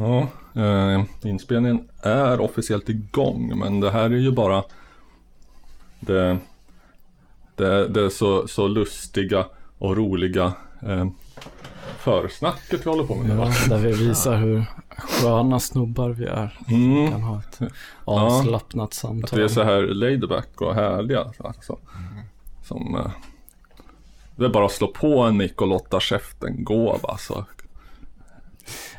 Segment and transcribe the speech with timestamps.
[0.00, 0.28] Ja,
[0.62, 4.64] eh, inspelningen är officiellt igång men det här är ju bara
[6.00, 6.38] det,
[7.54, 9.46] det, det så, så lustiga
[9.78, 11.06] och roliga eh,
[11.98, 13.38] försnacket vi håller på med?
[13.38, 14.64] Ja, där vi visar hur
[14.98, 16.58] sköna snubbar vi är.
[16.68, 17.10] Mm.
[17.10, 17.60] Kan ha ett
[18.04, 19.38] avslappnat Att samtal.
[19.38, 21.24] vi är så här laidback och härliga.
[21.38, 21.78] Alltså.
[22.64, 23.10] Som, eh,
[24.36, 27.16] det är bara att slå på en mick och låta käften gå va.
[27.18, 27.44] Så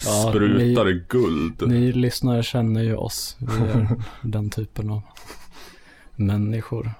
[0.05, 1.67] Ja, sprutar ni- guld.
[1.67, 3.35] Ni lyssnare känner ju oss.
[3.39, 3.88] Vi är
[4.21, 5.02] den typen av
[6.16, 6.91] människor.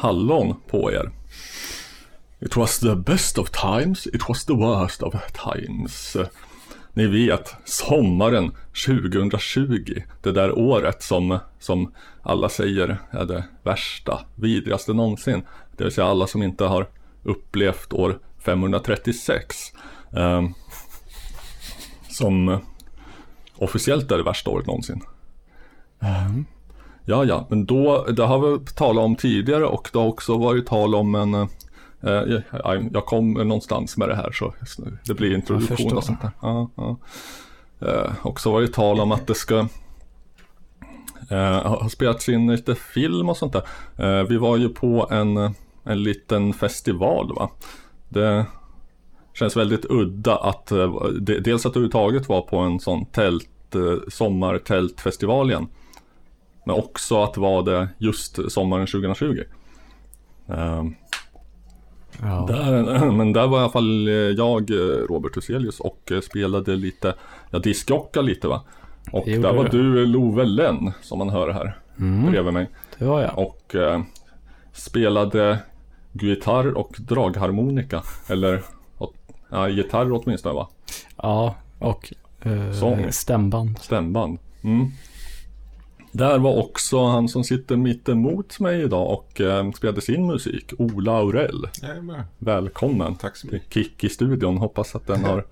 [0.00, 1.10] Hallon på er.
[2.40, 6.16] It was the best of times, it was the worst of times.
[6.92, 8.52] Ni vet, sommaren
[8.86, 15.42] 2020, det där året som, som alla säger är det värsta, vidrigaste någonsin.
[15.76, 16.86] Det vill säga alla som inte har
[17.22, 19.56] upplevt år 536.
[20.16, 20.54] ehm,
[22.08, 22.60] som
[23.56, 25.02] officiellt är det värsta året någonsin.
[26.00, 26.46] Ehm,
[27.10, 30.66] Ja, ja, men då, det har vi talat om tidigare och det har också varit
[30.66, 31.48] tal om en, eh,
[32.64, 34.54] jag, jag kom någonstans med det här så
[35.06, 36.30] det blir introduktion och sånt där.
[36.42, 36.96] Ja, ja.
[37.88, 39.58] Eh, också varit tal om att det ska
[41.30, 43.62] eh, ha spelats in lite film och sånt där.
[43.96, 45.36] Eh, vi var ju på en,
[45.84, 47.50] en liten festival va.
[48.08, 48.46] Det
[49.34, 54.08] känns väldigt udda att, eh, de- dels att överhuvudtaget vara på en sån tält, eh,
[54.08, 55.68] sommartältfestival igen.
[56.64, 59.42] Men också att vara det just sommaren 2020.
[60.48, 60.94] Ehm,
[62.22, 62.44] Ja.
[62.48, 64.76] där, men där var i alla fall eh, jag, eh,
[65.08, 67.14] Robert Huselius, och eh, spelade lite,
[67.50, 68.62] jag diskjockade lite va.
[69.12, 70.06] Och Det där var du.
[70.06, 72.68] Love Lenn, som man hör här Mm, bredvid mig.
[72.98, 73.38] det var jag.
[73.38, 74.00] Och eh,
[74.72, 75.58] spelade
[76.12, 78.02] gitarr och dragharmonika.
[78.28, 78.62] Eller
[79.50, 80.68] ja, gitarr åtminstone va?
[81.16, 83.78] Ja, och eh, stämband.
[83.78, 84.38] Stämband.
[84.62, 84.86] Mm.
[86.12, 90.72] Där var också han som sitter mitt emot mig idag och eh, spelade sin musik,
[90.78, 91.68] Ola Aurell.
[92.38, 93.74] Välkommen Tack så till mycket.
[93.74, 94.58] Kick i studion.
[94.58, 95.46] Hoppas att den har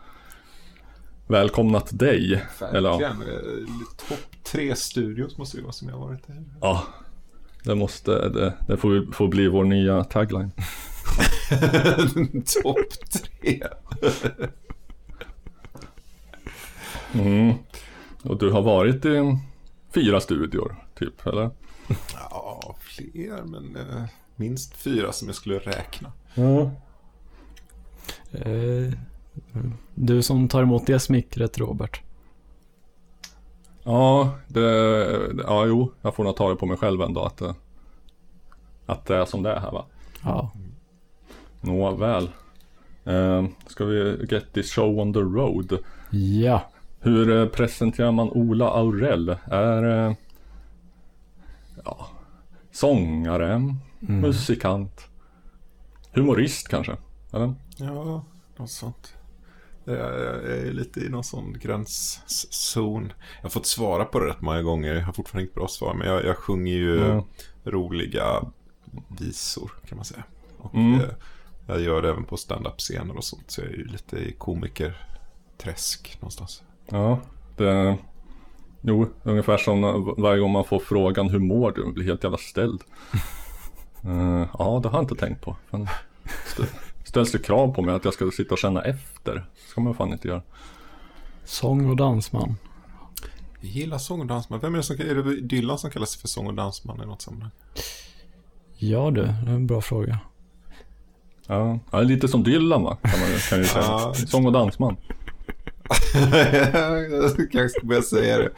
[1.27, 2.43] välkomnat dig.
[2.73, 3.23] Eller ja, Verkligen.
[3.23, 3.69] Eh,
[4.09, 6.33] Topp tre studios måste det vara som jag har varit i.
[6.61, 6.83] ja,
[7.65, 10.51] det måste, det, det får, får bli vår nya tagline.
[12.63, 13.63] Topp tre.
[17.13, 17.55] Mm.
[18.23, 19.39] Och du har varit i
[19.95, 21.51] fyra studior, typ, eller?
[22.31, 24.05] Ja, fler, men eh,
[24.37, 26.13] minst fyra som jag skulle räkna.
[26.35, 26.71] Ja.
[28.33, 28.93] Eh,
[29.95, 32.01] du som tar emot det smickret, Robert.
[33.83, 34.61] Ja, det,
[35.47, 37.55] ja, jo, jag får nog ta det på mig själv ändå att, det-
[38.87, 39.87] att det är som det är här va.
[40.25, 40.53] Ja,
[41.61, 42.31] Nåväl.
[43.05, 45.79] Eh, ska vi get this show on the road?
[46.11, 46.63] ja.
[47.01, 49.37] Hur eh, presenterar man Ola Aurell?
[49.45, 50.15] Är eh,
[51.85, 52.09] ja,
[52.73, 55.09] sångare, musikant,
[56.13, 56.97] humorist kanske?
[57.33, 57.55] Eller?
[57.77, 58.25] Ja,
[58.57, 59.15] något sånt.
[59.85, 63.13] Jag jag är lite i någon sån gränszon.
[63.37, 64.95] Jag har fått svara på det rätt många gånger.
[64.95, 65.95] Jag har fortfarande inget bra svar.
[65.95, 67.25] Men jag, jag sjunger ju Ja.
[67.65, 68.43] roliga
[69.19, 70.25] visor kan man säga.
[70.59, 71.01] Och Mm.
[71.01, 71.07] eh,
[71.67, 73.51] jag gör det även på stand-up-scener och sånt.
[73.51, 76.63] Så jag är ju lite i komikerträsk någonstans.
[76.91, 77.21] Ja,
[77.57, 77.97] det...
[78.83, 79.81] Jo, ungefär som
[80.19, 81.93] varje gång man får frågan hur mår du?
[81.93, 82.83] blir helt jävla ställd.
[84.05, 85.57] Eh, ja, det har jag inte tänkt på.
[85.71, 85.89] Men
[86.47, 86.63] st-
[87.05, 89.35] ställs det krav på mig att jag ska sitta och känna efter.
[89.35, 90.43] Det ska man fan inte göra.
[91.45, 92.57] Sång och dansman.
[93.61, 94.61] Jag gillar sång och dansman.
[94.61, 97.23] Vem är det som är det Dylan som kallas för sång och dansman i något
[97.23, 97.51] sammanhang?
[98.77, 100.19] Ja du, det är en bra fråga.
[101.47, 102.97] Ja, ja lite som Dylan va?
[103.03, 103.85] Kan man kan ju säga.
[103.85, 104.15] Ja.
[104.15, 104.97] Sång och dansman.
[107.11, 108.51] Jag kanske ska börja säga det.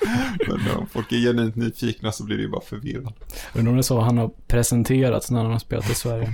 [0.49, 3.13] Men om folk är genuint nyfikna så blir det ju bara förvirrande.
[3.55, 6.33] Undrar om det är så han har presenterats när han har spelat i Sverige.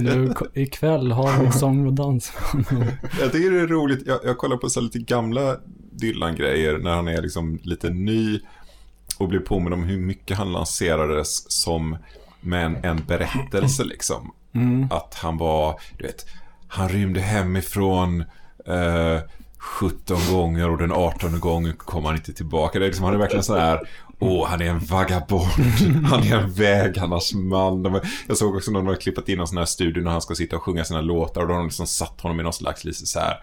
[0.00, 2.64] Nu ikväll har vi sång och dansman.
[3.20, 4.06] Jag tycker det är roligt.
[4.06, 5.56] Jag, jag kollar på så lite gamla
[5.92, 8.40] Dylan-grejer när han är liksom lite ny
[9.18, 11.96] och blir påminn om hur mycket han lanserades som
[12.40, 14.32] med en, en berättelse liksom.
[14.52, 14.88] Mm.
[14.90, 16.26] Att han var, du vet,
[16.68, 18.24] han rymde hemifrån
[18.68, 19.20] eh,
[19.58, 22.78] 17 gånger och den 18 gången kom han inte tillbaka.
[22.78, 23.80] Det är liksom, han är verkligen så här,
[24.18, 25.46] åh han är en vagabond,
[26.04, 28.00] han är en vägarnas man.
[28.26, 30.56] Jag såg också någon har klippat in en sån här studio när han ska sitta
[30.56, 33.06] och sjunga sina låtar och då har de liksom satt honom i någon slags lite
[33.06, 33.36] så här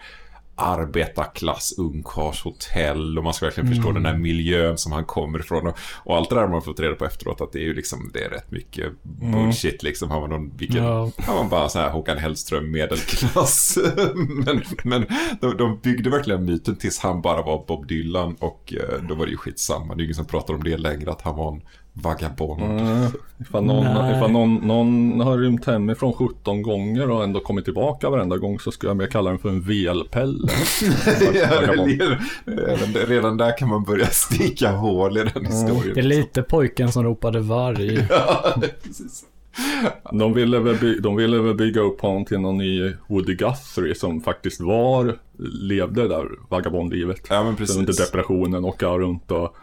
[0.56, 4.02] arbetarklass ungkarlshotell och man ska verkligen förstå Mm.
[4.02, 5.66] den här miljön som han kommer ifrån.
[5.66, 7.74] Och, och allt det där har man fått reda på efteråt att det är ju
[7.74, 10.10] liksom, det är rätt mycket bullshit liksom.
[10.10, 11.10] Han var någon, vilken, Ja.
[11.18, 13.78] han var bara så här Håkan Hellström medelklass.
[14.14, 15.06] men men
[15.40, 19.24] de, de byggde verkligen myten tills han bara var Bob Dylan och eh, då var
[19.26, 19.94] det ju skitsamma.
[19.94, 21.62] Det är ingen som pratar om det längre, att han var en
[22.02, 22.62] vagabond.
[22.62, 23.06] Mm,
[23.40, 24.16] ifall någon, Nej.
[24.16, 28.70] ifall någon, någon har rymt hemifrån 17 gånger och ändå kommit tillbaka varenda gång så
[28.70, 30.48] skulle jag mer kalla den för en velpelle.
[33.06, 35.94] Redan, där kan man börja sticka hål i den historien.
[35.94, 38.06] Det är lite pojken som ropade varg.
[38.10, 39.24] Ja, precis.
[40.12, 43.94] De ville, väl by- de ville väl bygga upp honom till någon ny Woody Guthrie
[43.94, 45.16] som faktiskt var,
[45.62, 47.20] levde det där vagabondlivet.
[47.30, 47.96] Ja, men Under precis.
[48.06, 49.56] depressionen, åka runt och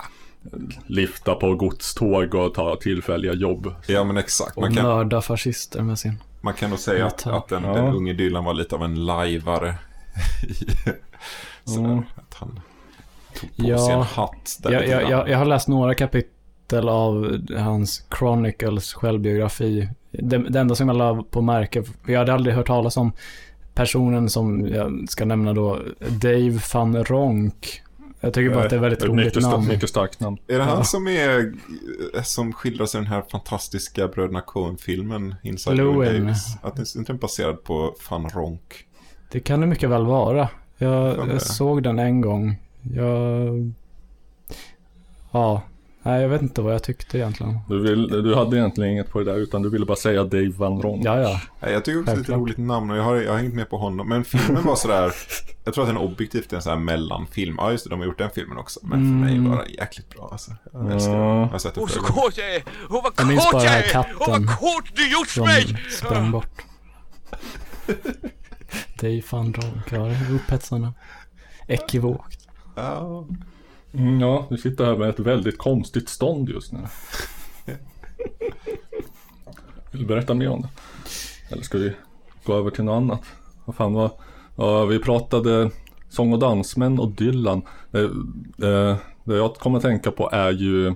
[0.87, 3.73] lifta på godståg och ta tillfälliga jobb.
[3.87, 4.55] Ja, men exakt.
[4.57, 6.17] Och Man kan, mörda fascister med sin...
[6.41, 7.73] man kan nog säga att, att den, ja.
[7.73, 9.75] den unge Dylan var lite av en lajvare.
[11.77, 11.97] Mm.
[11.97, 12.59] att han
[13.39, 13.77] tog på Ja.
[13.77, 18.93] sig en hatt där Jag, jag, jag, jag har läst några kapitel av hans Chronicles
[18.93, 19.89] självbiografi.
[20.11, 23.11] Det, det enda som jag la på märke, jag hade aldrig hört talas om
[23.73, 25.79] personen som jag ska nämna då,
[26.21, 27.81] Dave van Ronk.
[28.23, 29.67] Jag tycker bara att det är väldigt Ett roligt mycket, namn.
[29.67, 30.37] mycket starkt namn.
[30.47, 30.63] Är det Ja.
[30.63, 31.53] han som är
[32.23, 36.23] som skildras i den här fantastiska Bröderna Coen-filmen Inside Llewyn.
[36.23, 36.57] Davis?
[36.61, 38.85] Att den är inte den baserad på Van Ronk?
[39.31, 40.49] Det kan det mycket väl vara.
[40.77, 42.55] Jag, jag såg den en gång.
[42.95, 43.71] Jag...
[45.31, 45.61] Ja.
[46.05, 47.59] Nej, jag vet inte vad jag tyckte egentligen.
[47.69, 50.49] Du, vill, du hade egentligen inget på det där utan du ville bara säga Dave
[50.57, 51.01] Van Ron.
[51.01, 51.69] Ja, ja.
[51.69, 53.69] Jag tycker också det är ett roligt namn och jag har, jag har hängt med
[53.69, 54.09] på honom.
[54.09, 55.11] Men filmen var sådär,
[55.63, 57.55] jag tror att den objektivt är en sån här mellanfilm.
[57.57, 58.79] Ja just det, de har gjort den filmen också.
[58.83, 59.51] Men för mig Mm.
[59.51, 60.51] var den jäkligt bra alltså.
[60.73, 61.21] Jag älskar den.
[61.21, 61.39] Ja.
[61.39, 62.63] Jag har sett den Åh, så kåt jag är!
[62.89, 63.89] Åh, vad Jag minns bara jag den här är!
[63.89, 65.77] katten Åh, vad kåt du gjort mig!
[65.91, 66.61] sprang bort.
[68.99, 70.93] Dave van Ronk, ja, det är upphetsande.
[71.67, 72.47] Ekivokt.
[72.75, 73.27] Ja.
[73.93, 76.79] Mm, ja, du sitter här med ett väldigt konstigt stånd just nu.
[79.91, 80.69] Vill du berätta mer om det?
[81.51, 81.93] Eller ska vi
[82.43, 83.21] gå över till något annat?
[83.65, 84.11] Vad fan var...
[84.55, 85.69] Ja, vi pratade
[86.09, 87.61] sång och dansmän och Dylan.
[87.91, 88.01] Eh,
[88.69, 90.87] eh, det jag kommer att tänka på är ju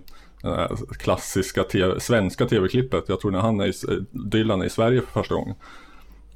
[0.43, 3.03] eh, klassiska TV, svenska tv-klippet.
[3.07, 5.55] Jag tror när han är i, Dylan är i Sverige för första gången.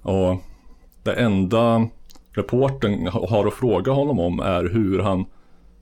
[0.02, 0.42] Och
[1.04, 1.88] det enda
[2.32, 5.26] reporten har att fråga honom om är hur han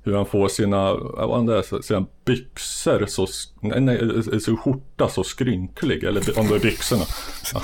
[0.04, 3.28] hur han får sina, vad han är, sina byxor så,
[3.62, 7.04] nej, nej, sin skjorta så skrynklig, eller om det är byxorna.
[7.54, 7.62] Ja.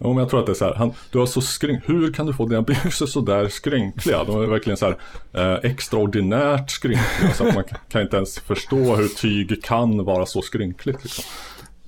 [0.00, 2.12] Jo, men jag tror att det är så här, han, du har så skrynk, hur
[2.12, 4.24] kan du få dina byxor så där skrynkliga?
[4.24, 4.96] De är verkligen så här
[5.32, 10.42] eh, extraordinärt skrynkliga, så att man kan- inte ens förstå hur tyg kan vara så
[10.42, 11.02] skrynkligt.
[11.04, 11.24] Liksom.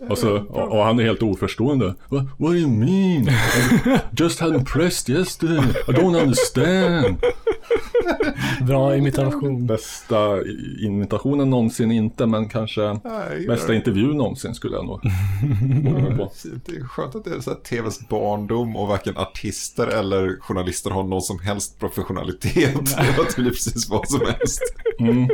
[0.09, 1.87] Och, så, och, och han är helt oförstående.
[2.09, 3.29] What, what do you mean?
[3.29, 5.59] I just had pressed yesterday.
[5.89, 7.17] I don't understand.
[8.67, 9.67] Bra imitation.
[9.67, 10.43] Bästa
[10.81, 15.03] imitationen någonsin inte, men kanske Nej, bästa intervjun någonsin skulle jag nog
[16.17, 16.33] på.
[16.67, 20.91] Det är skönt att det är så här TVs barndom och varken artister eller journalister
[20.91, 22.97] har någon som helst professionalitet.
[23.37, 24.63] Det blir precis vad som helst.
[24.99, 25.29] Mm.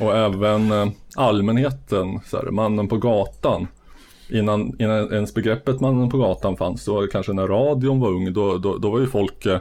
[0.00, 3.66] Och även eh, allmänheten, så här, mannen på gatan.
[4.30, 8.58] Innan, innan ens begreppet mannen på gatan fanns, så kanske när radion var ung, då,
[8.58, 9.60] då, då var ju folk eh,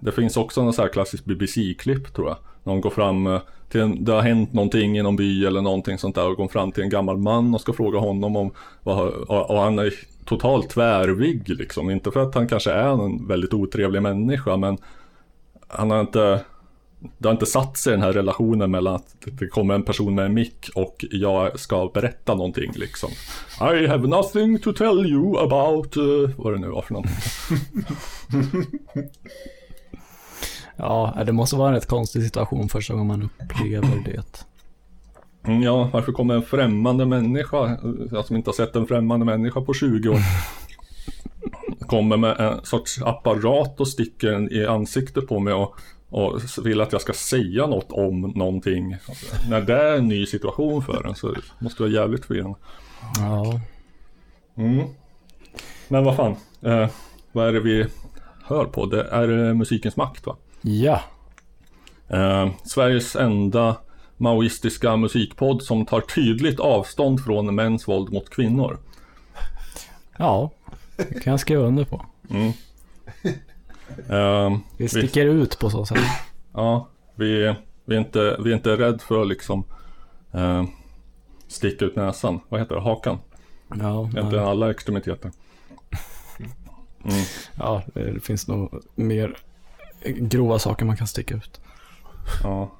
[0.00, 2.36] det finns också någon så här klassisk BBC-klipp tror jag.
[2.62, 5.98] Någon går fram eh, till en, det har hänt någonting i någon by eller någonting
[5.98, 8.50] sånt där och går fram till en gammal man och ska fråga honom om
[8.82, 11.90] vad, och, och han är totalt tvärvig liksom.
[11.90, 14.78] Inte för att han kanske är en väldigt otrevlig människa men
[15.68, 16.40] han har inte
[17.18, 20.24] det har inte satt sig den här relationen mellan att det kommer en person med
[20.24, 23.10] en mick och jag ska berätta någonting liksom.
[23.60, 27.14] I have nothing to tell you about, uh, vad det nu var för någonting.
[30.78, 34.46] Ja, det måste vara en rätt konstig situation första gången man upplever det.
[35.44, 37.78] Mm, Ja, varför kommer en främmande människa,
[38.10, 40.18] jag som inte har sett en främmande människa på 20 år,
[41.86, 45.74] kommer med en sorts apparat och sticker den i ansiktet på mig och,
[46.08, 48.96] och vill att jag ska säga något om någonting.
[49.50, 52.58] När det är en ny situation för en så måste det vara jävligt förvirrande.
[53.18, 53.60] Ja.
[54.56, 54.86] Mm.
[55.88, 56.88] Men vad fan, eh,
[57.32, 57.86] vad är det vi
[58.44, 58.86] hör på?
[58.86, 60.36] Det är eh, musikens makt va?
[60.60, 61.00] Ja.
[62.08, 63.76] Eh, Sveriges enda
[64.16, 68.78] maoistiska musikpodd som tar tydligt avstånd från mäns våld mot kvinnor.
[70.18, 70.50] Ja.
[70.96, 72.06] Det kan jag skriva under på.
[72.30, 72.52] Mm.
[74.08, 75.98] Ehm, Vi sticker ut på så sätt.
[76.52, 79.64] Ja, vi, vi, är inte, vi är inte rädd för att liksom
[80.32, 80.64] eh,
[81.48, 82.40] sticka ut näsan.
[82.48, 82.80] Vad heter det?
[82.80, 83.18] Hakan?
[83.80, 85.30] Ja, ja, alla extremiteter.
[87.04, 87.24] Mm.
[87.54, 89.36] ja, det finns nog mer
[90.04, 91.60] grova saker man kan sticka ut.
[92.42, 92.70] Ja.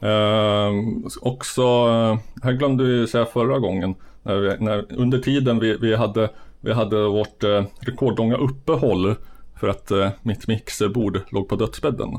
[0.00, 5.76] Ehm, också, eh, här glömde vi säga förra gången, när vi, när, under tiden vi,
[5.76, 6.30] vi, hade,
[6.60, 9.14] vi hade vårt eh, rekordlånga uppehåll
[9.60, 12.18] för att eh, mitt mixerbord låg på dödsbädden.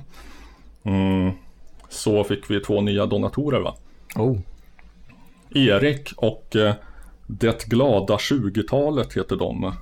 [0.83, 1.31] Mm,
[1.89, 3.75] så fick vi två nya donatorer va?
[4.15, 4.37] Oh,
[5.49, 6.73] Erik och eh,
[7.27, 9.73] Det glada 20-talet heter de.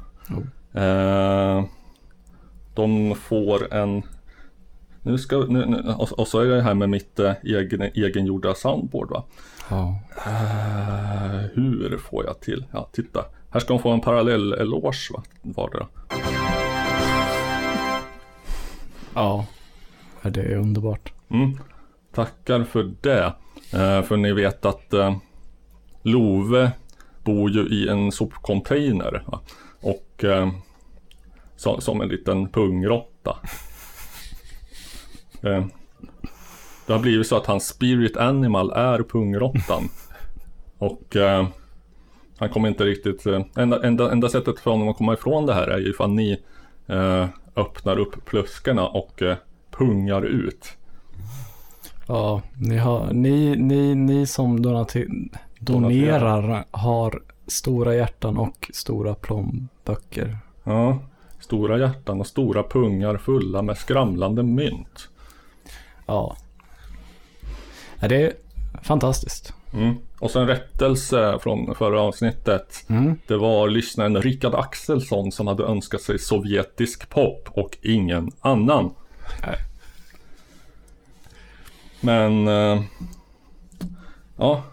[0.73, 1.65] Eh,
[2.73, 4.03] de får en...
[5.05, 8.55] Nu ska, nu, nu, och, och så är det här med mitt eh, egen, egengjorda
[8.55, 9.23] soundboard va.
[9.69, 9.99] ja.
[10.25, 12.65] Eh, hur får jag till?
[12.71, 13.25] Ja, titta.
[13.49, 15.87] Här ska de få en parallell eloge va, vardera.
[19.13, 19.45] Ja,
[20.21, 21.13] det är underbart.
[21.29, 21.59] Mm.
[22.13, 23.33] Tackar för det.
[23.73, 25.17] Eh, för ni vet att eh,
[26.03, 26.71] Love
[27.23, 29.23] bor ju i en sopcontainer.
[29.25, 29.39] Va?
[29.81, 30.25] Och
[31.55, 33.37] så, som en liten pungrotta.
[35.41, 35.65] Eh,
[36.85, 39.89] det har blivit så att hans spirit animal är pungrottan.
[40.77, 41.47] Och eh,
[42.37, 43.25] han kommer inte riktigt...
[43.25, 46.11] Eh, enda, enda, enda sättet för honom att komma ifrån det här är ju ifall
[46.11, 46.41] ni
[46.87, 49.37] eh, öppnar upp pluskarna och eh,
[49.71, 50.77] pungar ut.
[52.07, 55.07] Ja, ni, har, ni, ni, ni som donati,
[55.59, 60.37] donerar har stora hjärtan och stora plånböcker.
[60.63, 60.99] Ja,
[61.39, 65.09] stora hjärtan och stora pungar fulla med skramlande mynt.
[66.05, 66.37] Ja.
[67.99, 68.33] det är
[68.83, 69.53] fantastiskt.
[69.73, 69.95] Mm.
[70.19, 72.85] Och sen rättelse från förra avsnittet.
[72.89, 73.19] Mm.
[73.27, 78.93] Det var lyssnaren Rickard Axelsson som hade önskat sig sovjetisk pop och ingen annan.
[79.41, 79.57] Nej.
[82.01, 82.83] Men eh,
[84.37, 84.63] ja,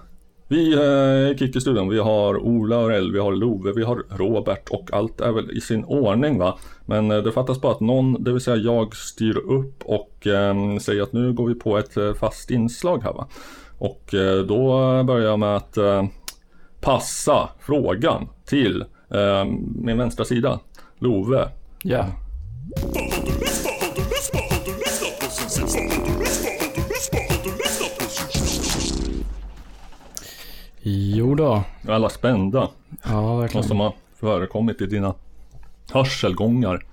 [0.53, 4.69] vi eh, i Kickestudion, vi har Ola och El, vi har Love, vi har Robert
[4.71, 6.59] och allt är väl i sin ordning va.
[6.87, 10.79] Men eh, det fattas bara att någon, det vill säga jag, styr upp och eh,
[10.79, 13.29] säger att nu går vi på ett eh, fast inslag här va.
[13.79, 14.69] Och eh, då
[15.05, 16.05] börjar jag med att eh,
[16.81, 19.45] passa frågan till eh,
[19.77, 20.61] min vänstra sida,
[20.99, 21.49] Love.
[21.83, 22.07] Ja.
[30.83, 31.63] Jo då.
[31.89, 32.69] Alla spända.
[33.05, 33.69] Ja, Vad verkligen.
[33.69, 35.15] som har förekommit i dina
[35.93, 36.85] hörselgångar.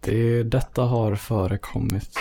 [0.00, 2.18] Det, detta har förekommit.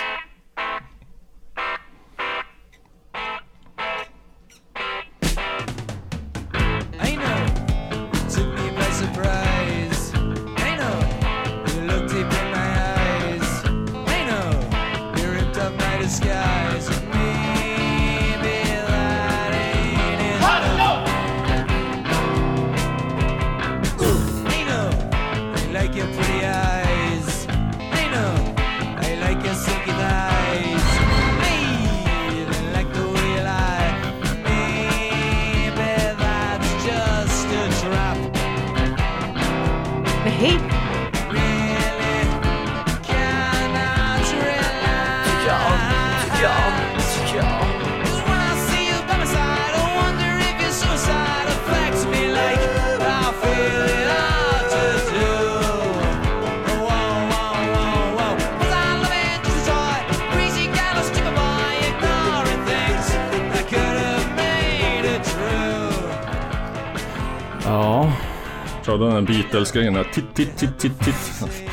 [70.39, 71.63] Titt, titt, titt, titt, titt.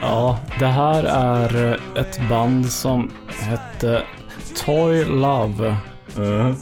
[0.00, 4.02] Ja, det här är ett band som hette
[4.64, 5.68] Toy Love.
[6.18, 6.52] Eh,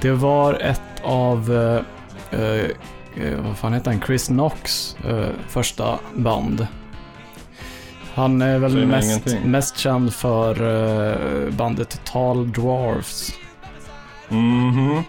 [0.00, 2.64] Det var ett av, eh, eh,
[3.24, 6.66] eh, vad fan heter han, Chris Knox eh, första band.
[8.14, 9.50] Han är väl mest, ingenting.
[9.50, 10.50] mest känd för
[11.46, 13.32] eh, bandet Tall Dwarfs.
[14.28, 15.02] mhm.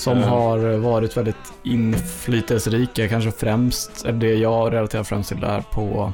[0.00, 0.28] Som Eh.
[0.28, 6.12] har varit väldigt inflytelserika, kanske främst, är det jag relaterar främst till där på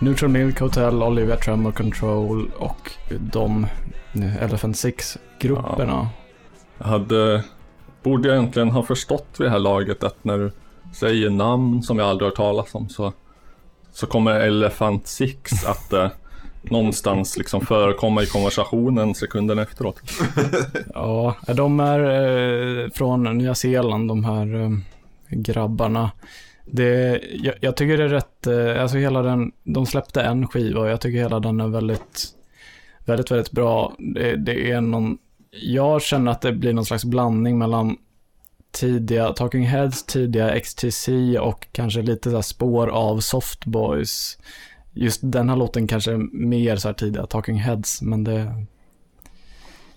[0.00, 2.92] Neutral Milk Hotel, Olivia Tremor Control och
[3.32, 3.66] de
[4.40, 6.08] Elephant Six-grupperna.
[6.78, 7.44] Jag hade,
[8.02, 10.52] borde jag egentligen ha förstått vid det här laget att när du
[10.94, 13.12] säger namn som jag aldrig hört talas om så,
[13.92, 16.08] så kommer Elephant Six att eh,
[16.70, 20.00] någonstans liksom förekomma i konversationen sekunden efteråt.
[20.94, 24.70] Ja, de är eh, från Nya Zeeland, de här eh,
[25.28, 26.10] grabbarna.
[26.64, 30.80] Det, jag, jag tycker det är rätt, eh, alltså hela den, de släppte en skiva
[30.80, 32.28] och jag tycker hela den är väldigt,
[33.04, 33.94] väldigt, väldigt bra.
[33.98, 35.18] Det, det är någon,
[35.50, 37.96] jag känner att det blir någon slags blandning mellan
[38.72, 44.38] tidiga Talking Heads, tidiga XTC och kanske lite så här spår av Soft Boys.
[44.96, 48.64] Just den här låten kanske är mer så här tidiga Talking Heads, men det,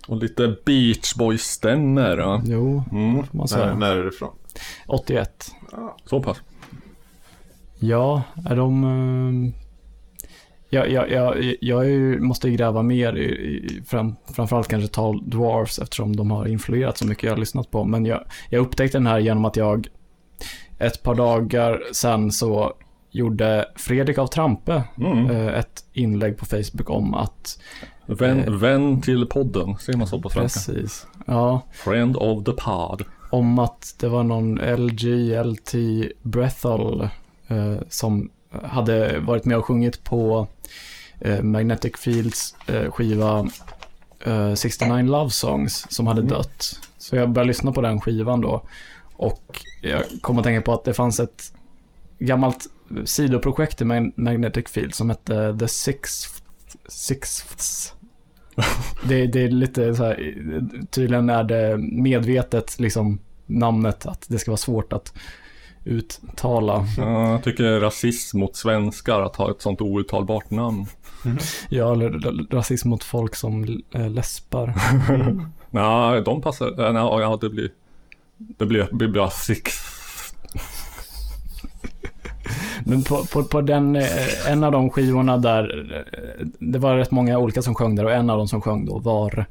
[0.08, 2.18] Och lite Beach Boys-stämmer.
[2.18, 2.42] Ja.
[2.46, 3.76] jo, Mm, man säga.
[3.76, 4.34] när är det ifrån?
[4.88, 5.52] 81.
[6.06, 6.38] så pass.
[7.80, 8.84] Ja, är de...
[8.84, 9.54] eh,
[10.70, 14.90] Jag, jag, jag, jag är ju, måste ju gräva mer i, i fram, framförallt kanske
[14.94, 17.84] Tall Dwarfs eftersom de har influerat så mycket jag har lyssnat på.
[17.84, 19.88] Men jag, jag upptäckte den här genom att jag
[20.80, 22.74] ett par dagar sen så
[23.12, 25.30] gjorde Fredrik av Trampe Mm.
[25.32, 27.60] eh, ett inlägg på Facebook om att...
[28.06, 28.54] Vän, Eh.
[28.54, 30.72] vän till podden, säger man så på svenska?
[30.74, 31.08] Precis.
[31.28, 33.04] Ja, Friend of the pod.
[33.30, 35.74] om att det var någon LGLT
[36.22, 37.02] Brethel
[37.48, 38.30] eh, som
[38.64, 40.48] hade varit med och sjungit på
[41.20, 43.48] eh, Magnetic Fields eh, skiva
[44.26, 46.80] eh, 69 Love Songs som hade dött.
[46.98, 48.62] Så jag började lyssna på den skivan då
[49.16, 51.54] och jag kom att tänka på att det fanns ett
[52.20, 52.66] gammalt
[53.06, 56.30] sidoprojekt i Mag- Magnetic Field som hette The Sixth
[56.88, 57.94] Sixths.
[59.04, 60.36] Det, det är lite så här,
[60.92, 65.14] tydligen är det medvetet liksom namnet att det ska vara svårt att
[65.86, 66.86] uttala.
[66.98, 70.86] Ja, jag tycker det är rasism mot svenskar att ha ett sånt outtalbart namn.
[71.70, 72.10] Ja, eller
[72.56, 74.74] rasism mot folk som äh, läspar.
[75.70, 76.92] Nej, de passar.
[76.94, 77.72] Nej, ja, det blir...
[78.38, 79.74] Det blir, det blir bara six.
[82.86, 87.12] Men på, på, på den, eh, en av de skivorna där, eh, det var rätt
[87.12, 89.46] många olika som sjöng där och en av dem som sjöng då var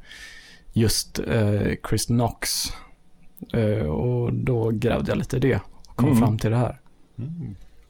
[0.73, 2.49] just eh, Chris Knox.
[3.53, 6.19] Eh, och då grävde jag lite i det och kom Mm.
[6.19, 6.79] fram till det här.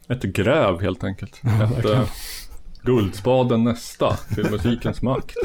[0.07, 1.41] Ett gräv helt enkelt.
[1.79, 2.01] Ett äh,
[2.83, 5.35] Guldspaden nästa till musikens makt.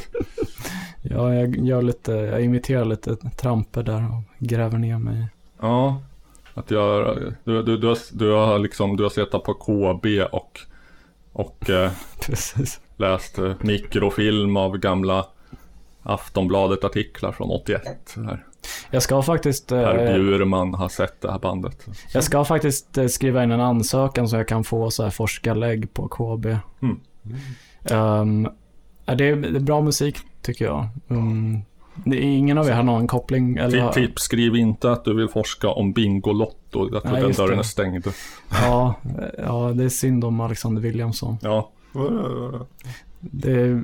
[1.02, 5.26] Ja, jag gör lite, jag imiterar lite tramper där och gräver ner mig.
[5.60, 6.02] Ja,
[6.54, 10.60] att jag, du, du, du, har, du har liksom, du har suttit på KB och,
[11.32, 11.90] och eh,
[12.96, 15.26] läst eh, mikrofilm av gamla
[16.02, 18.14] Aftonbladet-artiklar från 81.
[18.16, 18.44] Här.
[18.90, 21.86] Jag ska faktiskt, eh, Per Bjurman har sett det här bandet.
[22.12, 25.94] jag ska faktiskt eh, skriva in en ansökan så jag kan få så här forskarlägg
[25.94, 26.46] på KB.
[26.82, 27.00] Mm.
[29.06, 30.88] Ja, det, är, bra musik tycker jag.
[31.08, 31.62] Mm,
[31.94, 33.56] det är ingen av er har någon koppling?
[33.56, 36.88] Eller, Ti- Tips, skriv inte att du vill forska om Bingolotto.
[36.92, 38.06] Jag tror den dörren är stängd.
[38.50, 38.94] ja,
[39.38, 41.36] ja, det är synd om Alexander Williamson.
[41.42, 41.70] Ja,
[43.20, 43.82] Det är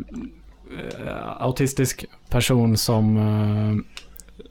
[0.78, 3.76] eh, autistisk person som, eh,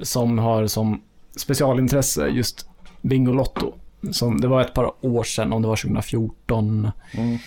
[0.04, 1.02] som har som
[1.36, 2.70] specialintresse just
[3.02, 3.74] Bingolotto.
[4.12, 7.38] Som, det var ett par år sedan, om det var 2014, mm.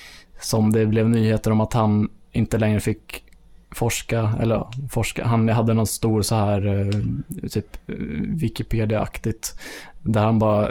[0.41, 3.22] som det blev nyheter om att han inte längre fick
[3.75, 9.55] forska, eller forska, han hade någon stor så här, eh, typ eh, Wikipedia-aktigt,
[10.03, 10.71] där han bara,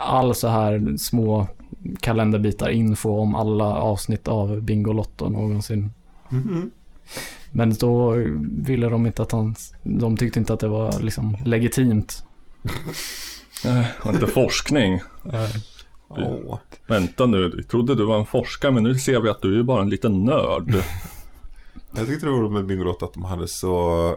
[0.00, 1.46] all så här små
[2.00, 5.90] kalenderbitar info om alla avsnitt av Bingolotto någonsin.
[6.28, 6.70] Mhm.
[7.50, 12.24] Men då ville de inte att han, de tyckte inte att det var liksom legitimt.
[14.02, 15.00] Och inte forskning.
[16.08, 16.58] Åh.
[16.86, 19.62] Vänta nu, vi trodde du var en forskare men nu ser vi att du är
[19.62, 20.74] bara en liten nörd.
[21.96, 24.16] Jag tyckte det var roligt med Bingolotto att de hade så,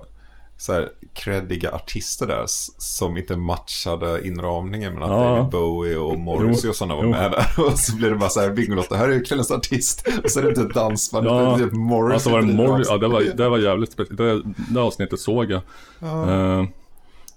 [0.57, 2.43] så här creddiga artister där
[2.77, 5.17] som inte matchade inramningen mellan Ja.
[5.35, 7.09] David Bowie och Morrissey och sådana var jo.
[7.09, 7.47] med där.
[7.67, 10.07] Och så blev det bara så här Bingolotto, här är kvällens artist.
[10.23, 11.41] Och så är det inte ett dansband, Ja.
[11.41, 12.13] utan typ Morrissey.
[12.13, 14.17] Alltså var det Mor- ja, det var, det var jävligt speciellt.
[14.17, 14.41] Det,
[14.73, 15.61] det avsnittet såg jag.
[16.03, 16.63] Uh,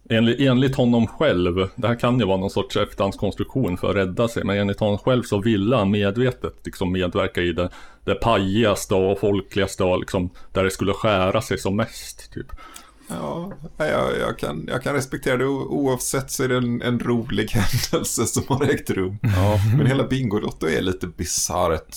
[0.09, 4.29] enligt, enligt honom själv, det här kan ju vara någon sorts efterhandskonstruktion för att rädda
[4.29, 7.71] sig, men enligt honom själv så ville han medvetet liksom medverka i det,
[8.05, 12.33] det pajigaste och folkligaste och liksom där det skulle skära sig som mest.
[12.33, 12.47] Typ.
[13.09, 15.47] Ja, jag, jag, kan, jag kan respektera det.
[15.47, 19.19] Oavsett så är det en, en rolig händelse som har ägt rum.
[19.23, 19.59] Ja.
[19.77, 21.97] Men hela Bingolotto är lite bisarrt.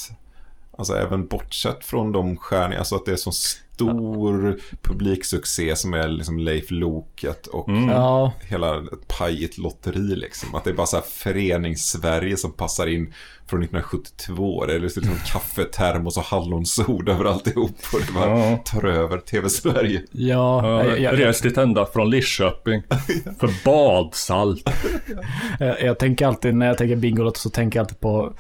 [0.82, 6.08] Alltså även bortsett från de stjärnor, alltså att det är så stor publiksuccé som är
[6.08, 7.90] liksom Leif Loket och Mm.
[7.90, 10.56] Ja, hela ett pajigt lotteri liksom.
[10.56, 13.14] Att det är bara så här förenings-Sverige som passar in
[13.48, 14.66] från 1972.
[14.66, 17.78] Det är liksom kaffe, termos och hallonsod över alltihop.
[17.94, 18.58] Och det bara Ja.
[18.66, 20.02] tar över TV-Sverige.
[20.12, 22.84] ja, Ja, jag, jag, dit ända från Lidköping.
[23.40, 24.70] för badsalt.
[25.60, 28.34] jag, jag tänker alltid, när jag tänker Bingolotto så tänker jag alltid på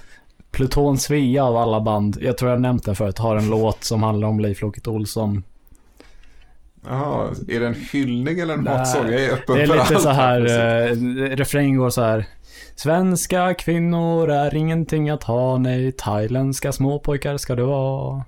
[0.51, 2.17] Pluton Svea av alla band.
[2.21, 4.87] Jag tror jag har nämnt den förut, har en låt som handlar om Leif Loket
[4.87, 5.43] Olsson.
[6.87, 9.05] Jaha, är det en hyllning eller en Nej, matsång?
[9.11, 10.41] Jag är öppen Det är för lite allt så här,
[10.91, 12.25] eh, refrängen går så här.
[12.75, 18.23] Svenska kvinnor är ingenting att ha, nej, thailändska småpojkar ska det vara.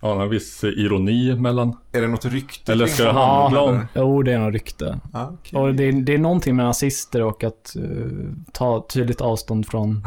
[0.00, 1.76] Ja, en viss ironi mellan...
[1.92, 3.86] Är det något rykte Eller ska det handla om-?
[3.94, 4.98] Jo, det är nog rykte.
[5.12, 5.58] Ja, okej.
[5.60, 7.82] Och det, är- det är någonting med nazister och att eh,
[8.52, 10.04] ta tydligt avstånd från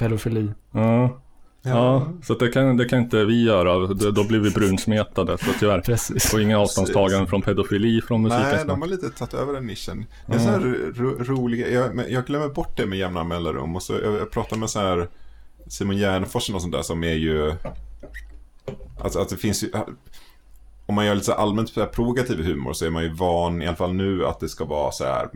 [0.00, 0.52] pedofili.
[0.72, 1.20] Ja,
[1.62, 3.86] ja så det, kan, det kan inte vi göra.
[3.86, 5.80] Då, då blir vi brunsmetade, så tyvärr.
[5.80, 6.34] Precis.
[6.34, 10.06] Och inga avståndstaganden från pedofili från Nej, musikens de har lite tagit över den nischen.
[10.26, 13.76] Det är så här ro, ro, roliga, jag, jag glömmer bort det med jämna mellanrum.
[13.76, 15.08] Och så, jag, jag pratar med så här
[15.66, 17.54] Simon Gärdenfors och sånt där som är ju...
[19.00, 19.70] Alltså att det finns ju...
[20.90, 23.62] Om man gör lite så allmänt så här provokativ humor så är man ju van,
[23.62, 25.28] i alla fall nu, att det ska vara så här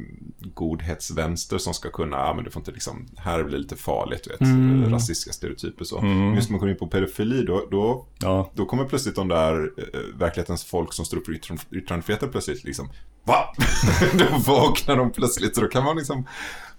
[0.54, 4.24] godhetsvänster som ska kunna, ja men du får inte liksom, här blir det lite farligt,
[4.24, 4.90] du vet, Mm.
[4.92, 5.98] rasistiska stereotyper så.
[5.98, 6.26] Mm.
[6.26, 9.28] Men just när man kommer in på pedofili, då, då Ja, då kommer plötsligt de
[9.28, 12.88] där eh, verklighetens folk som står upp för yttran- yttrandefriheten plötsligt liksom
[13.24, 13.54] Va?
[14.18, 16.26] då vaknar de plötsligt så då kan man liksom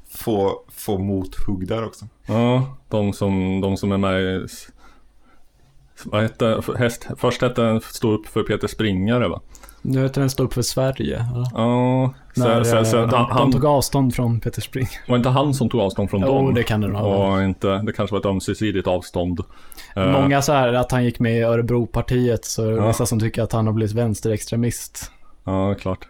[0.09, 2.05] få, få mothugg där också.
[2.25, 4.49] ja de, som, de som är med.
[6.03, 7.08] Vad hette häst?
[7.17, 9.41] Först hette den stå upp för Peter Springare va?
[9.81, 11.15] Nu heter den Stå upp för Sverige.
[11.34, 11.47] eller?
[11.53, 14.88] Ja, När, så, så, så, eh, han, de, de tog avstånd från Peter Spring.
[15.08, 16.53] var inte han som tog avstånd från Jo, dem?
[16.53, 17.43] det kan det nog ha varit.
[17.45, 19.39] Inte, det kanske var ett ömsesidigt avstånd.
[19.95, 22.88] Eh, Många så här att han gick med i Örebropartiet, så är det Ja.
[22.88, 25.12] vissa som tycker att han har blivit vänsterextremist.
[25.43, 26.08] Ja, klart.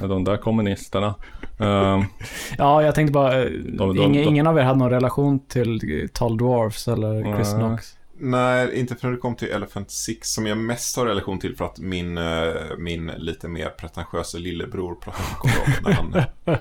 [0.00, 1.14] De där kommunisterna.
[1.60, 2.02] Eh,
[2.58, 6.08] Ja, jag tänkte bara, eh, de- ingen, de- ingen av er hade någon relation till
[6.12, 7.60] Tall Dwarfs eller Chris Nej.
[7.62, 7.95] Knox?
[8.18, 11.64] Nej, inte förrän det kom till Elephant Six som jag mest har relation till för
[11.64, 15.24] att min, eh, min lite mer pretentiösa lillebror pratade
[15.54, 16.58] om när han, eh,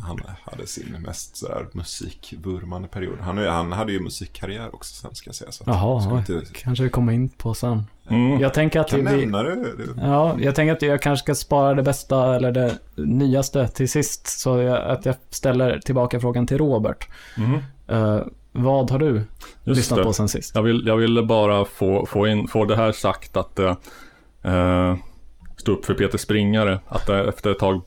[0.00, 3.18] han hade sin mest sådär musikvurmande period.
[3.20, 5.52] Han, han hade ju musikkarriär också sen ska jag säga.
[5.52, 7.82] Så Jaha, ska inte, Kanske vi kommer in på sen.
[8.08, 8.40] mm.
[8.40, 9.04] Jag tänker att kan vi...
[9.04, 9.54] nämna det.
[9.54, 9.84] det.
[9.96, 14.26] Ja, jag tänker att jag kanske ska spara det bästa eller det nyaste till sist.
[14.26, 17.08] Så jag, att jag ställer tillbaka frågan till Robert.
[17.36, 17.62] Mhm.
[17.88, 18.20] Eh,
[18.52, 19.14] vad har du
[19.64, 20.04] Just lyssnat det.
[20.04, 20.54] på sen sist?
[20.54, 23.76] Jag, vill, jag ville bara få, få, in, få det här sagt att eh,
[24.42, 24.96] eh,
[25.56, 26.80] stå upp för Peter Springare.
[26.88, 27.82] Att det efter ett tag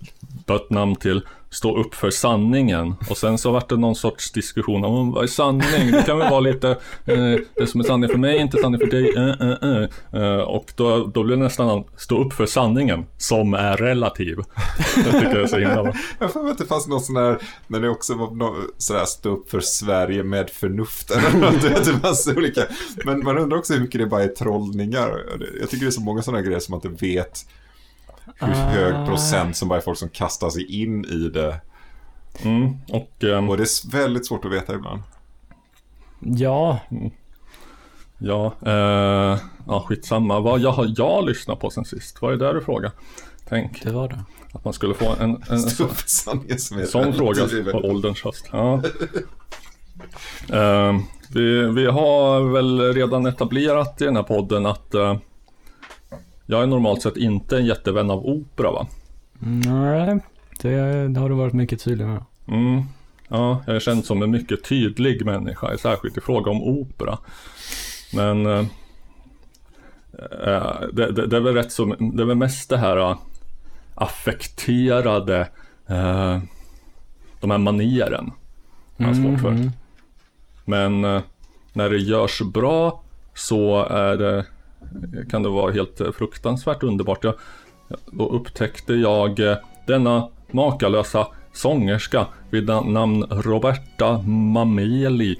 [0.54, 1.22] ett namn till
[1.56, 2.96] stå upp för sanningen.
[3.10, 5.92] Och sen så vart det någon sorts diskussion om vad är sanning?
[5.92, 6.70] Det kan väl vara lite,
[7.06, 9.14] eh, det som är sanning för mig är inte sanning för dig.
[9.18, 10.42] Eh, eh, eh, eh.
[10.42, 14.38] Och då, då blir det nästan stå upp för sanningen som är relativ.
[14.96, 15.94] Det tycker jag är så himla bra.
[16.20, 19.30] Jag får att det fanns någon sån här, när det också var någon, sådär stå
[19.30, 21.08] upp för Sverige med förnuft
[21.86, 22.62] Det fanns olika.
[23.06, 25.24] Men man undrar också hur mycket det bara är trollningar.
[25.60, 27.46] Jag tycker det är så många sådana grejer som man inte vet
[28.40, 31.62] hur hög procent som bara är folk som kastar sig in i det.
[32.44, 35.02] Mm, och ehm, Och det är väldigt svårt att veta ibland.
[36.20, 36.80] Ja,
[38.18, 40.40] Ja, eh, ja skitsamma.
[40.40, 42.22] Vad jag har jag lyssnat på sen sist?
[42.22, 42.92] Vad är det du frågar?
[43.50, 44.24] Tänk det var det.
[44.54, 45.88] att man skulle få en, en, en så,
[46.86, 48.50] sån fråga på ålderns höst.
[48.52, 48.82] Ja.
[50.50, 51.00] Eh,
[51.34, 55.18] vi, vi har väl redan etablerat i den här podden att eh,
[56.46, 58.88] jag är normalt sett inte en jättevän av opera va?
[59.40, 60.20] Nej,
[60.62, 62.24] det, det har du varit mycket tydlig med.
[62.48, 62.84] Mm.
[63.28, 67.18] Ja, jag är känd som en mycket tydlig människa, särskilt i fråga om opera.
[68.14, 68.66] Men eh,
[70.44, 73.18] eh, det, det, det är väl rätt så, det är väl mest det här eh,
[73.96, 75.40] affekterade,
[75.88, 76.40] eh,
[77.40, 78.32] de här manieren.
[78.98, 79.50] Jag har svårt för.
[79.50, 79.72] Mm.
[80.66, 81.22] Men eh,
[81.74, 83.04] när det görs bra
[83.34, 84.46] så är det,
[85.30, 87.24] kan det vara helt eh, fruktansvärt underbart.
[87.24, 87.34] Jag,
[88.06, 95.36] då upptäckte jag eh, denna makalösa sångerska vid na- namn Roberta Mameli.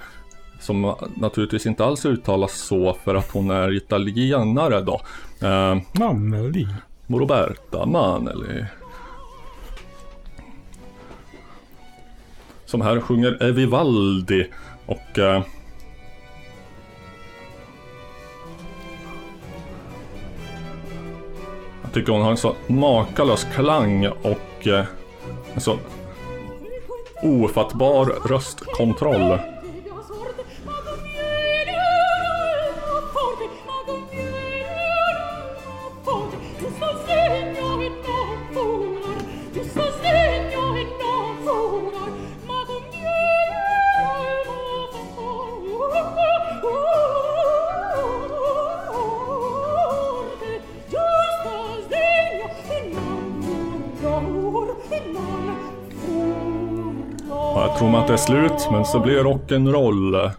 [0.60, 5.02] Som naturligtvis inte alls uttalas så för att hon är italienare då.
[5.48, 6.68] Eh, Mameli.
[7.08, 8.66] Roberta Maneli.
[12.66, 14.48] Som här sjunger Vivaldi
[14.86, 15.44] och eh,
[21.96, 24.86] tycker hon har en så makalös klang och eh,
[25.54, 25.78] en så
[27.24, 29.22] ofattbar röstkontroll.
[29.22, 29.40] Ja,
[57.78, 60.32] tror man att det är slut, men så blir det rock'n'roll.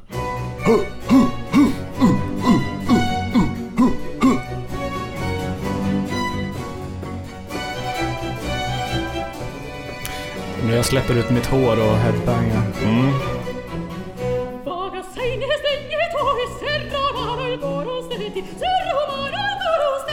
[10.72, 12.62] Jag släpper ut mitt hår och headbangar.
[12.84, 13.12] Mm.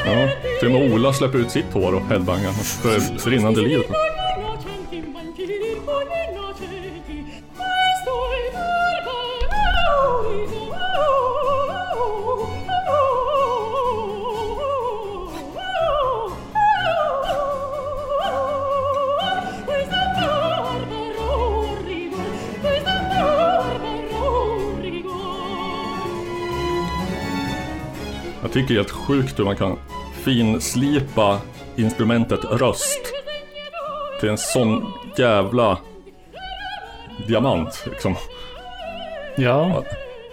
[0.06, 4.03] Ja, till och med Ola släpper ut sitt hår och headbangar för rinnande livet.
[28.54, 29.78] Tycker det är helt sjukt hur man kan
[30.24, 31.40] finslipa
[31.76, 33.00] instrumentet röst
[34.20, 35.78] till en sån jävla
[37.28, 37.86] diamant.
[37.90, 38.16] Liksom.
[39.36, 39.84] Ja,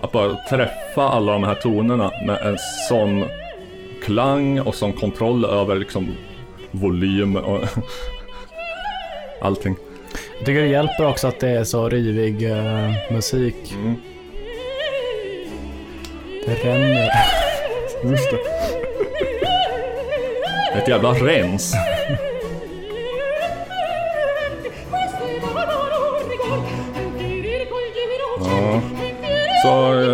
[0.01, 2.57] Att bara träffa alla de här tonerna med en
[2.89, 3.25] sån
[4.05, 6.09] klang och sån kontroll över liksom
[6.71, 7.61] volym och
[9.43, 9.77] allting.
[10.39, 13.75] jag tycker det hjälper också att det är så rivig eh, musik.
[13.75, 13.95] Mm.
[16.47, 17.09] Det ränner.
[18.03, 18.39] Just det.
[20.79, 21.75] Ett jävla rens.
[28.41, 28.81] Ja.
[29.63, 29.69] Så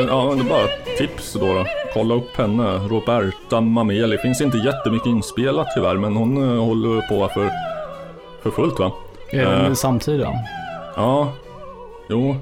[0.08, 1.64] ja, det är bara ett tips då, då.
[1.94, 2.78] Kolla upp henne.
[2.88, 4.18] Roberta Mameli.
[4.18, 7.50] Finns inte jättemycket inspelat tyvärr, men hon eh, håller på för,
[8.42, 8.92] för fullt va?
[9.30, 9.72] Är Eh.
[9.74, 10.32] samtida?
[10.96, 11.32] Ja,
[12.08, 12.36] jo.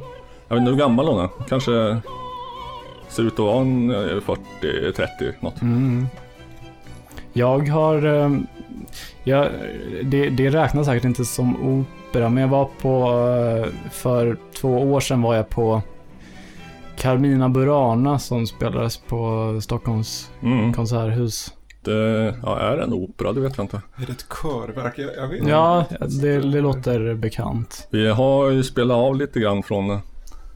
[0.49, 1.29] Jag vet inte hur gammal hon är.
[1.49, 1.97] Kanske
[3.15, 3.97] ser ut att vara en eh,
[4.63, 5.63] 40-30 något.
[5.63, 6.07] Mm.
[7.33, 8.07] Jag har...
[8.07, 8.31] eh,
[9.25, 9.49] Jag,
[10.05, 13.09] det, det räknas säkert inte som opera, men jag var på...
[13.67, 15.83] eh, För två år sedan var jag på
[16.97, 20.73] Carmina Burana som spelades på Stockholms Mm.
[20.73, 21.53] konserthus.
[21.83, 23.77] Det ja, är en opera, det vet jag inte.
[23.97, 24.95] Är det ett körverk?
[24.97, 25.85] Jag, jag vet Ja,
[26.23, 27.89] det, det låter bekant.
[27.91, 29.99] Vi har ju spelat av lite grann från,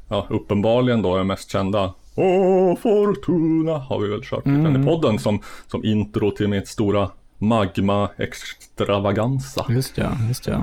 [0.08, 4.82] ja uppenbarligen då den mest kända Åh, Fortuna har vi väl kört Mm.
[4.82, 9.66] i podden som, som intro till mitt stora Magma Extravaganza.
[9.68, 10.62] Just ja, just ja.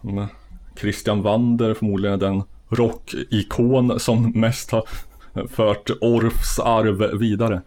[0.00, 0.28] Med
[0.80, 4.82] Christian Wander förmodligen den rockikon som mest har
[5.48, 7.62] fört Orfs arv vidare.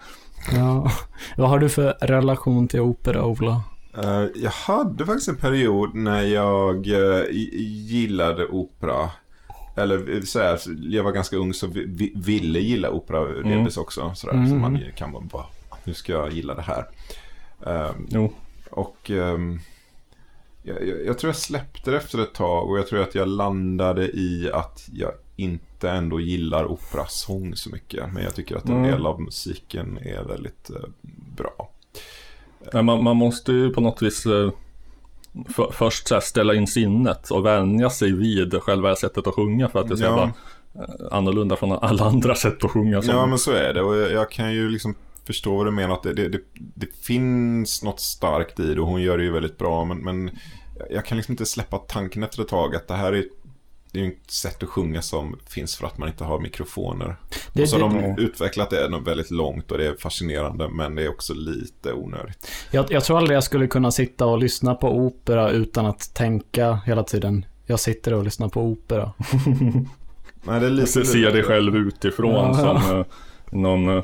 [0.56, 0.92] ja.
[1.38, 3.62] Vad har du för relation till opera, Ola?
[3.98, 7.26] Eh, jag hade faktiskt en period när jag eh,
[7.90, 9.10] gillade opera.
[9.76, 13.78] Eller eh, så här, jag var ganska ung så vi, vi, ville gilla opera delvis
[13.78, 14.12] också.
[14.16, 14.62] Sådär, Så Mm.
[14.62, 15.46] man kan vara bara,
[15.84, 16.86] nu ska jag gilla det här.
[17.66, 18.34] Ehm, Jo,
[18.72, 19.60] och ehm,
[20.64, 23.28] jag, jag, jag tror jag släppte det efter ett tag och jag tror att jag
[23.28, 28.14] landade i att jag inte ändå gillar operasång så mycket.
[28.14, 28.92] Men jag tycker att en Mm.
[28.92, 30.76] del av musiken är väldigt eh,
[31.36, 31.70] bra.
[32.74, 34.52] Nej, man, man måste ju på något vis eh,
[35.46, 39.70] för, först så här ställa in sinnet och vänja sig vid själva sättet att sjunga
[39.70, 40.24] för att det är så Ja.
[40.76, 43.02] eh, annorlunda från alla andra sätt att sjunga.
[43.02, 43.82] Som, Ja, men så är det.
[43.82, 44.96] Och jag, jag kan ju liksom
[45.28, 45.94] förstå vad du menar.
[45.94, 46.42] Att det, det, det,
[46.76, 49.86] det finns något starkt i det och hon gör det ju väldigt bra.
[49.86, 50.32] Men, men
[50.90, 53.26] jag kan liksom inte släppa tanken efter ett tag att det här är
[53.92, 57.16] det är ju ett sätt att sjunga som finns för att man inte har mikrofoner.
[57.54, 60.96] Det- och så har det- de utvecklat det väldigt långt och det är fascinerande men
[60.96, 62.48] det är också lite onödigt.
[62.72, 66.80] Jag, jag tror aldrig jag skulle kunna sitta och lyssna på opera utan att tänka
[66.86, 67.46] hela tiden.
[67.66, 69.12] Jag sitter och lyssnar på opera.
[70.44, 70.88] Nej, det är lite...
[70.88, 72.54] se, ser dig själv utifrån Ja.
[72.82, 73.06] som eh,
[73.52, 74.04] någon, eh,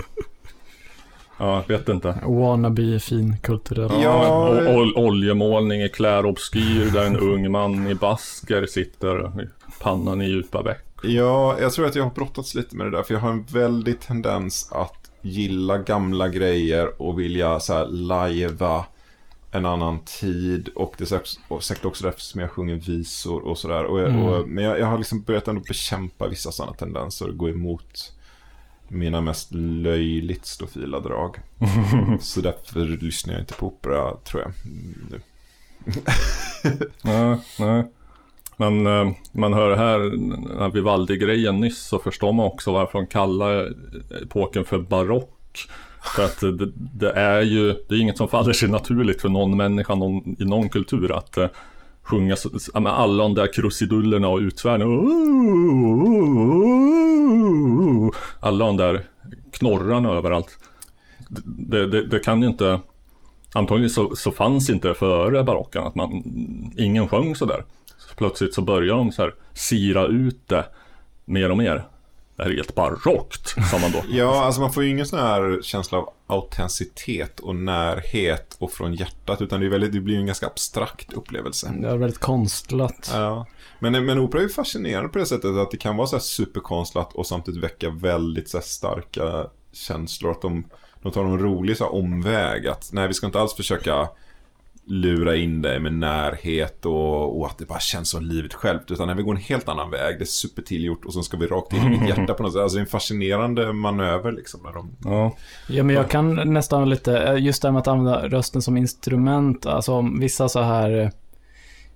[1.39, 2.17] ja, vet inte.
[2.26, 3.91] Wannabe fin kulturell.
[4.04, 4.50] Ja.
[4.67, 9.32] Ol- oljemålning i Claire Obskyr där en ung man i basker sitter
[9.79, 10.83] pannan i djupa veck.
[11.03, 13.03] Ja, jag tror att jag har brottats lite med det där.
[13.03, 18.85] För jag har en väldig tendens att gilla gamla grejer och vilja så här lajva
[19.51, 20.69] en annan tid.
[20.75, 24.05] Och det är säkert, också därför som jag sjunger visor och sådär.
[24.07, 24.41] Mm.
[24.41, 28.13] men jag, jag har liksom börjat ändå bekämpa vissa sådana tendenser och gå emot
[28.88, 31.38] mina mest löjligt stofila drag.
[32.19, 34.51] Så därför lyssnar jag inte på opera, tror jag.
[35.11, 35.21] Nu.
[37.01, 37.83] Nej, nej.
[38.58, 43.08] Men eh, man hör här, den här Vivaldi-grejen nyss, så förstår man också varför de
[43.08, 43.74] kallar
[44.24, 45.32] epoken för barock.
[46.15, 49.58] För att det, det är ju, det är inget som faller sig naturligt för någon
[49.58, 51.46] människa någon, i någon kultur att uh,
[52.04, 54.88] sjunga så, med alla de där krusidullerna och utsvärden.
[58.39, 59.04] Alla de där
[59.52, 60.58] knorrarna överallt.
[61.46, 62.80] Det, det, det kan ju inte,
[63.54, 66.24] antagligen så, så fanns inte före barocken att man,
[66.78, 67.63] ingen sjöng sådär.
[68.15, 70.65] Plötsligt så börjar de så här sira ut det
[71.25, 71.88] mer och mer.
[72.36, 74.04] det här är helt barockt, sa man då.
[74.10, 78.93] Ja, alltså man får ju ingen sån här känsla av autenticitet och närhet och från
[78.93, 81.73] hjärtat, utan det, är väldigt, det blir ju en ganska abstrakt upplevelse.
[81.82, 83.12] Det är väldigt konstlat.
[83.13, 83.45] Ja.
[83.80, 86.21] Men, men opera är ju fascinerande på det sättet att det kan vara så här
[86.21, 90.32] superkonstlat och samtidigt väcka väldigt så här starka känslor.
[90.32, 90.63] Att de,
[91.01, 92.67] de tar en rolig så här omväg.
[92.67, 94.10] Att nej, vi ska inte alls försöka
[94.88, 98.91] lura in dig med närhet och, och att det bara känns som livet självt.
[98.91, 101.48] Utan när vi går en helt annan väg, det är supertillgjort och så ska vi
[101.48, 102.62] rakt in i ditt hjärta på något sätt.
[102.62, 104.60] Alltså det är en fascinerande manöver liksom.
[104.63, 105.36] När de, Ja,
[105.67, 109.65] Ja, men jag kan nästan lite, just det här med att använda rösten som instrument,
[109.65, 111.10] alltså om vissa så här, eh,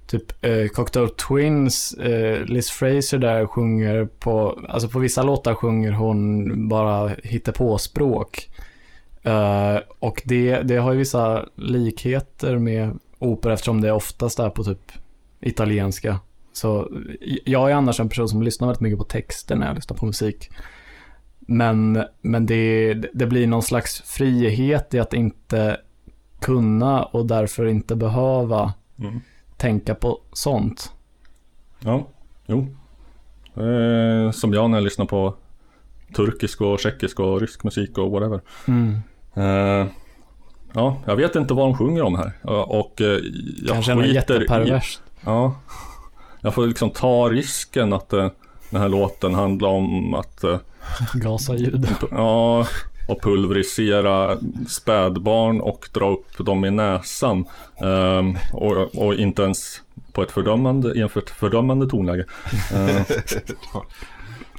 [0.07, 5.91] typ eh, Cocktail Twins, eh, Liz Fraser där sjunger på, alltså på vissa låtar sjunger
[5.91, 7.11] hon bara
[7.55, 8.49] på språk
[9.29, 14.63] eh, Och det, det har ju vissa likheter med opera eftersom det oftast är på
[14.63, 14.91] typ
[15.39, 16.19] italienska.
[16.53, 16.91] Så
[17.45, 20.05] jag är annars en person som lyssnar väldigt mycket på texter när jag lyssnar på
[20.05, 20.49] musik.
[21.39, 25.77] Men, men det, det blir någon slags frihet i att inte
[26.39, 29.19] kunna och därför inte behöva Mm.
[29.57, 30.91] tänka på sånt.
[31.79, 32.07] ja,
[32.45, 32.67] jo.
[33.63, 35.35] Eh, som jag när jag lyssnar på
[36.15, 38.41] turkisk och tjeckisk och rysk musik och whatever.
[38.67, 38.99] Mm.
[39.39, 39.87] Eh,
[40.73, 42.33] ja, jag vet inte vad de sjunger om här.
[42.63, 44.15] Och eh, jag Kanske något skiter i...
[44.15, 45.01] jätteperverst.
[45.25, 45.55] Ja.
[46.41, 48.27] Jag får liksom ta risken att eh,
[48.69, 50.43] den här låten handlar om att
[51.13, 51.87] Gasa ljud.
[52.11, 52.67] Ja,
[53.07, 57.45] och pulverisera spädbarn och dra upp dem i näsan.
[57.81, 59.81] Ehm, och, och inte ens
[60.13, 62.25] på ett fördömande, i ett fördömande tonläge.
[62.73, 63.03] Ehm,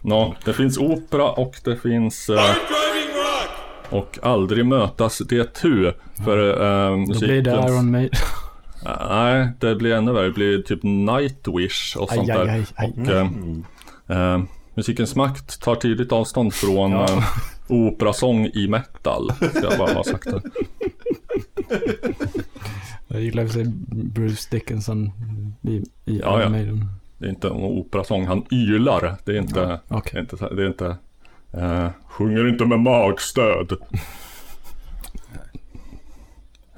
[0.03, 2.29] ja, det finns opera och det finns...
[2.29, 2.41] eh,
[3.91, 5.93] och aldrig mötas det tu.
[6.25, 8.11] För uh, Då blir det Iron Maiden.
[9.09, 10.27] Nej, det blir ännu värre.
[10.27, 12.49] Det blir typ Nightwish och sånt Aj, där.
[12.49, 12.93] aj, aj.
[12.97, 13.09] Och,
[14.15, 14.41] eh, eh,
[14.75, 17.05] musikens makt tar tydligt avstånd från Ja.
[17.05, 17.25] eh,
[17.69, 19.31] operasång i metal.
[19.33, 20.41] Ska jag bara ha sagt det.
[23.09, 25.11] Jag gillar för sig Bruce Dickinson
[25.63, 26.49] i, i Ja, Iron ja.
[26.49, 26.87] Maiden.
[27.19, 29.17] Det är inte en operasång, han ylar.
[29.25, 30.13] Det är inte, det Okej.
[30.19, 30.97] är inte, det är inte
[31.53, 33.77] eh, sjunger inte med magstöd.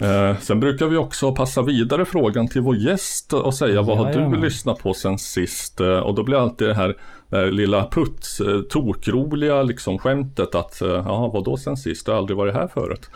[0.02, 4.12] Eh, sen brukar vi också passa vidare frågan till vår gäst och säga vad har
[4.12, 5.80] du lyssnat på sen sist?
[5.80, 6.96] Eh, och då blir alltid det här,
[7.28, 12.06] det här lilla puts, eh, tokroliga liksom skämtet att ja, vad då sen sist?
[12.06, 13.10] Jag har aldrig varit här förut.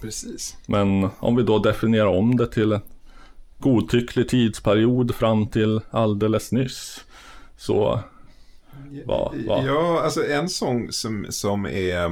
[0.00, 0.56] Precis.
[0.66, 2.80] Men om vi då definierar om det till en
[3.58, 7.04] godtycklig tidsperiod fram till alldeles nyss.
[7.56, 8.00] Så
[9.04, 9.66] vad, vad?
[9.66, 12.04] Ja, alltså en sång som, som är...
[12.04, 12.10] eh,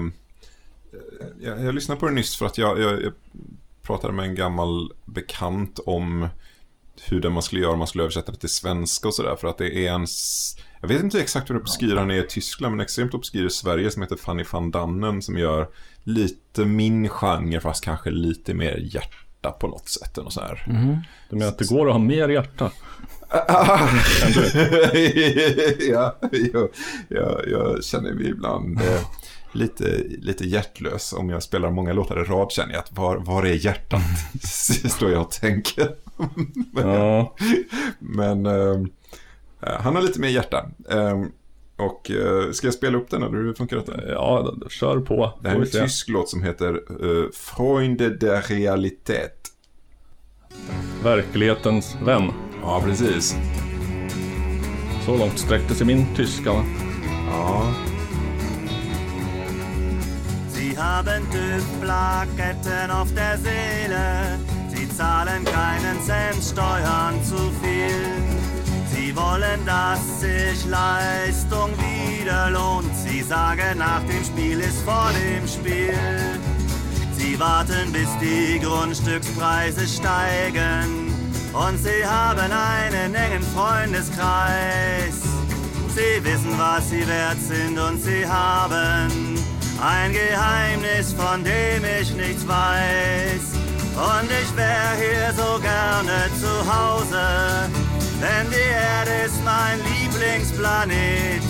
[1.40, 3.12] Jag, jag lyssnade på den nyss för att jag, jag, jag
[3.82, 6.28] pratade med en gammal bekant om
[7.08, 9.36] hur det man skulle göra om man skulle översätta det till svenska och sådär.
[9.36, 10.06] För att det är en...
[10.80, 13.90] Jag vet inte exakt hur obskyr han är i Tyskland, men extremt obskyr i Sverige
[13.90, 15.68] som heter Fanny van Dannen som gör
[16.04, 20.18] lite min genre, fast kanske lite mer hjärta på något sätt.
[20.18, 20.64] Och så här.
[21.30, 22.70] Du menar att det går att ha mer hjärta?
[25.90, 26.16] Ja,
[26.52, 26.68] jag,
[27.08, 29.00] jag, jag känner mig ibland eh,
[29.52, 31.12] lite, lite hjärtlös.
[31.12, 34.02] Om jag spelar många låtar i rad känner jag att var, var är hjärtat?
[34.90, 35.94] Står jag och tänker.
[36.74, 37.36] Ja,
[37.98, 38.82] Men eh,
[39.60, 40.66] han har lite mer hjärta.
[40.90, 41.22] Eh,
[41.76, 42.10] och
[42.52, 44.08] ska jag spela upp den eller hur funkar detta?
[44.08, 45.38] ja kör på.
[45.42, 49.50] Det här är en tysk låt som heter uh, Freunde der Realität.
[51.02, 52.32] Verklighetens vän.
[52.62, 53.36] Ja, precis.
[55.04, 56.52] Så långt sträckte sig min tyska.
[56.52, 56.64] va?
[57.26, 57.74] Ja.
[60.48, 64.38] Sie haben TÜV-Plaketten auf der Seele.
[64.74, 68.40] Sie zahlen keinen Cent Steuern zu viel.
[68.94, 72.94] Sie wollen, dass sich Leistung wieder lohnt.
[72.96, 76.38] Sie sagen, nach dem Spiel ist vor dem Spiel.
[77.16, 81.09] Sie warten, bis die Grundstückspreise steigen.
[81.52, 85.16] Und sie haben einen engen Freundeskreis.
[85.94, 89.36] Sie wissen, was sie wert sind und sie haben
[89.82, 93.60] ein Geheimnis, von dem ich nichts weiß.
[93.96, 97.68] Und ich wär hier so gerne zu Hause,
[98.20, 101.42] denn die Erde ist mein Lieblingsplanet.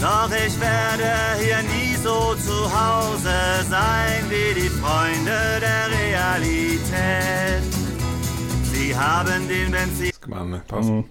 [0.00, 7.77] Doch ich werde hier nie so zu Hause sein wie die Freunde der Realität.
[8.88, 10.12] Sie haben den Benzin.
[10.12, 10.88] Ska man pausa?
[10.88, 11.04] Mm.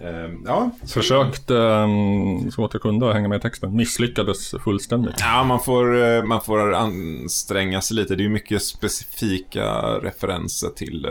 [0.00, 3.76] Eh, ja, Försökte um, så gott jag kunde hänga med i texten.
[3.76, 5.14] Misslyckades fullständigt.
[5.18, 8.16] Ja, man får, eh, man får anstränga sig lite.
[8.16, 9.64] Det är ju mycket specifika
[10.02, 11.08] referenser till...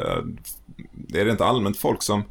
[0.94, 2.24] Det är rent allmänt folk som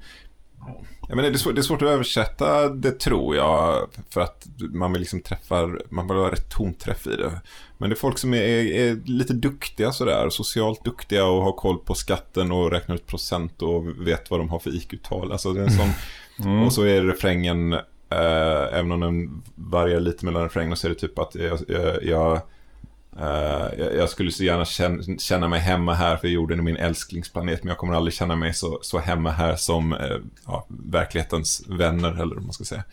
[1.09, 3.89] Jag menar, det, är svårt, det är svårt att översätta det tror jag.
[4.11, 7.41] För att man vill liksom träffa, man vill ha rätt tonträff i det.
[7.79, 10.31] Men det är folk som är, är lite duktiga sådär.
[10.31, 14.49] Socialt duktiga och har koll på skatten och räknar ut procent och vet vad de
[14.49, 15.33] har för IQ-tal.
[15.33, 20.25] Alltså det är en sån, Och så är refrängen, eh, även om den varierar lite
[20.25, 22.41] mellan refrängerna så är det typ att jag, jag, jag
[23.21, 27.65] Eh, jag, skulle så gärna känna, känna mig hemma här för jorden är min älsklingsplanet
[27.65, 30.17] men jag kommer aldrig känna mig så, så hemma här som eh,
[30.47, 32.85] ja, verklighetens vänner eller vad man ska säga.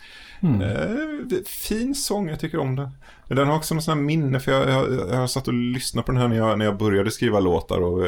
[0.42, 2.90] Eh, fin sång, jag tycker om den.
[3.28, 6.06] Den har också någon sån här minne för jag, jag, jag har satt och lyssnat
[6.06, 8.06] på den här när jag, när jag började skriva låtar och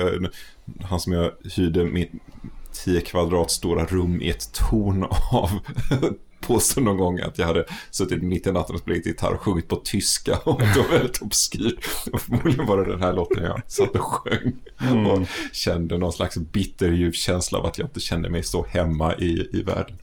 [0.83, 2.13] han som jag hyrde mitt
[2.85, 5.51] 10 kvadrat stora rum i ett torn av
[6.41, 9.69] påstod någon gång att jag hade suttit mitt i natten och spelat gitarr och sjungit
[9.69, 11.87] på tyska och det var väldigt obskyrt.
[12.13, 14.53] Och förmodligen var det den här låten jag satt och sjöng
[15.07, 19.15] och kände någon slags bitter djup känsla av att jag inte kände mig så hemma
[19.15, 19.97] i, i världen.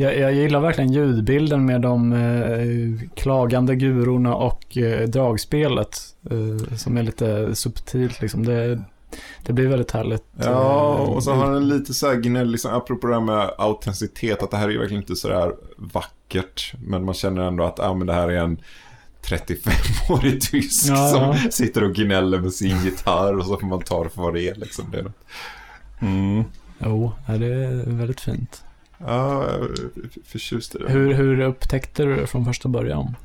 [0.00, 5.98] Jag, jag gillar verkligen ljudbilden med de eh, klagande gurorna och eh, dragspelet.
[6.30, 8.46] Eh, som är lite subtilt liksom.
[8.46, 8.82] Det,
[9.42, 10.24] det blir väldigt härligt.
[10.36, 13.50] Ja, eh, och så har den lite så här gnäll, liksom, apropå det här med
[13.58, 17.64] autenticitet, att det här är ju verkligen inte så där vackert, men man känner ändå
[17.64, 18.60] att ah, men det här är en
[19.22, 21.50] 35-årig tysk Ja, som ja.
[21.50, 24.48] sitter och gnäller med sin gitarr och så får man ta det för vad det
[24.48, 24.54] är.
[24.54, 24.84] Liksom.
[24.90, 25.12] Det är
[26.00, 26.44] Mm.
[26.78, 28.62] Jo, det är väldigt fint.
[28.98, 29.70] ja, jag är
[30.24, 30.90] förtjust i det.
[30.92, 33.16] Hur, hur upptäckte du det från första början?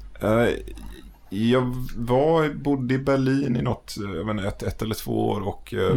[1.34, 5.42] Eh, Jag var, bodde i Berlin i något, jag inte, ett, ett eller två år
[5.48, 5.92] och eh,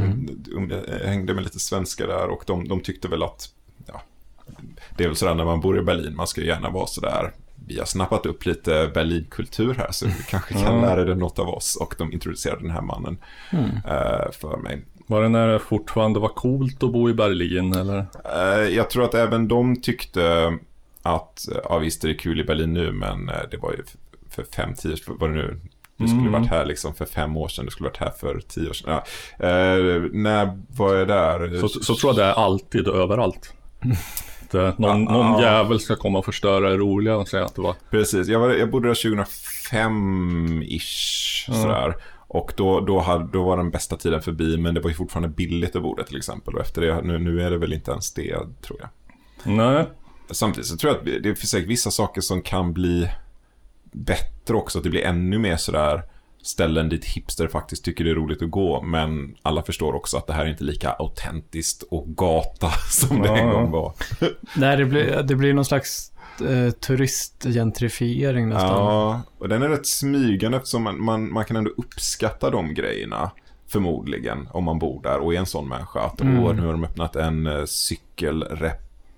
[0.56, 3.48] um, jag hängde med lite svenskar där och de, de tyckte väl att,
[3.86, 4.02] ja,
[4.96, 7.32] det är väl sådär när man bor i Berlin, man ska gärna vara sådär,
[7.66, 10.80] vi har snappat upp lite Berlinkultur här så vi kanske kan Ja.
[10.80, 13.18] lära dig något av oss och de introducerade den här mannen
[13.86, 14.84] eh, för mig.
[15.08, 18.06] Var det när det fortfarande var coolt att bo i Berlin eller?
[18.34, 20.46] Eh, Jag tror att även de tyckte
[21.02, 23.82] att, eh, ja visst är det kul i Berlin nu, men eh, det var ju
[24.36, 25.60] för fem, tio, vad det nu,
[25.96, 26.32] du skulle Mm.
[26.32, 29.00] varit här liksom för fem år sedan, du skulle varit här för tio år sedan.
[29.38, 29.46] Ja.
[29.46, 31.60] Eh, när var jag där?
[31.60, 33.52] Så, så tror jag det är alltid överallt.
[34.50, 35.42] Det, någon, Ah, någon ah.
[35.42, 37.74] jävel ska komma och förstöra det roliga och säga att det var...
[37.90, 41.52] Precis, jag, var, jag bodde där 2005-ish.
[41.62, 41.94] Sådär.
[42.28, 45.28] Och då, då, hade, då var den bästa tiden förbi, men det var ju fortfarande
[45.28, 46.54] billigt att bo där till exempel.
[46.54, 48.88] Och efter det, nu, nu är det väl inte ens det, tror jag.
[49.44, 49.86] Nej,
[50.30, 53.08] Samtidigt så tror jag att det finns säkert vissa saker som kan bli
[53.96, 54.78] bättre också.
[54.78, 56.02] Att det blir ännu mer sådär
[56.42, 58.82] ställen dit hipster faktiskt tycker det är roligt att gå.
[58.82, 63.28] Men alla förstår också att det här är inte lika autentiskt och gata som det
[63.28, 63.92] Ja, en gång var.
[64.56, 66.12] Nej, det blir, det blir någon slags
[66.48, 68.70] eh, turistgentrifiering nästan.
[68.70, 73.30] Ja, och den är rätt smygande eftersom man, man, man kan ändå uppskatta de grejerna.
[73.68, 76.00] Förmodligen, om man bor där och är en sån människa.
[76.00, 76.56] Att Mm.
[76.56, 77.64] nu har de öppnat en uh,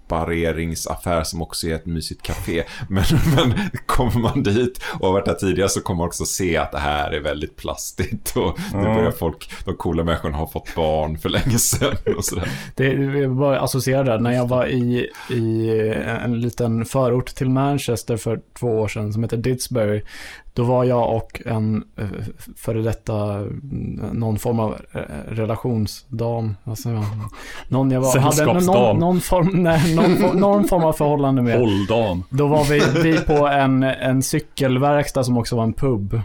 [0.08, 2.64] cykelreparationsaffär som också är ett mysigt café.
[2.88, 3.04] Men,
[3.36, 3.54] men
[3.86, 6.78] kommer man dit och har varit där tidigare så kommer man också se att det
[6.78, 8.36] här är väldigt plastigt.
[8.36, 8.94] Och det Ja.
[8.94, 12.48] börjar folk, de coola människorna har fått barn för länge sedan och sådär.
[12.74, 15.70] Det jag bara associerade när jag var i, i
[16.24, 20.02] en liten förort till Manchester för två år sedan som heter Didsbury.
[20.58, 22.06] Då var jag och en eh,
[22.56, 23.44] före detta,
[24.12, 26.56] någon form av eh, relationsdam.
[26.64, 27.04] Alltså, ja,
[27.68, 31.58] någon jag var, hade någon, någon, form, nej, någon, någon form av förhållande med.
[31.58, 32.24] Hålldam.
[32.30, 36.20] Då var vi, vi på en, en cykelverkstad som också var en pub.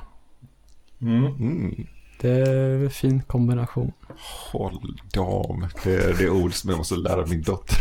[1.01, 1.85] Mm.
[2.21, 3.91] Det är en fin kombination.
[4.51, 7.77] Håll dam, det är det ord som jag måste lära min dotter.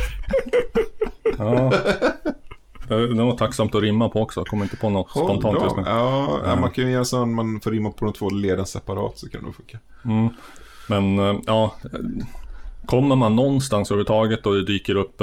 [1.39, 1.73] Ja.
[2.89, 4.41] Det är nog tacksamt att rimma på också.
[4.41, 5.83] Jag kommer inte på något spontant just nu.
[5.87, 8.67] Ja, ja, man kan ju göra så att man får rimma på de två leden
[8.67, 9.79] separat så kan det nog funka.
[10.05, 10.29] Mm.
[10.87, 12.01] Men eh, ja, eh,
[12.87, 15.23] kommer man någonstans överhuvudtaget och det dyker upp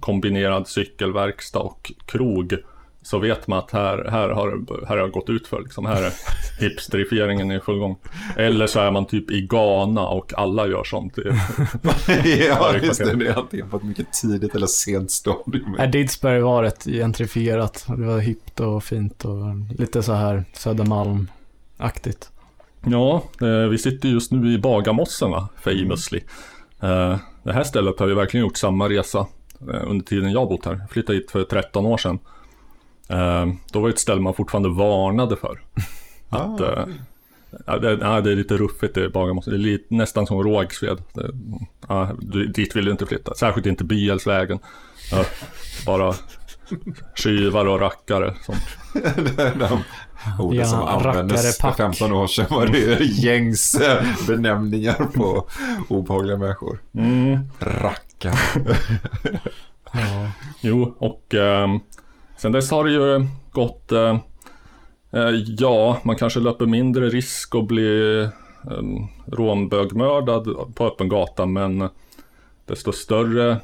[0.00, 2.56] kombinerad cykelverkstad och krog
[3.02, 5.86] så vet man att här, här, har, här har jag gått ut för liksom.
[5.86, 6.12] Här är
[6.60, 7.98] hipsterifieringen i full gång.
[8.36, 11.14] Eller så är man typ i Ghana och alla gör sånt.
[12.48, 13.14] ja, det just det.
[13.14, 15.74] Det är alltid på ett mycket tidigt eller sent stadium.
[15.78, 17.84] Nej, Didsbury var rätt gentrifierat.
[17.88, 19.44] Det var hippt och fint och
[19.78, 22.30] lite så här Södermalm-aktigt.
[22.86, 25.30] Ja, eh, vi sitter just nu i Bagarmossen,
[25.62, 26.20] famously.
[26.80, 29.26] Eh, Det här stället har ju verkligen gjort samma resa
[29.72, 30.72] eh, under tiden jag bott här.
[30.80, 32.18] Jag flyttade hit för 13 år sedan.
[33.10, 35.60] Eh, Då var det ett ställe man fortfarande varnade för.
[36.28, 36.72] Att, Ah.
[36.72, 36.86] eh,
[37.66, 39.52] ja, det, ja, det är lite ruffigt i Bagarmossen.
[39.52, 40.98] Det är lite, nästan som Rågsved.
[41.14, 41.30] Det,
[41.88, 42.10] ja,
[42.54, 43.34] dit vill du inte flytta.
[43.34, 44.58] Särskilt inte Byhälsvägen.
[45.12, 45.24] Ja,
[45.86, 46.14] bara
[47.14, 48.34] tjuvar och rackare.
[48.42, 48.54] Som,
[49.58, 49.82] De
[50.42, 51.76] orden Ja, som användes för rackarepack.
[51.98, 55.46] 15 år sedan var det ju gängse benämningar på
[55.88, 56.78] obehagliga människor.
[56.94, 58.38] mm, Rackare.
[59.92, 60.30] Ja.
[60.60, 61.68] Jo, och eh,
[62.40, 64.18] sen dess har det ju gått, eh,
[65.10, 68.28] eh, ja, man kanske löper mindre risk att bli eh,
[69.26, 71.88] rånbögmördad på öppen gata, men
[72.66, 73.60] desto större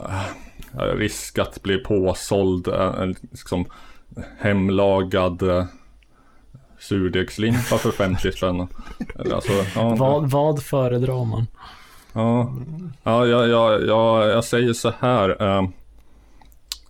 [0.00, 3.64] eh, risk att bli påsåld eh, liksom,
[4.38, 5.64] hemlagad eh,
[6.78, 8.68] surdegslimpa för 50 spänn.
[9.34, 11.46] Alltså, ja, Vad, vad föredrar man?
[12.12, 12.52] Ja,
[13.02, 15.42] ja jag, jag, jag, jag säger så här.
[15.42, 15.68] Eh,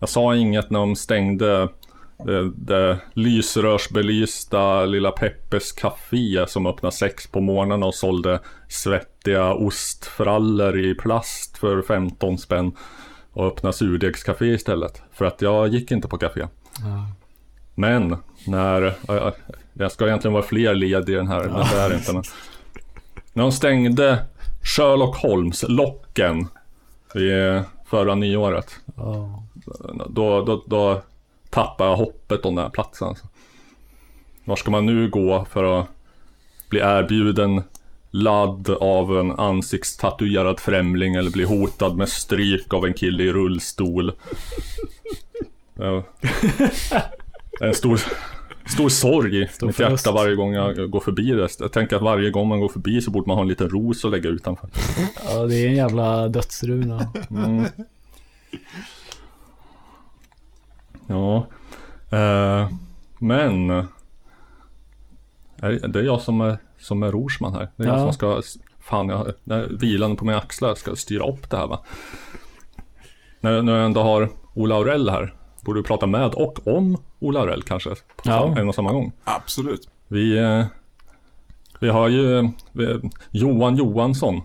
[0.01, 1.69] jag sa inget när de stängde
[2.25, 10.79] det, det lysrörsbelysta lilla Peppes Café som öppnade sex på morgonen och sålde svettiga ostfrallor
[10.79, 12.73] i plast för 15 spänn.
[13.33, 15.03] Och öppnade surdegscafé istället.
[15.13, 16.47] För att jag gick inte på café.
[17.75, 18.17] Men
[18.47, 18.95] när,
[19.73, 22.13] jag ska egentligen vara fler led i den här, men det är inte.
[22.13, 22.23] Men,
[23.33, 24.19] när de stängde
[24.63, 26.47] Sherlock Holmes-locken
[27.15, 28.81] i förra nyåret.
[28.97, 29.46] Ja.
[30.09, 31.03] Då, då, då
[31.51, 33.09] tappade jag hoppet om den här platsen.
[33.09, 33.27] Alltså.
[34.45, 35.89] Var ska man nu gå för att
[36.69, 37.63] bli erbjuden
[38.11, 44.13] ladd av en ansiktstatuerad främling eller bli hotad med stryk av en kille i rullstol?
[45.75, 46.03] Ja.
[47.61, 48.01] En stor,
[48.67, 51.49] stor sorg i Stor mitt hjärta varje gång jag går förbi det.
[51.61, 54.05] Jag tänker att varje gång man går förbi så borde man ha en liten ros
[54.05, 54.69] att lägga utanför.
[55.29, 57.13] ja, det är en jävla dödsruna.
[57.31, 57.65] Mm.
[61.07, 61.47] Ja.
[62.11, 62.71] Eh,
[63.19, 63.71] men.
[65.61, 67.69] Är det är jag som är, som är Rorsman här.
[67.77, 68.03] Det är jag Ja.
[68.05, 68.43] som ska.
[68.81, 71.81] Fan, jag när vilan på mina axlar ska styra upp det här va.
[73.41, 75.35] När, när jag ändå har Ola Aurell här.
[75.61, 77.91] Borde vi prata med och om Ola Aurell kanske.
[77.91, 78.55] På Ja.
[78.59, 79.13] en och samma gång.
[79.25, 79.89] Absolut.
[80.09, 80.65] Vi, eh,
[81.81, 84.41] vi har ju vi, Johan Johansson.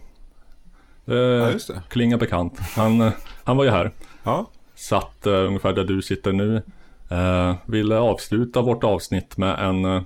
[1.06, 1.82] Det Ja, just det.
[1.90, 2.60] klingar bekant.
[2.60, 3.12] Han, eh,
[3.44, 3.92] han var ju här.
[4.24, 4.48] Ja,
[4.82, 6.62] Satt uh, ungefär där du sitter nu.
[7.12, 10.02] Uh, ville avsluta vårt avsnitt med en uh,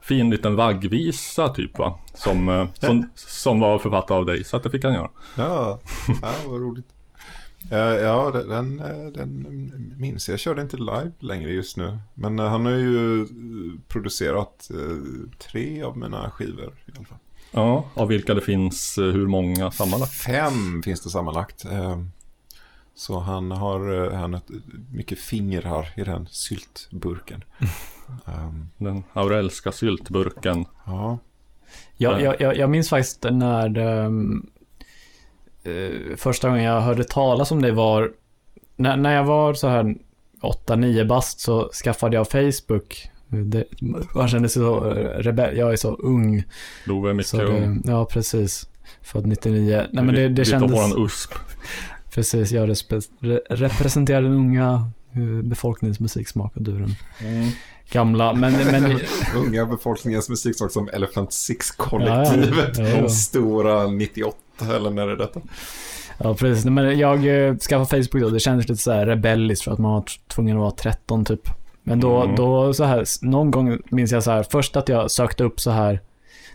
[0.00, 1.98] fin liten vaggvisa typ va.
[2.14, 4.44] Som, eh, som, som var författad av dig.
[4.44, 5.10] Så att det fick han göra.
[5.36, 5.80] ja,
[6.22, 6.86] ja vad roligt.
[7.70, 8.76] Ja, den,
[9.14, 10.32] den, minns jag.
[10.32, 11.98] Jag körde inte live längre just nu.
[12.14, 13.26] Men han har ju
[13.88, 14.70] producerat
[15.38, 17.18] tre av mina skivor i alla fall.
[17.50, 20.12] Ja, av vilka det finns hur många sammanlagt.
[20.12, 21.64] Fem finns det sammanlagt.
[22.98, 24.42] Eh, Så han har, eh, han har
[24.92, 27.44] mycket fingrar i den syltburken.
[28.24, 30.64] Um, Den Aurellska syltburken.
[30.86, 31.18] ja,
[31.96, 34.10] Jag, jag, jag, jag minns faktiskt när det,
[35.72, 38.12] eh, första gången jag hörde talas om det var
[38.76, 39.94] när, när jag var så här
[40.42, 43.10] 8-9 bast så skaffade jag Facebook.
[43.28, 43.64] Det,
[44.14, 45.56] man kände sig så eh, rebell.
[45.56, 46.44] Jag är så ung.
[46.86, 47.82] Love är mycket Så ung.
[47.84, 48.68] ja, precis.
[49.02, 49.86] Född 99.
[49.92, 50.76] Nej, men det, det Lite av kändes...
[50.78, 51.34] våran USP.
[52.14, 52.68] Precis, jag
[53.20, 56.94] re, representerar den unga eh, befolkningens musiksmak och du den
[57.92, 58.32] gamla.
[58.34, 59.00] Men, men
[59.36, 62.78] unga befolkningens musiksak som Elephant Six-kollektivet.
[62.78, 62.96] Ja, ja.
[62.96, 64.36] Ja, stora 98,
[64.76, 65.40] eller när är detta?
[66.18, 66.64] Ja, precis.
[66.64, 68.30] Men jag eh, skaffade Facebook då.
[68.30, 71.48] Det kändes lite så här rebelliskt för att man var tvungen att vara 13 typ.
[71.82, 72.36] Men då, Mm.
[72.36, 75.70] då så här, någon gång minns jag så här, först att jag sökte upp så
[75.70, 76.00] här,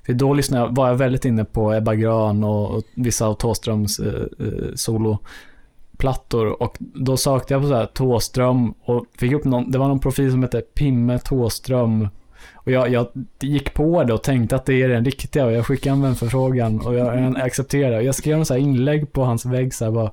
[0.06, 3.34] för då lyssnade jag, var jag väldigt inne på Ebba Grön och, och vissa av
[3.34, 6.64] Thåströms eh, eh, soloplattor.
[6.64, 10.00] Och då sökte jag på så här Thåström och fick upp någon, det var någon
[10.00, 12.08] profil som hette Pimme Thåström.
[12.54, 13.08] Och jag, jag
[13.40, 16.80] gick på det och tänkte att det är den riktiga och jag skickade en vänförfrågan
[16.82, 18.02] och jag, accepterade.
[18.02, 20.12] Jag skrev en så här inlägg på hans vägg så här bara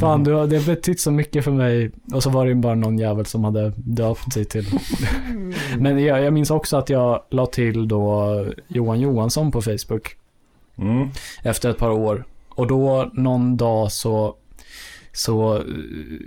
[0.00, 1.90] Fan, du har, det har betytt så mycket för mig.
[2.14, 4.66] Och så var det ju bara någon jävel som hade döpt sig till.
[5.78, 10.16] Men jag, jag minns också att jag la till då Johan Johansson på Facebook
[10.78, 11.08] Mm.
[11.42, 12.24] efter ett par år.
[12.48, 14.34] Och då någon dag så,
[15.12, 15.62] så eh,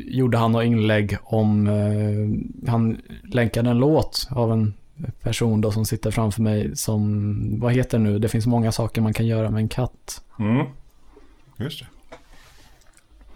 [0.05, 2.97] gjorde han något inlägg om, eh, han
[3.31, 4.73] länkade en låt av en
[5.21, 8.19] person då som sitter framför mig som, vad heter det nu?
[8.19, 10.23] Det finns många saker man kan göra med en katt.
[10.39, 10.65] Mm.
[11.57, 11.87] Just det.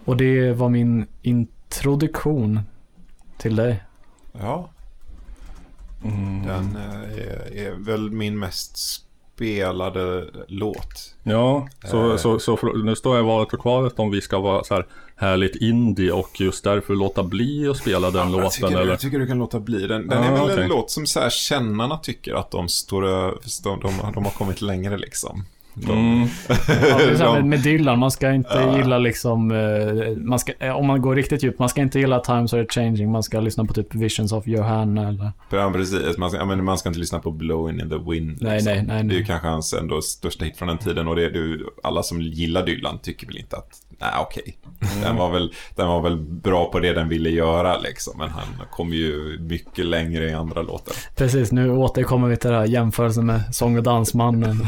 [0.06, 2.60] Och det var min introduktion
[3.38, 3.84] till dig.
[4.32, 4.70] Ja,
[6.04, 6.46] Mm.
[6.48, 8.78] den eh, är, är väl min mest
[9.38, 11.16] spelade låt.
[11.24, 12.18] Ja, så, Eh.
[12.18, 14.74] så, så för- nu står jag i valet och kvalet om vi ska vara så
[14.74, 14.86] här
[15.16, 18.92] härligt indie och just därför låta bli att spela den jag, låten tycker, eller?
[18.92, 20.08] jag tycker du kan låta bli den.
[20.08, 20.64] Den Ja, är väl okej.
[20.64, 23.02] en låt som så här kännarna tycker att de, står,
[23.64, 25.46] de, de, de har kommit längre liksom.
[25.90, 26.28] Mm.
[27.20, 28.78] Ja, med, med Dylan, man ska inte Ja.
[28.78, 32.20] gilla liksom, eh, man ska, eh, om man går riktigt djupt, man ska inte gilla
[32.20, 35.32] Times Are Changing, man ska lyssna på typ Visions of Johanna eller...
[35.50, 36.18] Ja, precis.
[36.18, 38.38] Man ska, men man ska inte lyssna på Blowing in the Wind.
[38.42, 39.26] Nej, nej, nej, Det är ju nej.
[39.26, 42.66] kanske hans ändå största hit från den tiden och det är du, alla som gillar
[42.66, 43.70] Dylan tycker väl inte att,
[44.00, 44.58] nej okej.
[45.04, 48.44] Den, var väl, den var väl bra på det den ville göra liksom, men han
[48.72, 50.94] kom ju mycket längre i andra låtar.
[51.16, 54.58] Precis, nu återkommer vi till det här jämförelsen med Sång och dansmannen.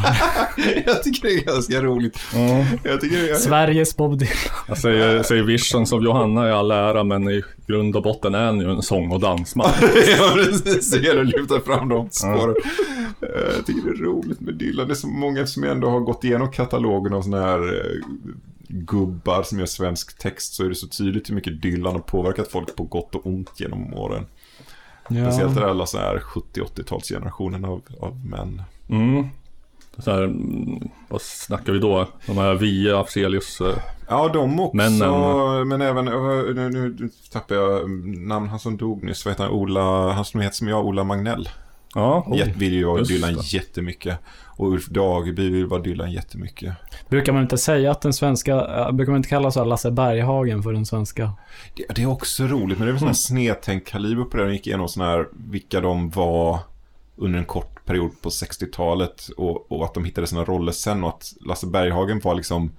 [0.99, 2.19] Jag tycker det är ganska roligt.
[2.33, 2.65] Ja.
[2.83, 3.35] Jag tycker det är...
[3.35, 4.33] Sveriges Bob Dylan.
[4.67, 8.45] Jag säger, säger Visions of Johanna i all ära, men i grund och botten är
[8.45, 9.69] han ju en sång och dansman.
[10.17, 10.91] ja, precis.
[10.91, 12.55] Det gäller att lyfta fram de spåren.
[13.21, 14.87] Eh, Jag tycker det är roligt med Dylan.
[14.87, 18.01] Det är så många som ändå har gått igenom katalogen av sådana här eh,
[18.67, 22.47] gubbar som gör svensk text så är det så tydligt hur mycket Dylan har påverkat
[22.51, 24.25] folk på gott och ont genom åren.
[25.05, 25.61] Speciellt Ja.
[25.61, 28.61] det alla så här 70-80-talsgenerationen av, av män.
[28.89, 29.27] Mm.
[29.99, 32.07] Så här, mm, vad snackar vi då?
[32.25, 33.61] De här Via, Afzelius.
[33.61, 33.75] eh,
[34.09, 34.77] Ja, de också.
[34.77, 35.67] Männen.
[35.67, 36.13] Men även, eh,
[36.55, 36.69] nu,
[36.99, 40.41] nu tappar jag mm, namn, han som dog nyss, vad heter han, Ola, han som
[40.41, 41.49] heter som jag, Ola Magnell.
[41.95, 42.37] Ja, oh.
[42.37, 43.53] Jät- vill ju vara Dylan det.
[43.53, 44.17] jättemycket.
[44.57, 46.73] Och Ulf Dageby vill vara Dylan jättemycket.
[47.09, 48.55] Brukar man inte säga att den svenska,
[48.93, 51.33] brukar man inte kalla så här Lasse Berghagen för den svenska?
[51.75, 54.45] Det, det är också roligt, men det är väl sån här snedtänkt kaliber på det.
[54.45, 56.59] De gick igenom sån här, vilka de var
[57.15, 61.09] under en kort period på 60-talet och, och att de hittade sina roller sen och
[61.09, 62.71] att Lasse Berghagen var liksom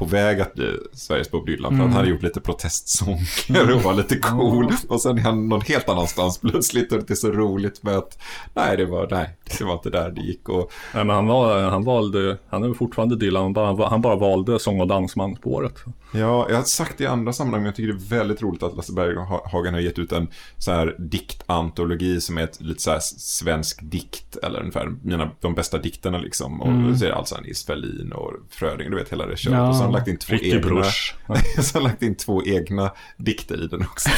[0.00, 3.82] på väg att bli Sveriges Bob Dylan för att han hade gjort lite protestsånger och
[3.82, 4.72] var lite cool.
[4.88, 8.18] Och sen är han någon helt annanstans plötsligt och det är så roligt med att
[8.54, 10.48] nej, det var, nej, det var inte där det gick.
[10.48, 14.16] Och Nej, men han, var, han valde, han är fortfarande Dylan, han bara, han bara
[14.16, 15.74] valde sång och dansman-spåret.
[16.12, 18.62] Ja, jag har sagt det i andra sammanhang, men jag tycker det är väldigt roligt
[18.62, 20.28] att Lasse Berghagen har gett ut en
[20.58, 25.54] så här diktantologi som är ett lite så här svensk dikt, eller ungefär mina, de
[25.54, 26.60] bästa dikterna liksom.
[26.60, 26.96] Och Mm.
[26.98, 29.56] så är det alltså Nils Ferlin och Fröding, du vet hela det köret.
[29.58, 29.74] Ja.
[29.90, 30.76] Han lagt in två egna,
[31.26, 34.10] har han lagt in två egna dikter i den också.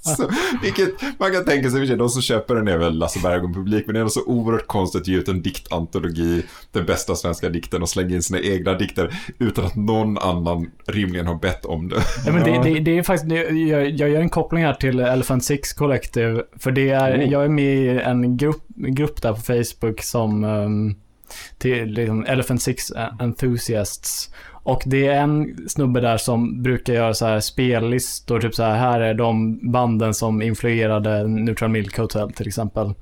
[0.16, 0.30] så,
[0.62, 3.98] vilket man kan tänka sig, de som köper den är väl Lasse Berghagen-publik, men det
[3.98, 7.88] är ändå så oerhört konstigt att ge ut en diktantologi, den bästa svenska dikten och
[7.88, 12.02] slänga in sina egna dikter utan att någon annan rimligen har bett om det.
[12.26, 15.44] Ja, men det, det, det är faktiskt, jag, jag gör en koppling här till Elephant
[15.44, 16.42] Six Collective.
[16.58, 20.96] För det är, jag är med i en grupp, grupp där på Facebook som, um,
[21.58, 24.30] till liksom Elephant Six Enthusiasts.
[24.68, 28.76] Och det är en snubbe där som brukar göra så här spellistor, typ så här,
[28.76, 32.94] här är de banden som influerade Neutral Milk Hotel till exempel.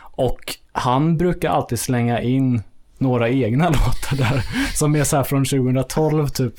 [0.00, 2.62] Och han brukar alltid slänga in
[2.98, 4.42] några egna låtar där,
[4.74, 6.54] som är så här från 2012 typ.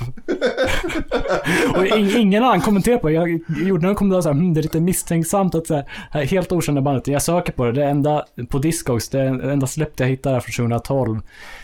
[1.75, 3.13] Och in, ingen annan kommenterar på det.
[3.13, 6.51] Jag gjorde någon kommentar så här, hm, det är lite misstänksamt att så här, helt
[6.51, 7.07] okända bandet.
[7.07, 10.67] Jag söker på det, det enda, på Discogs, det enda släppet jag hittade är från
[10.67, 11.21] 2012.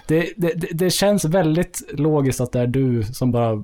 [0.07, 3.63] Det, det, det, det känns väldigt logiskt att det är du som bara,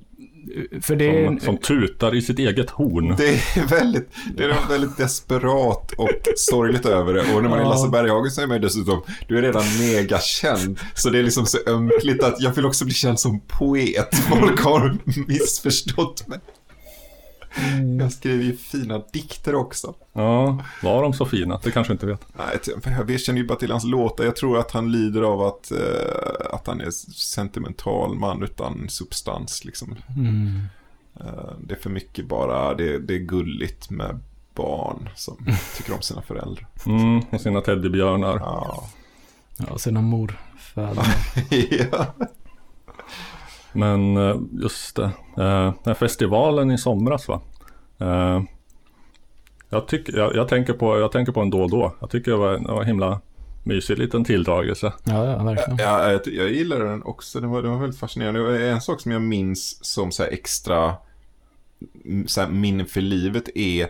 [0.81, 1.27] för det är...
[1.27, 3.15] Som, som tutar i sitt eget horn.
[3.17, 7.33] Det är väldigt, det är något väldigt desperat och sorgligt över det.
[7.33, 7.69] Och när man är Ja.
[7.69, 10.79] Lasse Berghagen så är man dessutom, du är redan megakänd.
[10.93, 14.15] Så det är liksom så ömkligt att jag vill också bli känd som poet.
[14.15, 16.39] Folk har missförstått mig.
[17.99, 19.93] Jag skriver ju fina dikter också.
[20.13, 21.59] Ja, var de så fina?
[21.63, 22.21] Det kanske inte vet.
[22.37, 22.59] Nej,
[22.95, 24.23] jag- jag känner ju bara till hans låtar.
[24.23, 29.65] Jag tror att han lider av att, eh, att han är sentimental man utan substans.
[29.65, 29.95] Liksom.
[30.17, 30.61] Mm.
[31.19, 34.19] Eh, det är för mycket bara, det, det är gulligt med
[34.55, 35.37] barn som
[35.77, 36.67] tycker om sina föräldrar.
[36.85, 38.37] Mm, och sina teddybjörnar.
[38.39, 38.89] Ja.
[39.57, 41.05] Ja, sina morfäder.
[41.91, 42.05] ja.
[43.77, 45.03] Men eh, just det,
[45.37, 47.41] eh, den här festivalen i somras va.
[47.99, 48.41] Eh,
[49.69, 51.95] Jag, tycker, jag, jag, tänker på, jag tänker på den då och då.
[51.99, 53.21] Jag tycker det var, det var en himla
[53.63, 54.93] mysig liten tilldragelse.
[55.03, 55.77] Ja, ja, verkligen.
[55.77, 57.39] Ja, jag, jag gillar den också.
[57.39, 58.69] Det var, det var väldigt fascinerande.
[58.69, 60.95] En sak som jag minns som så här extra
[62.05, 63.87] mm, så här minne för livet är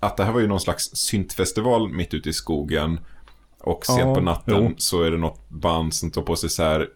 [0.00, 3.00] att det här var ju någon slags syntfestival mitt ute i skogen.
[3.60, 4.74] Och sent Ja, på natten jo.
[4.76, 6.88] så är det något band som tar på sig så här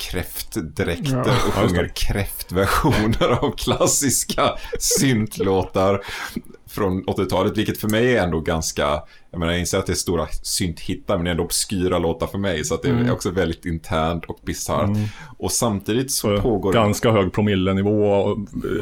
[0.00, 1.36] kräftdräkter Ja.
[1.46, 6.00] och sjunger kräftversioner av klassiska syntlåtar
[6.70, 9.94] från 80-talet, vilket för mig är ändå ganska, jag menar jag inser att det är
[9.94, 13.10] stora synthittar men det är ändå obskyra låtar för mig så att det är Mm.
[13.12, 14.90] också väldigt internt och bisarrt.
[15.38, 18.34] Och samtidigt så Så pågår Ganska hög promillenivå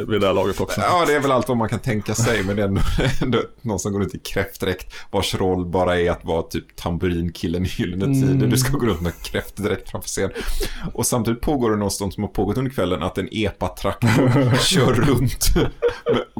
[0.09, 0.81] vid det här laget också.
[0.81, 2.81] Ja, det är väl allt vad man kan tänka sig, men det är ändå,
[3.23, 7.65] ändå någon som går runt i kräftdräkt vars roll bara är att vara typ tamburinkillen
[7.67, 8.47] i Gyllene Tider.
[8.47, 10.31] Du ska gå runt med kräftdräkt framför scen.
[10.95, 15.39] Och samtidigt pågår det någonstans som har pågått under kvällen att en epatraktor kör runt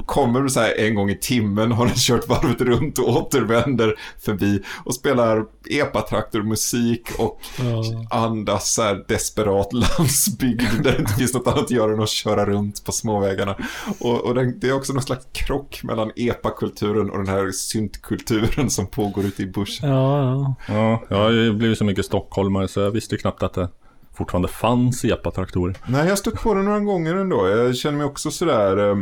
[0.07, 4.63] kommer så här en gång i timmen, har den kört varvet runt och återvänder förbi
[4.85, 7.41] och spelar epatraktormusik och
[8.11, 12.09] andas så här desperat landsbygd där det inte finns något annat att göra än att
[12.09, 13.57] köra runt på småvägarna.
[14.01, 18.71] Och, och den, det är också någon slags krock mellan epakulturen och den här syntkulturen
[18.71, 19.91] som pågår ute i bussen.
[19.91, 20.55] Ja, ja.
[20.69, 23.69] Ja, jag har ju blivit så mycket stockholmare så jag visste knappt att det
[24.15, 25.77] fortfarande fanns epatraktorer.
[25.87, 27.49] Nej, jag har stött på det några gånger ändå.
[27.49, 28.97] Jag känner mig också sådär...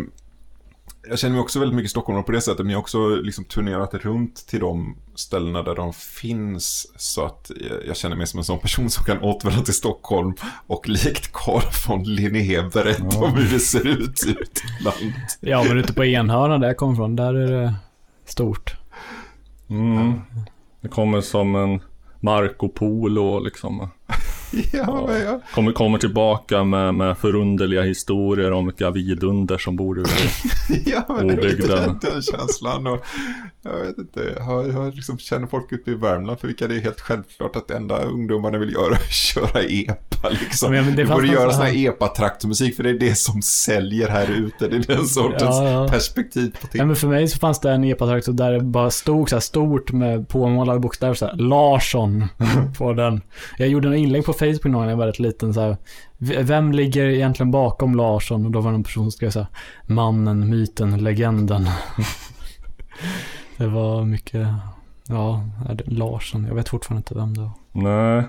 [1.08, 3.44] Jag känner mig också väldigt mycket stockholmare på det sättet, men jag har också liksom
[3.44, 6.86] turnerat runt till de ställena där de finns.
[6.96, 7.50] Så att
[7.86, 10.34] jag- känner mig som en sån person som kan återvända till Stockholm
[10.66, 14.36] och likt Carl von Linné berätta om hur det ser ut i
[14.84, 15.38] landet.
[15.40, 17.74] ja, men ute på Enhörna där jag kommer ifrån, där är det
[18.24, 18.76] stort.
[19.70, 20.20] Mm.
[20.80, 21.80] Det kommer som en
[22.20, 23.88] Marco Polo liksom.
[24.72, 29.98] Ja, men jag, Kommer, kommer tillbaka med, med förunderliga historier om vilka vidunder som bor
[30.00, 30.10] ute.
[30.90, 31.98] ja, men det är lite Obygden.
[32.02, 32.86] den, känslan.
[32.86, 33.04] Och
[33.62, 36.80] jag vet inte, jag, jag liksom känner folk ute i Värmland för vilka det är
[36.80, 40.72] helt självklart att det enda ungdomarna vill göra är köra epa liksom.
[40.72, 43.14] Men, men det Vi fanns borde göra så sån här- epa-traktmusik för det är det
[43.14, 44.68] som säljer här ute.
[44.68, 45.88] Det är den sortens Ja, ja.
[45.88, 46.86] perspektiv på Ja, ting.
[46.86, 49.92] men för mig så fanns det en epatraktor där det bara stod så här stort
[49.92, 52.24] med påmålade bokstäver så här, Larsson
[52.78, 53.20] på den.
[53.58, 55.76] Jag gjorde en inlägg på Facebook någon gång när jag var rätt liten så här,
[56.18, 58.44] "V- Vem ligger egentligen bakom Larsson?
[58.46, 59.48] Och då var det en person som skrev så här,
[59.86, 61.68] Mannen, myten, legenden.
[63.56, 64.48] det var mycket,
[65.08, 66.44] ja, är det Larsson.
[66.44, 67.50] Jag vet fortfarande inte vem det var.
[67.72, 68.24] Nej.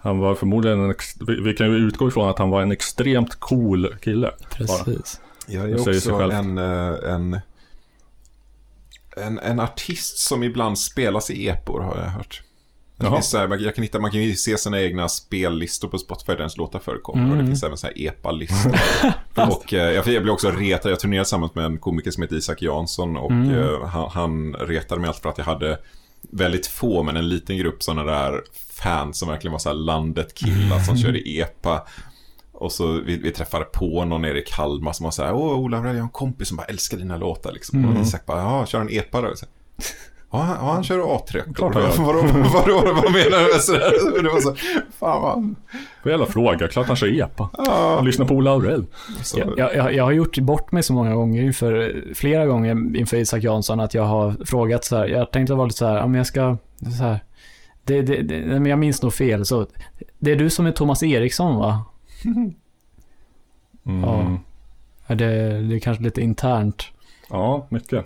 [0.00, 0.94] Han var förmodligen en
[1.26, 4.30] vi, vi kan ju utgå ifrån att han var en extremt cool kille.
[4.50, 5.20] Precis.
[5.46, 7.40] Jag Det är sig också en, eh, en,
[9.16, 12.42] en, en artist som ibland spelas i epor har jag hört.
[12.98, 13.14] Det Jaha.
[13.14, 15.98] finns så här, man, jag kan hitta, man kan ju se sina egna spellistor på
[15.98, 17.22] Spotify där ens låtar förekommer.
[17.22, 17.46] Och det Mm.
[17.46, 18.72] finns även så här epa-listor.
[19.50, 22.36] och eh, jag, jag blev också retad, jag turnerade tillsammans med en komiker som heter
[22.36, 23.16] Isak Jansson.
[23.16, 23.50] Och Mm.
[23.58, 25.78] eh, han, han retade mig allt för att jag hade
[26.30, 28.42] väldigt få, men en liten grupp sådana där
[28.82, 31.86] fans som verkligen var så här landet killar som körde epa.
[32.52, 35.58] Och så vi, vi träffade på någon nere i Kalmar som var så här, åh
[35.58, 37.84] Ola, jag har en kompis som bara älskar dina låtar liksom.
[37.84, 39.34] Och Isak bara, ja, kör en epa då.
[40.30, 41.54] Ja, han, han kör A3.
[41.54, 41.90] Klart han gör.
[41.98, 42.20] Vadå,
[42.54, 44.22] vadå, vad menar du sådär?
[44.22, 44.54] Det var så,
[44.98, 45.54] fan vad...
[46.02, 47.50] Vad jävla fråga, klart han kör epa.
[47.58, 48.86] Ja, Han lyssnar på Ola Aurell.
[49.36, 53.42] Jag, jag, jag- har gjort bort mig så många gånger inför, flera gånger inför Isak
[53.42, 56.14] Jansson att jag har frågat så här, jag tänkte vara lite så här, ja men
[56.14, 56.56] jag ska,
[56.98, 57.20] så här,
[57.84, 59.66] det, det, det, men jag minns nog fel så,
[60.18, 61.84] det är du som är Thomas Eriksson va?
[62.24, 62.54] Mm.
[64.04, 64.38] Ja.
[65.06, 66.84] Ja, Det, det är kanske lite internt.
[67.30, 68.04] ja, mycket.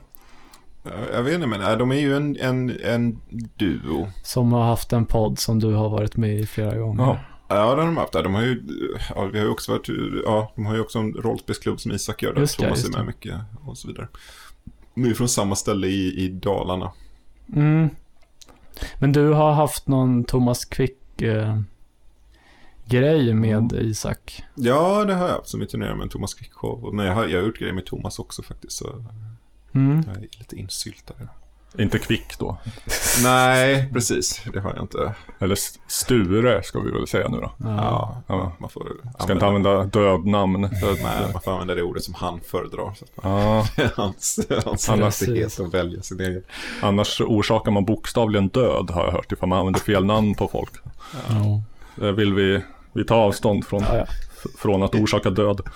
[1.13, 3.21] Jag vet inte, men äh, de är ju en, en, en
[3.59, 4.09] duo.
[4.23, 7.03] Som har haft en podd som du har varit med i flera gånger.
[7.05, 7.19] Jaha.
[7.49, 8.13] Ja, det har de haft.
[8.13, 8.23] där.
[8.23, 8.63] De har ju,
[9.15, 9.89] ja, vi har ju också varit,
[10.25, 12.99] ja, de har ju också en rollspelsklubb som Isak gör där Just Thomas just är
[12.99, 14.09] med mycket och så vidare.
[14.95, 16.93] De är från samma ställe i, i Dalarna.
[17.55, 17.89] Mm.
[18.99, 21.61] Men du har haft någon Thomas Quick eh,
[22.87, 24.43] grej med Isak.
[24.55, 26.93] Ja, det har jag haft som vi turnerar med en Thomas Quick-show.
[26.93, 29.05] Men jag har, jag har gjort grejer med Thomas också faktiskt, så
[29.75, 30.03] Mm.
[30.07, 31.15] jag är lite insyltad.
[31.79, 32.57] Inte kvick då.
[33.23, 34.43] Nej, precis.
[34.53, 35.15] Det har jag inte.
[35.39, 35.57] Eller
[35.87, 37.53] Sture ska vi väl säga nu då.
[37.59, 38.53] Ja, Ja.
[38.59, 38.87] man får
[39.19, 40.69] Ska inte använda dödnamn.
[40.81, 42.95] För att, Nej, man får använda det ordet som han föredrar.
[42.95, 43.67] Så att ja,
[43.97, 45.29] hans hans Precis.
[45.29, 46.43] rättighet att välja sin egen.
[46.83, 50.73] annars orsakar man bokstavligen död har jag hört ifall man använder fel namn på folk.
[51.29, 51.63] Ja.
[51.97, 52.63] Det vill vi,
[52.93, 54.07] vi ta avstånd från, Ja,
[54.59, 55.61] från att orsaka död.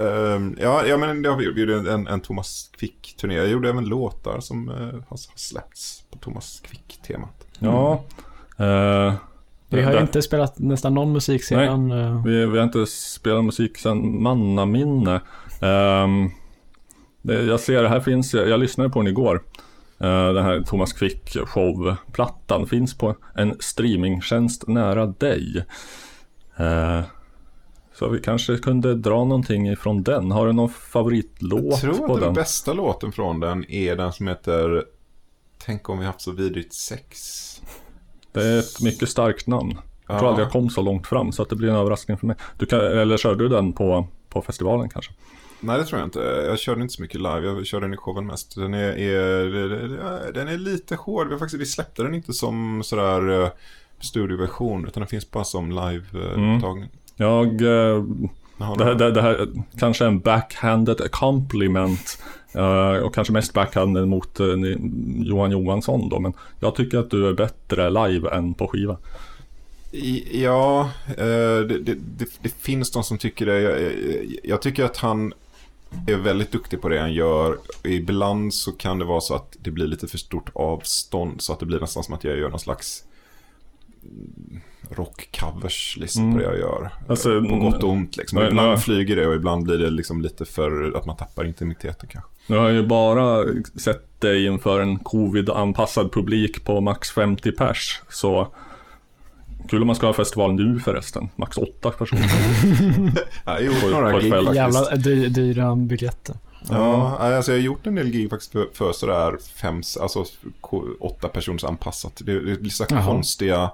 [0.00, 1.56] Ehm, ja, ja, men det har vi gjort.
[1.56, 3.34] Vi gjorde en, en Thomas Quick-turné.
[3.34, 7.46] Jag gjorde även låtar som eh, har, släppts på Thomas Quick-temat.
[7.58, 8.04] Ja.
[8.58, 9.14] Eh,
[9.68, 11.90] Vi har ju inte spelat nästan någon musik sedan.
[11.90, 15.20] eh, Vi, vi har inte spelat musik sedan mannaminne.
[15.60, 16.30] Um,
[17.22, 19.42] det, jag ser, här finns, jag, jag lyssnade på den igår.
[20.04, 25.64] Uh, den här Thomas Quick show-plattan finns på en streamingtjänst nära dig.
[28.00, 30.30] Eh, så vi kanske kunde dra någonting ifrån den.
[30.30, 32.34] Har du någon favoritlåt Jag tror på att den den?
[32.34, 34.84] bästa låten från den är den som heter
[35.66, 37.18] Tänk om vi haft så vidrigt sex.
[38.32, 39.78] Det är ett mycket starkt namn.
[40.06, 40.28] Jag tror Ja.
[40.28, 42.36] aldrig jag kom så långt fram så att det blir en överraskning för mig.
[42.58, 45.12] Du kan, eller körde du den på, på festivalen kanske?
[45.60, 46.18] Nej, det tror jag inte.
[46.48, 47.40] Jag körde inte så mycket live.
[47.46, 48.54] Jag körde den i showen mest.
[48.56, 51.28] Den är, är, den är lite hård.
[51.28, 53.48] Vi, faktiskt, vi släppte den inte som sådär eh,
[54.00, 54.86] studioversion.
[54.86, 55.70] Utan den finns bara som
[56.14, 56.60] Mm.
[57.20, 58.04] Jag eh,
[58.78, 59.48] Det här, det, det här
[59.78, 62.22] kanske en backhanded compliment.
[62.52, 64.46] eh, och kanske mest backhanded mot eh,
[65.16, 66.20] Johan Johansson då.
[66.20, 68.96] Men jag tycker att du är bättre live än på skiva.
[69.92, 73.60] I- Ja, det, det, det, det finns de som tycker det.
[73.60, 73.92] Jag, jag,
[74.44, 75.32] jag tycker att han,
[76.06, 77.58] är väldigt duktig på det han gör.
[77.84, 81.60] Ibland så kan det vara så att det blir lite för stort avstånd så att
[81.60, 83.04] det blir nästan som att jag gör någon slags
[84.90, 86.90] rockcovers liksom på det jag gör.
[87.08, 88.38] Alltså, på gott och ont liksom.
[88.38, 88.78] nej, Ibland nej.
[88.78, 92.30] flyger det och ibland blir det liksom lite för att man tappar intimiteten kanske.
[92.46, 93.44] Nu har jag ju bara
[93.80, 98.00] sett dig inför en covid-anpassad publik på max 50 pers.
[98.08, 98.48] Så
[99.68, 101.28] kul om man ska ha festival nu förresten.
[101.36, 102.22] Max 8 personer.
[103.44, 104.54] Jag har gjort några gig faktiskt.
[104.54, 106.36] Jävla dy, dyra biljetter.
[106.68, 110.24] Ja, alltså jag har gjort en del gig faktiskt för, för sådär fem, alltså
[111.00, 112.22] åtta personers anpassat.
[112.24, 113.70] Det, det blir så konstiga,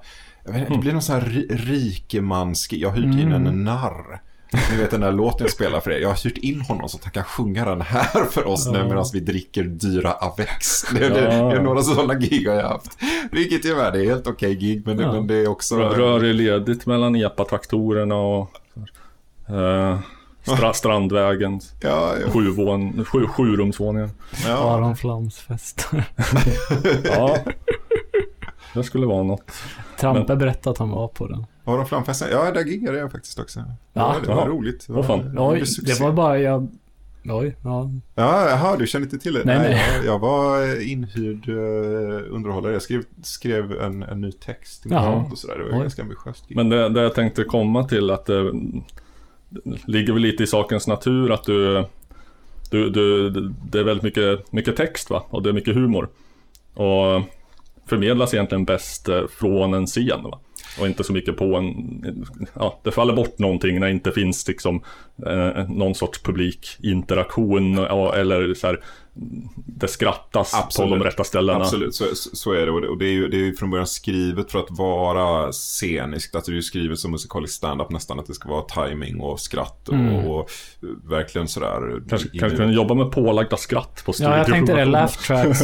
[0.54, 3.46] inte, det blir någon sån här ri, rikemans Jag har hyrt in Mm.
[3.46, 4.20] en narr.
[4.70, 5.98] Ni vet den där låten jag spelar för er.
[5.98, 8.84] Jag har hyrt in honom så att han kan sjunga den här för oss nu
[8.84, 10.82] medan vi dricker dyra Avex.
[10.94, 12.98] Det, det, det är några sådana gig har jag haft.
[13.32, 15.12] Vilket ju är, det är helt okej gig men, Ja.
[15.12, 15.76] men det är också...
[15.78, 18.50] Rör, rör er ledigt mellan EPA-traktorerna och
[19.56, 19.98] eh,
[20.42, 21.60] stra, Strandvägen.
[21.80, 24.10] Ja, ja, Sjuvån, sju, sjurumsvåningen.
[24.46, 24.74] ja.
[24.74, 25.88] Aron Flams-fest.
[27.04, 27.36] Ja.
[28.76, 29.52] Det skulle vara något.
[30.00, 31.46] Trampe berättade att han var på den.
[31.64, 33.60] Aron Flamfesten, ja där giggade jag faktiskt också.
[33.60, 33.66] Ja.
[33.92, 34.46] Ja, det var Jaha.
[34.46, 34.86] roligt.
[34.86, 35.34] Det Åh, fan.
[35.34, 36.68] det Oj, det var bara jag...
[37.24, 37.90] Oj, ja.
[38.14, 39.44] Ja, jaha, du känner inte till det?
[39.44, 39.82] Nej, nej.
[39.96, 42.72] Jag, jag var eh, inhyrd uh, underhållare.
[42.72, 45.58] Jag skrev, skrev en, en ny text till min och sådär.
[45.58, 45.80] Det var Oj.
[45.80, 46.48] ganska ambitiöst.
[46.48, 46.56] gig.
[46.56, 48.52] Men det, det jag tänkte komma till att det,
[49.48, 51.84] det ligger väl lite i sakens natur att du,
[52.70, 53.30] du, du
[53.70, 55.22] det är väldigt mycket, mycket text va?
[55.30, 56.08] Och det är mycket humor.
[56.74, 57.22] Och
[57.86, 60.40] förmedlas egentligen bäst eh, från en scen va?
[60.80, 64.48] Och inte så mycket på en, ja det faller bort någonting när det inte finns
[64.48, 64.82] liksom
[65.26, 68.80] eh, någon sorts publikinteraktion eller så här
[69.66, 70.90] det skrattas Absolut.
[70.90, 71.58] på de rätta ställena.
[71.64, 72.72] Absolut, så, så är det.
[72.72, 76.34] Och det, och det är ju det är från början skrivet för att vara sceniskt.
[76.34, 78.18] Alltså det är ju skrivet som musikalisk stand-up nästan.
[78.18, 80.14] Att det ska vara timing och skratt och, Mm.
[80.26, 80.50] och
[81.04, 82.02] verkligen sådär.
[82.08, 84.84] Kanske, in- kanske kunna jobba med pålagda skratt på Ja, jag tänkte det.
[84.96, 85.62] Laugh tracks.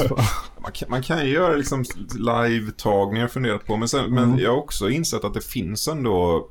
[0.62, 1.84] Man kan, man kan ju göra liksom
[2.18, 3.76] live-tagningar funderat på.
[3.76, 4.14] Men, sen, Mm.
[4.30, 6.48] men jag har också insett att det finns ändå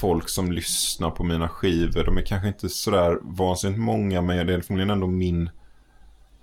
[0.00, 2.04] folk som lyssnar på mina skivor.
[2.04, 5.50] De är kanske inte sådär vansinnigt många, men det är förmodligen ändå min...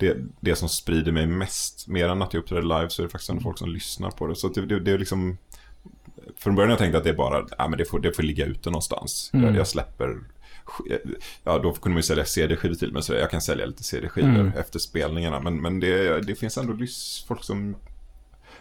[0.02, 1.88] Det, det som sprider mig mest.
[1.88, 4.28] Mer än att jag uppträder live så är det faktiskt ändå folk som lyssnar på
[4.28, 4.36] det.
[4.36, 5.38] Så det, det, det är liksom...
[6.38, 8.46] Från början jag tänkt att det är bara, ja men det får, det får ligga
[8.46, 9.30] ute någonstans.
[9.34, 9.46] Mm.
[9.46, 10.18] Jag, jag släpper...
[11.44, 14.30] Ja, då kunde man ju sälja CD-skivor till mig, så jag kan sälja lite CD-skivor
[14.30, 14.52] Mm.
[14.58, 15.40] efter spelningarna.
[15.40, 16.74] Men, men det, det finns ändå
[17.28, 17.76] folk som...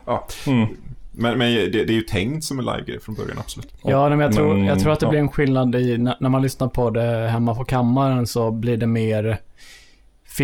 [0.07, 0.69] Ja, Mm.
[1.13, 3.75] men, men det, det är ju tänkt som en live-grej från början, absolut.
[3.83, 5.11] Ja, men jag tror, Men, jag tror att det ja.
[5.11, 8.77] blir en skillnad i, när, när man lyssnar på det hemma på kammaren så blir
[8.77, 9.41] det mer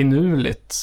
[0.01, 0.75] finurligt.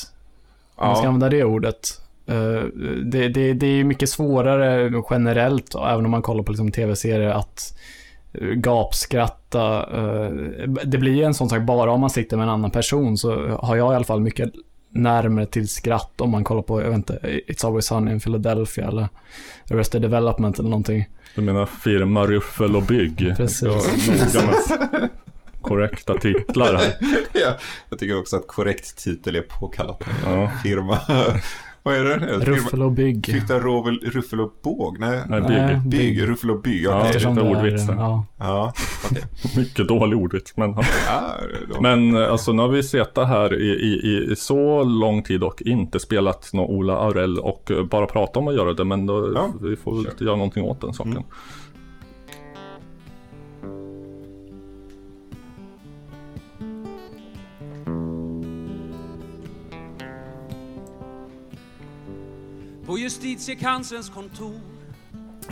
[0.75, 2.01] Om man ska Ja, använda det ordet.
[2.27, 2.63] Eh,
[3.05, 7.77] det, det, det är mycket svårare generellt, även om man kollar på liksom tv-serier, att
[8.33, 9.87] eh, gapskratta.
[9.97, 10.29] eh,
[10.85, 13.75] Det blir en sån sak, bara om man sitter med en annan person så har
[13.75, 14.51] jag i alla fall mycket
[14.89, 18.87] närmare till skratt om man kollar på, jag vet inte, It's Always Sunny in Philadelphia
[18.87, 19.07] eller
[19.71, 21.09] Arrested Development eller någonting.
[21.35, 23.33] Du menar firma, ruffel och bygg?
[23.37, 23.63] Precis.
[25.63, 26.93] Korrekta titlar här.
[27.33, 27.57] ja,
[27.89, 30.03] jag tycker också att korrekt titel är påkallat.
[30.25, 30.51] Ja.
[30.63, 30.99] Firma...
[31.85, 32.85] Vad är det?
[32.85, 33.35] Och bygg.
[33.49, 34.99] Rovel, ruffel och båg?
[34.99, 35.89] Nej, Nej, Nej, bygg.
[35.89, 36.83] bygg, ruffel och bygg.
[36.83, 37.93] Ja, Ja, det är Eftersom det är- ordvits där.
[37.95, 38.25] Ja.
[38.39, 38.73] ja.
[39.57, 40.57] Mycket dålig ordvits.
[40.57, 40.75] Men,
[41.07, 41.21] ja
[41.81, 45.61] men eh, alltså nu har vi suttit här i, i, i så lång tid och
[45.61, 48.83] inte spelat någon Ola Aurell och eh, bara pratat om att göra det.
[48.83, 51.11] Men då, Ja, vi får väl göra någonting åt den saken.
[51.11, 51.23] Mm.
[62.93, 64.59] På justitiekanslerns kontor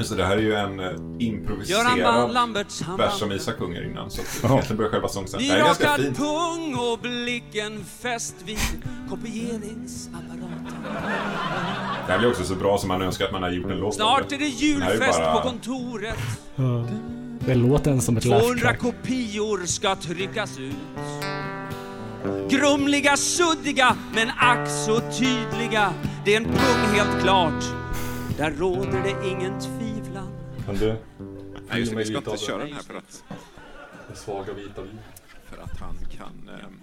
[0.01, 1.97] Så det här är ju en eh, improviserad
[2.97, 3.31] vers som.
[3.31, 4.11] Isak sjunger innan.
[4.11, 5.39] Så att egentligen börjar själva sångsen.
[5.39, 6.17] Det här är ganska fint.
[6.17, 8.57] pung och blicken fäst vid
[9.09, 10.75] kopieringsapparaten.
[12.05, 13.95] Det här blir också så bra som man önskar att man hade gjort en låt
[13.95, 16.17] Snart är det är julfest bara- på kontoret.
[17.39, 18.79] Det låter som ett laugh 200 track.
[18.79, 20.75] kopior ska tryckas ut.
[22.49, 25.93] Grumliga, suddiga, men ack så tydliga.
[26.25, 27.63] Det är en pung helt klart.
[28.37, 30.27] Där råder det ingen tvivlan.
[30.65, 30.95] Kan du?
[31.69, 33.23] Nej, just det, vi ska inte köra den här för att,
[34.07, 34.99] Den svaga vita vin.
[35.49, 36.49] för att han kan...
[36.59, 36.79] ehm,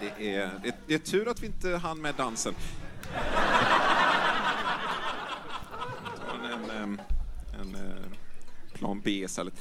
[0.00, 2.54] Det är, det, det är tur att vi inte hann med dansen.
[8.80, 9.54] Plan B istället.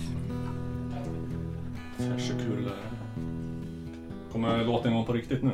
[4.31, 5.51] Kommer låten igång på riktigt nu?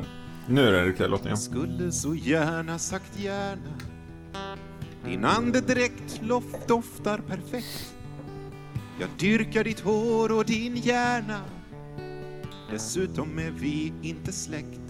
[0.48, 1.36] Nu är det riktiga låten, ja.
[1.36, 3.74] Skulle så gärna sagt gärna
[5.04, 7.94] Din andedräkt loft doftar perfekt
[9.00, 11.40] Jag dyrkar ditt hår och din hjärna.
[12.70, 14.80] Dessutom är vi inte släkt.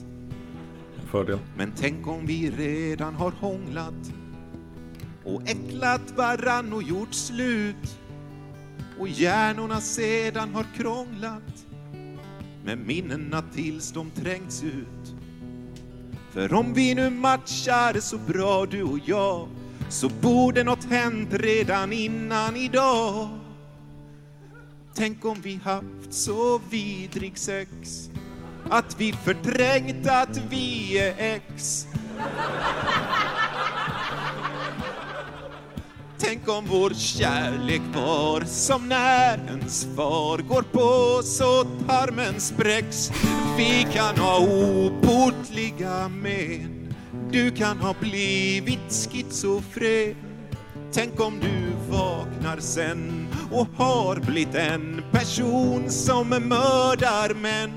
[1.11, 1.39] Fördel.
[1.57, 4.13] Men tänk om vi redan har hånglat
[5.25, 7.99] och äcklat varann och gjort slut
[8.99, 11.67] och hjärnorna sedan har krånglat
[12.65, 15.15] med minnena tills de trängts ut.
[16.33, 19.49] För om vi nu matchar så bra du och jag
[19.89, 23.29] så borde något hänt redan innan idag.
[24.95, 28.11] Tänk om vi haft så vidrig sex
[28.71, 31.87] att vi förträngt att vi är ex.
[36.19, 43.11] Tänk om vår kärlek var som när ens far går på så tarmen spräcks.
[43.57, 46.95] Vi kan ha obotliga men.
[47.31, 50.15] Du kan ha blivit schizofren.
[50.93, 57.71] Tänk om du vaknar sen och har blivit en person som mördar män.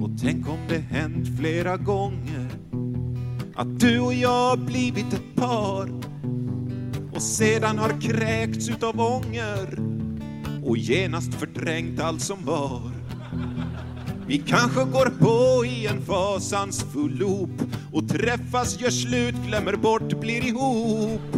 [0.00, 2.48] Och tänk om det hänt flera gånger
[3.56, 5.88] att du och jag blivit ett par
[7.14, 9.78] och sedan har kräkts utav ånger
[10.64, 12.90] och genast förträngt allt som var.
[14.26, 20.44] Vi kanske går på i en fasansfull loop och träffas, gör slut, glömmer bort, blir
[20.44, 21.36] ihop.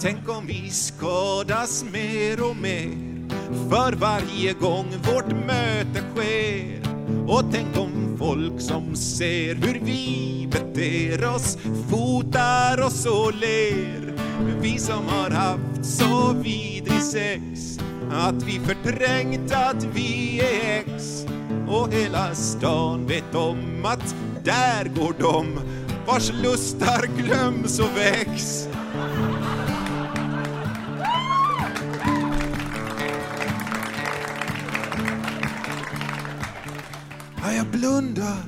[0.00, 2.90] Tänk om vi skadas mer och mer
[3.70, 6.95] för varje gång vårt möte sker.
[7.26, 11.58] Och tänk om folk som ser hur vi beter oss
[11.90, 14.14] fotar oss och ler.
[14.60, 17.78] Vi som har haft så vidrig sex
[18.12, 21.24] att vi förträngt att vi är ex.
[21.68, 25.60] Och hela stan vet om att där går de
[26.06, 28.68] vars lustar glöms och väcks.
[37.46, 38.44] Ja, jag blundar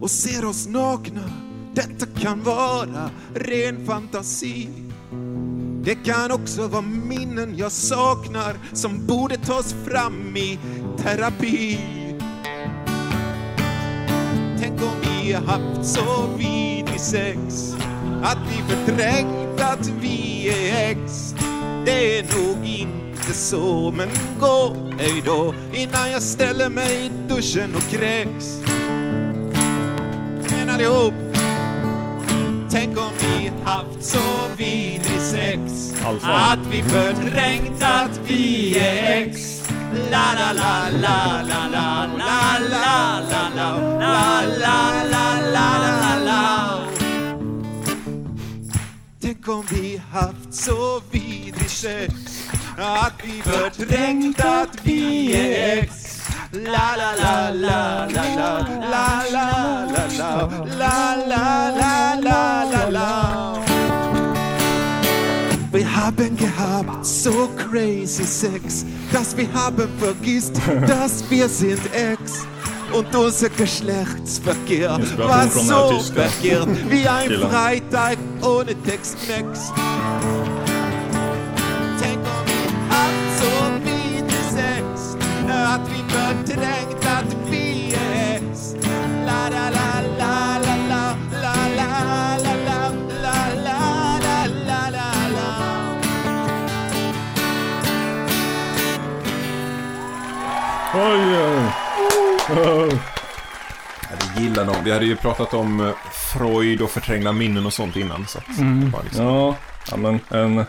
[0.00, 1.30] och ser oss nakna.
[1.74, 4.68] Detta kan vara ren fantasi.
[5.82, 10.58] Det kan också vara minnen jag saknar som borde tas fram i
[10.98, 11.78] terapi.
[14.60, 17.74] Tänk om vi haft så vidrig sex
[18.22, 21.34] att vi förträngt att vi är ex.
[21.84, 24.08] Det är nog inte så, men
[24.40, 28.60] gå hej då innan jag ställer mig i duschen och kräks.
[30.50, 31.14] Men allihop,
[32.70, 34.18] tänk om vi haft så
[34.56, 36.30] vidrig sex Allsång.
[36.30, 39.62] att vi förträngt att vi är ex.
[40.10, 46.24] La la la la la la la la la la la la la la la
[46.24, 46.84] la
[49.20, 52.27] Tänk om vi haft så vidrig sex
[53.24, 56.20] vi förträngt att vi är ex.
[56.52, 58.58] La la la la la la
[58.90, 60.46] la la la
[60.78, 63.54] la la la la la la
[65.72, 72.46] Wir haben gehabt so crazy Sex, dass wir haben vergisst, dass wir sind Ex.
[72.92, 77.30] Und unser Geschlechtsverkehr war so verkehrt wie ein.
[77.50, 79.72] Freitag ohne Text-Mex.
[85.74, 88.74] Att vi förträngt att vi är ex.
[89.26, 91.90] La la la la la la la la
[92.44, 92.88] la la
[93.22, 95.48] la la la la la la
[100.94, 101.70] Oj, oj.
[102.50, 102.94] Oh.
[104.10, 104.76] Jag gillar dem.
[104.84, 108.26] Vi hade ju pratat om eh, Freud och förträngda minnen och sånt innan.
[108.26, 108.38] Så
[108.92, 109.24] var liksom...
[109.24, 109.56] Ja,
[109.90, 110.64] ja men en,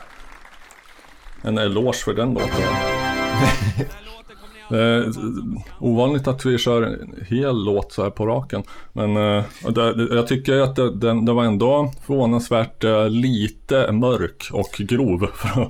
[1.41, 2.63] en eloge för den låten.
[4.69, 5.11] Det är
[5.79, 8.63] ovanligt att vi kör en hel låt så här på raken.
[8.93, 14.49] Men eh, det, jag tycker att det, den, det var ändå förvånansvärt eh, lite mörk
[14.53, 15.27] och grov.
[15.35, 15.69] För,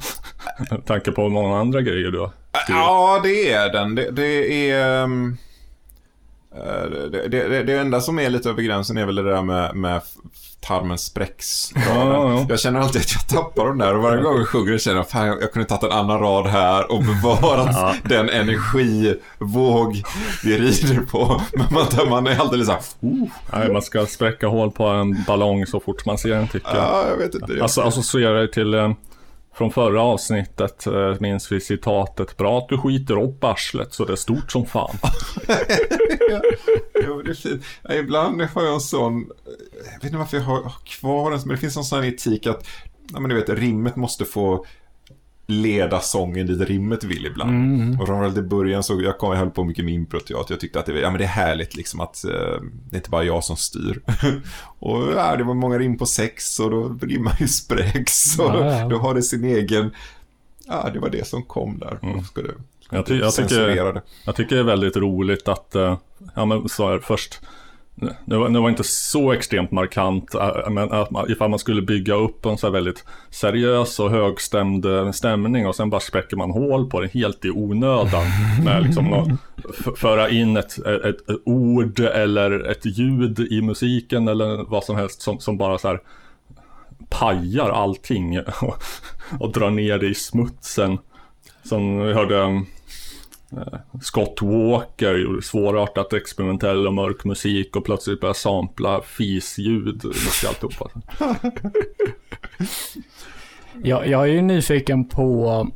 [0.71, 2.31] med tanke på många andra grejer du har
[2.63, 2.79] skrivit.
[2.79, 3.95] Ja, det är den.
[3.95, 5.03] Det, det är...
[5.03, 5.37] Um...
[7.11, 10.01] Det, det, det, enda som är lite över gränsen är väl det där med, med
[10.61, 11.71] tarmen spräcks.
[11.75, 11.81] Ja,
[12.13, 12.45] ja.
[12.49, 15.09] Jag känner alltid att jag tappar dem där och varje gång jag sjunger känner jag
[15.09, 20.03] fan jag kunde tagit en annan rad här och bevarat den energivåg
[20.43, 21.41] vi rider på.
[21.53, 25.23] Men man, man är alltid så här, oh, Nej, man ska spräcka hål på en
[25.27, 26.77] ballong så fort man ser den tycker jag.
[26.77, 27.61] ja, jag vet inte.
[27.61, 28.91] Alltså associerar det till eh,
[29.59, 34.11] från förra avsnittet eh, minns vi citatet Bra att du skiter upp arslet så det
[34.11, 34.97] är stort som fan.
[37.05, 37.63] Jo, det är fint.
[37.81, 39.27] Ja, ibland har jag en sån, eh,
[39.85, 42.67] jag vet inte varför jag har kvar den, men det finns en sån etik att
[43.13, 44.65] ja men du vet, rimmet måste få
[45.51, 47.49] leda sången dit rimmet vill ibland.
[47.51, 47.99] Mm.
[47.99, 50.79] Och framförallt i början så, jag, kom, jag höll på mycket med improteater, jag tyckte
[50.79, 52.31] att det, ja, men det är härligt liksom att eh,
[52.89, 54.01] det är inte bara jag som styr.
[54.79, 58.79] och ja, det var många rim på sex och då rimmar ju spräcks och Ja,
[58.79, 58.87] ja.
[58.87, 59.91] då har det sin egen,
[60.67, 61.99] ja det var det som kom där.
[62.01, 62.23] Mm.
[62.23, 64.01] Ska du, ska Jag ty- jag tycker- det?
[64.25, 65.97] Jag tycker det är väldigt roligt att, eh,
[66.35, 67.39] ja men så här, först,
[68.25, 71.81] det var, det var inte så extremt markant, eh, men att man, ifall man skulle
[71.81, 76.51] bygga upp en så här väldigt seriös och högstämd stämning och sen bara spräcker man
[76.51, 78.25] hål på det helt i onödan.
[78.65, 79.37] med liksom nå-
[79.69, 84.95] f- föra in ett, ett, ett ord eller ett ljud i musiken eller vad som
[84.95, 85.99] helst som, som bara så här
[87.09, 88.83] pajar allting och,
[89.39, 90.97] och drar ner det i smutsen.
[91.63, 92.61] Som vi hörde eh,
[94.01, 100.05] Scott Walker gjorde svårartat experimentell och mörk musik och plötsligt började sampla fisljud
[100.43, 100.89] i alltihopa.
[103.83, 105.67] Jag, jag är ju nyfiken på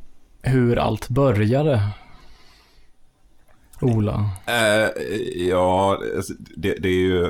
[0.41, 1.81] hur allt började.
[3.81, 4.29] Ola.
[4.45, 4.89] Eh,
[5.35, 7.21] ja, alltså, det, det är ju...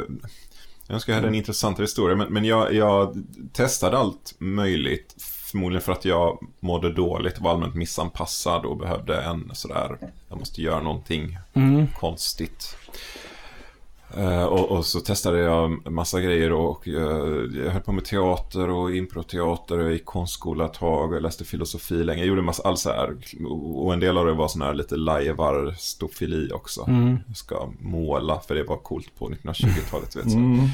[0.88, 3.24] Jag önskar jag hade en intressantare historia, men, men jag, jag
[3.54, 5.16] testade allt möjligt.
[5.54, 9.98] Förmodligen för att jag mådde dåligt, var allmänt missanpassad och behövde en sådär,
[10.30, 11.88] jag måste göra någonting Mm.
[12.00, 12.78] konstigt.
[14.18, 18.70] Eh, och, och så testade jag massa grejer och eh, jag höll på med teater
[18.70, 22.20] och improteater och jag gick konstskola ett tag och jag läste filosofi länge.
[22.20, 23.16] Jag gjorde massa, all så här,
[23.76, 26.86] och en del av det var sån här lite lajvar stofili också.
[26.88, 27.18] Mm.
[27.28, 30.16] Jag ska måla, för det var coolt på 1920-talet.
[30.16, 30.32] Vet du.
[30.38, 30.68] Mm.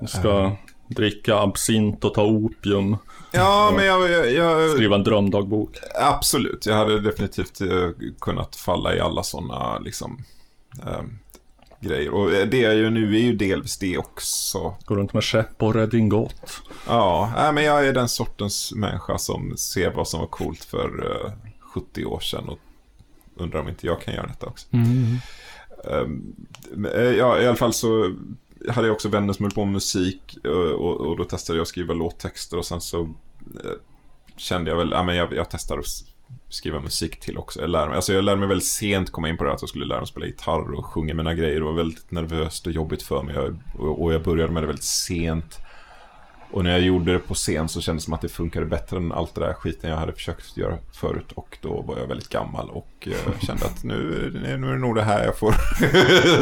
[0.00, 0.52] Du ska
[0.96, 2.96] dricka absint och ta opium,
[3.32, 5.76] Ja, men jag, jag, jag, skriva en drömdagbok.
[5.94, 6.66] absolut.
[6.66, 7.88] Jag hade definitivt eh,
[8.20, 10.24] kunnat falla i alla sådana liksom,
[10.86, 11.02] eh,
[11.80, 12.10] grejer.
[12.10, 14.74] Och det jag gör nu är ju delvis det också.
[14.84, 16.62] Går runt med skepp och redingott.
[16.86, 21.10] Ja, nej, men jag är den sortens människa som ser vad som var coolt för
[21.10, 22.58] eh, 70 år sedan och
[23.36, 24.66] undrar om inte jag kan göra detta också.
[24.72, 25.16] Mm.
[25.90, 28.14] Ehm, eh, ja, i alla fall så
[28.68, 31.68] hade jag också vänner som höll på med musik och, och då testade jag att
[31.68, 33.70] skriva låttexter och sen så eh,
[34.36, 35.86] kände jag väl, ja men jag, jag testar att
[36.48, 37.60] skriva musik till också.
[37.60, 39.68] Jag lärde, mig, alltså jag lärde mig väldigt sent komma in på det att jag
[39.68, 41.58] skulle lära mig spela gitarr och sjunga mina grejer.
[41.58, 43.36] Det var väldigt nervöst och jobbigt för mig
[43.78, 45.58] och, och jag började med det väldigt sent.
[46.52, 48.96] Och när jag gjorde det på scen så kändes det som att det funkade bättre
[48.96, 51.32] än allt det där skiten jag hade försökt göra förut.
[51.34, 54.94] Och då var jag väldigt gammal och eh, kände att nu, nu är det nog
[54.94, 55.54] det här jag får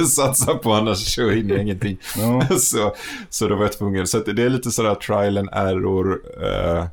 [0.06, 1.98] satsa på, annars hinner jag ingenting.
[2.16, 2.46] Ja.
[2.58, 2.94] så,
[3.28, 4.06] så då var jag tvungen.
[4.06, 6.20] Så det är lite sådär trial and error.
[6.42, 6.86] Eh,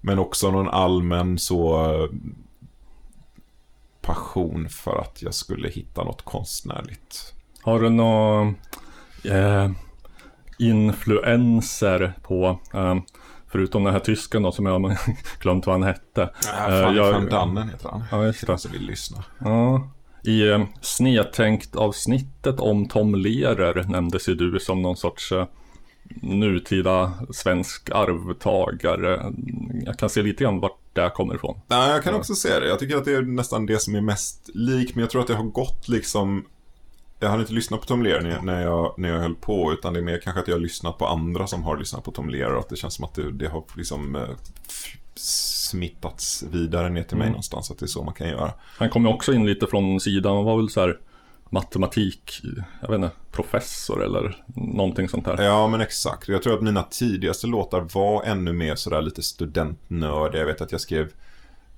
[0.00, 2.08] men också någon allmän så eh,
[4.00, 7.34] passion för att jag skulle hitta något konstnärligt.
[7.62, 8.54] Har du några
[9.24, 9.70] eh,
[10.60, 12.96] influenser på, eh,
[13.52, 14.98] förutom den här tysken då som jag har
[15.40, 16.22] glömt vad han hette.
[16.22, 18.02] Äh, Eh, fan, jag- van Dannen heter han.
[18.10, 18.58] Ja, just det.
[18.58, 19.24] som vill lyssna.
[19.38, 19.90] Ja.
[20.24, 25.46] I eh, snedtänkt avsnittet om Tom Lehrer nämndes ju du som någon sorts eh,
[26.22, 29.32] nutida svensk arvtagare.
[29.84, 31.60] Jag kan se lite grann vart det kommer ifrån.
[31.66, 32.68] Nej, jag kan också säga det.
[32.68, 35.28] Jag tycker att det är nästan det som är mest lik, men jag tror att
[35.28, 36.44] det har gått liksom...
[37.22, 40.00] Jag hade inte lyssnat på Tom Lehrer när- jag, när jag höll på, utan det
[40.00, 42.52] är mer kanske att jag har lyssnat på andra som har lyssnat på Tom Lehrer
[42.54, 44.28] och att det känns som att det, det har liksom eh,
[45.14, 47.32] smittats vidare ner till mig Mm.
[47.32, 48.52] någonstans, att det är så man kan göra.
[48.78, 50.98] Han kom ju också in lite från sidan och var väl så här
[51.50, 52.40] matematik,
[52.82, 55.42] jag vet inte, professor eller någonting sånt där.
[55.42, 56.28] Ja, men exakt.
[56.28, 60.34] Jag tror att mina tidigaste låtar var ännu mer sådär lite studentnörd.
[60.34, 61.08] Jag vet att jag skrev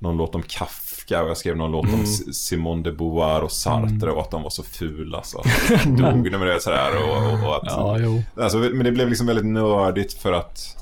[0.03, 3.53] någon låt om Kafka och jag skrev någon låt om S- Simone de Beauvoir och
[3.53, 5.39] Sartre och att de var så fula så
[5.75, 6.31] att de dog.
[6.31, 7.63] Men det är sådär och, och, och att...
[7.67, 8.23] Ja.
[8.43, 10.77] Alltså, men det blev liksom väldigt nördigt för att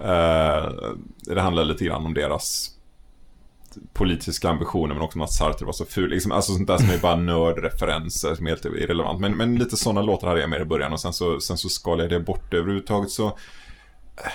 [0.00, 0.70] eh,
[1.34, 2.70] det handlar lite grann om deras
[3.92, 6.10] politiska ambitioner men också om att Sartre var så ful.
[6.10, 9.20] Liksom, alltså sånt där som är bara nördreferenser som är helt irrelevant.
[9.20, 11.68] Men, men lite sådana låtar hade jag med i början och sen så, sen så
[11.68, 13.38] skalade jag det bort överhuvudtaget så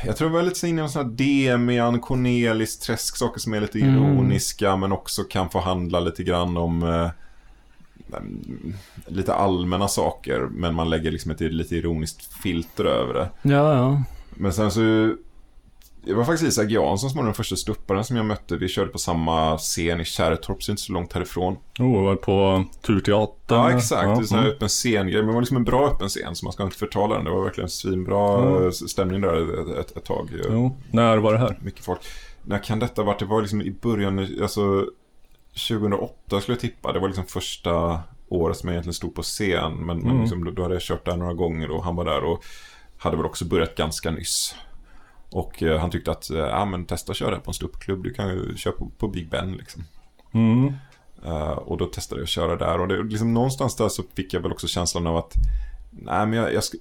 [0.05, 3.53] jag tror jag var lite så inne i sån här Demian, Cornelis, träsk, saker som
[3.53, 3.95] är lite Mm.
[3.95, 7.09] ironiska men också kan få handla lite grann om eh,
[8.17, 8.73] mm,
[9.07, 13.29] lite allmänna saker men man lägger liksom ett lite ironiskt filter över det.
[13.41, 14.03] Ja, ja.
[14.29, 15.15] Men sen så
[16.05, 18.55] det var faktiskt Isak Jansson som var den första stupparen som jag mötte.
[18.57, 21.57] Vi körde på samma scen i Kärrtorp, så inte så långt härifrån.
[21.79, 23.57] Oh, var på Turteatern.
[23.57, 24.29] Ja, exakt.
[24.31, 25.15] Det är en öppen scengrej.
[25.17, 27.23] Men det var liksom en bra öppen scen, så man ska inte förtala den.
[27.25, 28.71] Det var verkligen svinbra Mm.
[28.71, 30.29] stämning där ett, ett, ett tag.
[30.49, 31.57] Jo, när var det här?
[31.61, 31.99] Mycket folk.
[32.41, 33.19] När kan detta varit?
[33.19, 34.85] Det var liksom i början, alltså
[35.69, 36.93] 2008 skulle jag tippa.
[36.93, 37.99] Det var liksom första
[38.29, 39.73] året som jag egentligen stod på scen.
[39.73, 40.21] Men, men Mm.
[40.21, 42.43] liksom, då, då hade jag kört där några gånger och han var där och
[42.97, 44.55] hade väl också börjat ganska nyss.
[45.31, 48.13] Och eh, han tyckte att, eh, ja men testa att köra på en ståuppklubb, du
[48.13, 49.83] kan ju köra på, på Big Ben liksom.
[50.31, 50.73] Mm.
[51.25, 54.33] Eh, och då testade jag att köra där och det, liksom, någonstans där så fick
[54.33, 55.33] jag väl också känslan av att,
[55.89, 56.77] nej men jag, jag ska...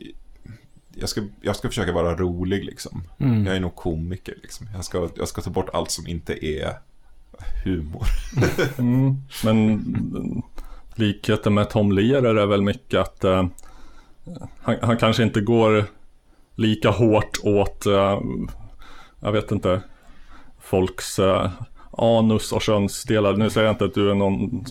[0.94, 3.02] Jag ska, jag ska försöka vara rolig liksom.
[3.18, 3.46] Mm.
[3.46, 4.66] Jag är nog komiker liksom.
[4.74, 6.78] Jag ska, jag ska ta bort allt som inte är
[7.64, 8.06] humor.
[8.78, 9.16] Mm.
[9.44, 9.84] Men
[10.94, 13.46] likheten med Tom Lehrer är väl mycket att eh,
[14.60, 15.86] han, han kanske inte går
[16.54, 18.18] lika hårt åt, eh,
[19.20, 19.80] jag vet inte,
[20.62, 21.50] folks eh,
[21.98, 23.32] anus och könsdelar.
[23.36, 24.64] Nu säger jag inte att du är någon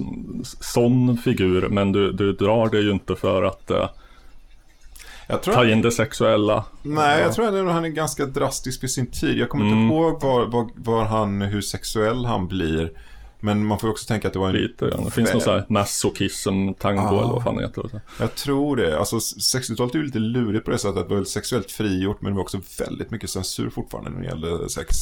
[0.44, 3.88] sån figur, men du, du drar det ju inte för att eh,
[5.44, 6.66] ta in det sexuella.
[6.84, 9.38] Nej, jag tror att han är ganska drastisk för sin tid.
[9.38, 9.80] Jag kommer Mm.
[9.84, 12.92] inte ihåg var, var, var han, hur sexuell han blir.
[13.40, 14.56] Men man får också tänka att det var en...
[14.56, 15.06] Lite grann.
[15.06, 17.20] Det finns någon sån här masochism tango Ah.
[17.24, 18.02] eller vad fan det heter.
[18.20, 19.00] Jag tror det.
[19.00, 22.32] Alltså 60-talet är ju lite lurigt på det sättet att det var sexuellt frigjort men
[22.32, 24.96] det var också väldigt mycket censur fortfarande när det gällde sex.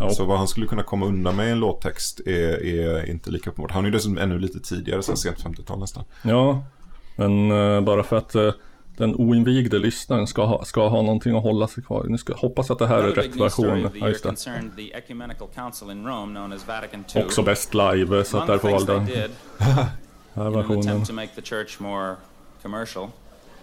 [0.00, 0.10] Ja.
[0.10, 3.50] Så vad han skulle kunna komma undan med i en låttext är, är inte lika
[3.50, 3.70] uppenbart.
[3.70, 6.04] Han är ju dessutom ännu lite tidigare, här sent 50-tal nästan.
[6.22, 6.64] Ja,
[7.16, 8.52] men eh, bara för att eh,
[8.96, 12.06] den oinvigde lyssnaren ska ha, ska ha någonting att hålla sig kvar.
[12.08, 13.90] Nu ska hoppas att det här är rätt version.
[13.94, 14.22] Ja, just
[17.14, 17.24] det.
[17.24, 19.02] Också bäst live, så att därför valde jag
[20.34, 21.06] den här versionen.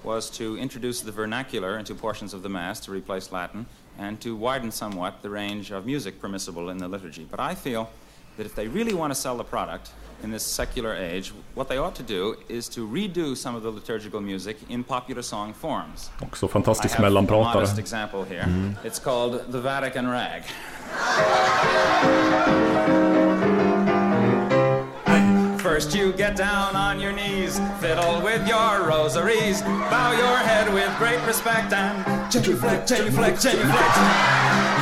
[0.04, 3.66] was to introduce the vernacular into portions of the Mass to replace Latin
[3.98, 7.24] and to widen somewhat the range of music permissible in the liturgy.
[7.24, 7.90] But I feel
[8.38, 9.92] that if they really want to sell the product
[10.24, 13.70] in this secular age, what they ought to do is to redo some of the
[13.70, 16.10] liturgical music in popular song forms.
[16.22, 17.54] Också fantastisk mellanpratare.
[17.54, 18.46] modest example here.
[18.46, 18.76] Mm.
[18.86, 20.44] It's called the Vatican Rag.
[25.60, 30.96] First you get down on your knees, fiddle with your rosaries, bow your head with
[30.98, 33.96] great respect and genuflect, genuflect, genuflect.
[33.96, 34.73] Do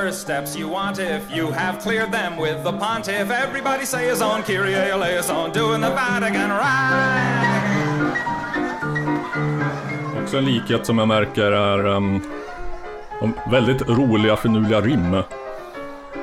[0.00, 3.30] whatever steps you want if you have cleared them with the pontiff.
[3.30, 8.14] Everybody say his own Kyrie eleison, doing the Vatican rag.
[10.22, 12.22] Också en likhet som jag märker är um,
[13.50, 15.22] väldigt roliga finurliga rim.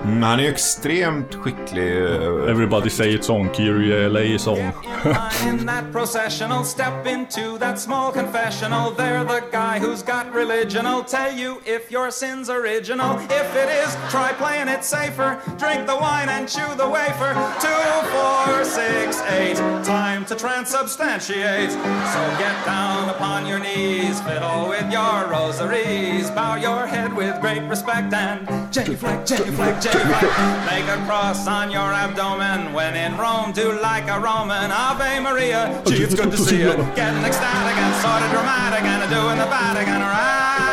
[0.03, 1.97] Mm, han är ju extremt skicklig.
[1.97, 4.55] eh, Everybody say it's on, Kyrie LA song.
[4.57, 8.91] Get in line in that processional, step into that small confessional.
[8.97, 10.85] They're the guy who's got religion.
[10.85, 13.18] I'll tell you if your sin's original.
[13.30, 15.38] If it is, try playing it safer.
[15.57, 17.34] Drink the wine and chew the wafer.
[17.59, 19.57] Two, four, six, eight.
[19.85, 21.72] Time to transubstantiate.
[22.14, 27.64] So get down upon your knees, fiddle with your rosaries, bow your head with great
[27.64, 29.76] respect and genuflect, genuflect, genuflect.
[29.85, 32.73] Make a cross on your abdomen.
[32.73, 34.71] When in Rome, do like a Roman.
[34.71, 36.73] Ave Maria, gee, it's good to see you.
[36.95, 40.67] Getting ecstatic and sort of dramatic and doing the Vatican right.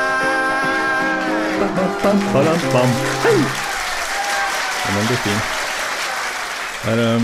[4.84, 5.42] Ja, men det är fint.
[6.84, 7.22] Är det...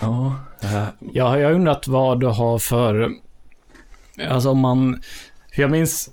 [0.00, 0.86] Ja, det här...
[1.12, 3.10] Jag, jag har undrat vad du har för...
[4.30, 5.02] Alltså om man...
[5.54, 6.10] För jag minns...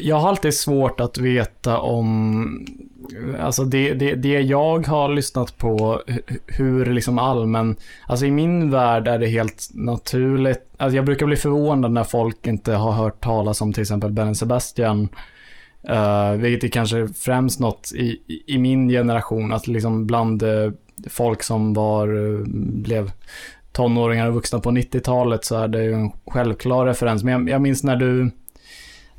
[0.00, 2.66] Jag har alltid svårt att veta om...
[3.40, 6.02] Alltså det, det, det jag har lyssnat på,
[6.46, 7.76] hur liksom allmän...
[8.06, 10.60] Alltså i min värld är det helt naturligt.
[10.76, 14.34] Alltså jag brukar bli förvånad när folk inte har hört talas om till exempel Ben
[14.34, 15.08] Sebastian.
[15.90, 20.70] Uh, vilket är kanske främst något i, i- min generation, att liksom bland eh,
[21.10, 22.40] folk som var, eh,
[22.82, 23.10] blev
[23.72, 27.24] tonåringar och vuxna på 90-talet så är det ju en självklar referens.
[27.24, 28.30] Men jag, jag minns när du,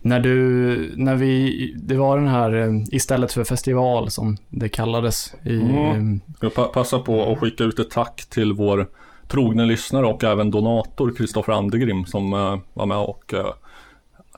[0.02, 5.34] när du, när vi, det var den här eh, istället för festival som det kallades
[5.46, 6.14] i, Mm.
[6.16, 8.88] eh, jag pa- passa på att skicka ut ett tack till vår
[9.28, 13.34] trogne lyssnare och även donator Kristoffer Andegrim som eh, var med och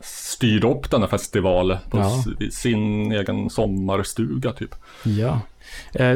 [0.03, 2.23] styrde upp den här festivalen på Ja.
[2.51, 4.75] sin egen sommarstuga typ.
[5.03, 5.39] Ja.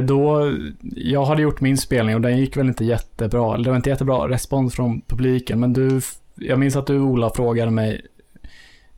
[0.07, 0.51] Då,
[0.95, 3.53] jag hade gjort min spelning och den gick väl inte jättebra.
[3.53, 5.59] Eller det var inte jättebra respons från publiken.
[5.59, 6.01] Men du,
[6.35, 8.01] jag minns att du Ola frågade mig.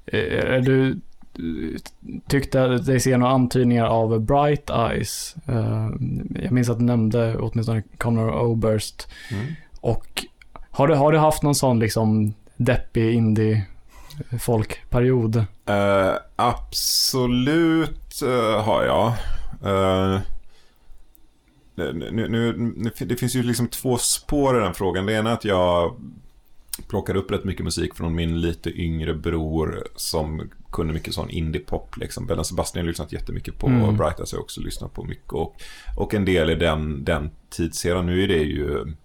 [0.08, 1.00] Eh, Du
[2.28, 5.36] tyckte att dig se några antydningar av Bright Eyes.
[5.48, 5.90] Eh,
[6.36, 9.08] Jag minns att du nämnde åtminstone Conor Oberst.
[9.32, 9.46] Mm.
[9.82, 10.26] Och
[10.72, 13.66] har du, har du haft någon sån liksom deppig indie
[14.40, 15.36] folkperiod?
[15.66, 19.08] Eh, absolut eh, har jag.
[19.72, 20.20] Eh,
[21.76, 25.06] nu, nu, nu, det finns ju liksom två spår i den frågan.
[25.06, 25.96] Det ena är att jag
[26.88, 31.98] plockar upp rätt mycket musik från min lite yngre bror som kunde mycket sån indie-pop.
[31.98, 32.26] Liksom.
[32.28, 33.84] Bella Sebastian har lyssnat jättemycket på Mm.
[33.84, 35.32] och Bright Eyes har jag också lyssnat på mycket.
[35.34, 35.56] Och,
[35.98, 38.06] och en del i den, den tidsserien.
[38.06, 38.96] Nu är det ju...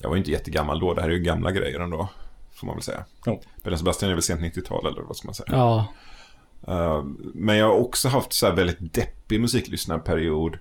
[0.00, 2.08] Jag var ju inte jättegammal då, det här är ju gamla grejer ändå.
[2.52, 3.04] får man väl säga.
[3.24, 3.40] Ja.
[3.62, 5.48] Belle Sebastian är väl sent 90-tal eller vad ska man säga.
[5.52, 5.86] Ja.
[6.68, 7.04] Eh,
[7.34, 10.58] men jag har också haft så här väldigt deppig musiklyssnarperiod.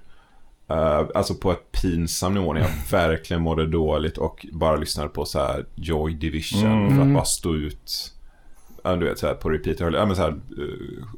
[0.72, 5.26] Uh, alltså på ett pinsam nivå när jag verkligen mådde dåligt och bara lyssnade på
[5.26, 6.96] så här Joy Division Mm.
[6.96, 8.14] för att bara stå ut.
[8.84, 9.80] Ja, du vet så här på repeat.
[9.80, 10.38] Ja, men så här uh,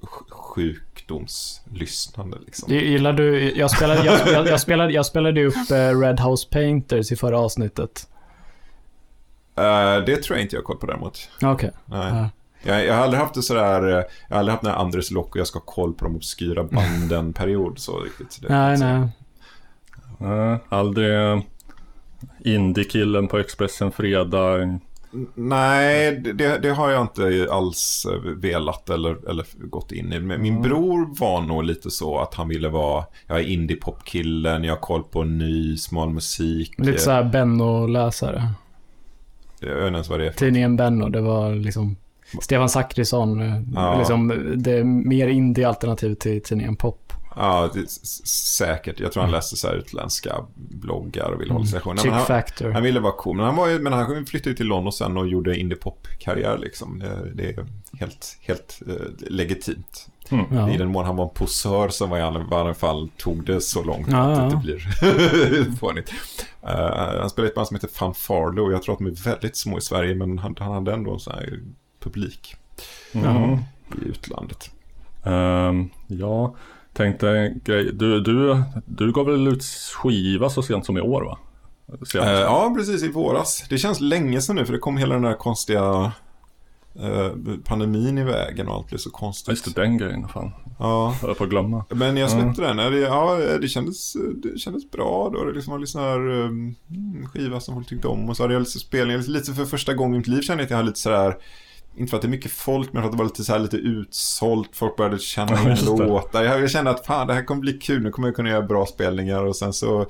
[0.02, 2.74] sj- sjukdomslyssnande liksom.
[2.74, 3.52] Gillar du...
[3.58, 7.40] Jag spelade, jag spelade, jag spelade, jag spelade upp eh, Red House Painters i förra
[7.40, 8.08] avsnittet.
[10.06, 11.30] Det tror jag inte jag har koll på däremot.
[11.42, 11.72] Okej.
[11.86, 12.12] Nej.
[12.14, 12.30] Ja.
[12.68, 13.84] Jag, jag har aldrig haft det sådär,
[14.30, 16.16] jag har aldrig haft den här Andres Lock och jag ska ha koll på de
[16.16, 18.40] obskyra banden-period så riktigt.
[18.42, 18.84] Det, Nej, så.
[18.84, 19.08] nej.
[20.18, 21.40] Nej, aldrig eh,
[22.44, 24.80] Indie-killen på Expressen Fredag.
[25.36, 30.20] Nej, det, det har jag inte alls eh, velat eller, eller gått in i.
[30.20, 34.82] Min bror var nog lite så att han ville vara, jag är indie-pop-killen, jag har
[34.82, 36.74] koll på ny smal musik.
[36.78, 38.44] Lite såhär Benno-läsare.
[39.60, 40.32] Jag vet inte ens vad det är.
[40.32, 41.96] Tidningen Benno, det var liksom
[42.42, 43.42] Stefan Zackrisson.
[43.42, 43.98] eh, Ja.
[43.98, 47.14] Liksom det mer indie-alternativ till tidningen Pop.
[47.36, 47.70] Ja,
[48.26, 49.00] säkert.
[49.00, 52.14] Jag tror han läste så här utländska bloggar och ville hålla sig mm.
[52.14, 52.72] Han, Factor.
[52.72, 55.18] han ville vara cool, men han, var ju, men han flyttade ju till London sen
[55.18, 57.00] och gjorde indie-pop-karriär liksom.
[57.00, 57.66] Det, det är
[58.00, 60.08] helt, helt eh, legitimt.
[60.30, 60.70] Ja.
[60.70, 63.84] I den mån han var en posör så var i alla, fall tog det så
[63.84, 64.50] långt Ja, att ja.
[64.50, 66.14] det blir fånigt.
[66.64, 69.58] Uh, han spelade ett band som heter Fanfarlo och jag tror att de är väldigt
[69.58, 71.60] små i Sverige men han, han hade ändå en sån här
[72.00, 72.56] publik
[73.14, 73.60] Mm.
[74.02, 74.72] i utlandet.
[75.24, 76.56] Ehm, ja,
[76.96, 77.92] tänkte en grej.
[77.94, 79.64] Du, du, du gav väl ut
[79.96, 81.38] skiva så sent som i år va?
[82.16, 83.66] Eh, ja, precis i våras.
[83.70, 86.12] Det känns länge sedan nu för det kom hela den där konstiga
[87.00, 87.32] eh,
[87.64, 89.50] pandemin i vägen och allt blev så konstigt.
[89.50, 90.28] Just det, den grejen.
[90.28, 91.86] Fan, Ja, jag att glömma.
[91.90, 92.78] men jag släppte den.
[92.78, 94.14] Ja, Det, ja, det, kändes,
[94.44, 95.30] det kändes bra.
[95.34, 96.76] Då det liksom var lite sån här um,
[97.34, 98.30] skiva som folk tyckte om.
[98.30, 99.22] Och så hade jag lite spelningar.
[99.22, 101.38] Lite för första gången i mitt liv kände jag att jag hade lite sådär
[101.98, 103.60] inte för att det är mycket folk, men för att det var lite, så här,
[103.60, 104.70] lite utsålt.
[104.76, 105.86] Folk började känna det.
[105.86, 106.44] låtar.
[106.44, 108.04] Jag, jag kände att fan, det här kommer bli kul.
[108.04, 109.44] Nu kommer jag kunna göra bra spelningar.
[109.44, 110.06] Och sen så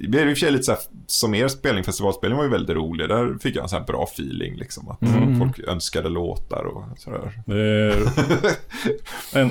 [0.00, 2.50] det blev i och för sig lite så här, som er spelning, festivalspelning var ju
[2.50, 3.08] väldigt rolig.
[3.08, 4.88] Där fick jag en så här bra feeling liksom.
[4.88, 5.38] Att Mm.
[5.38, 7.32] folk önskade låtar och sådär.
[7.46, 8.02] Är,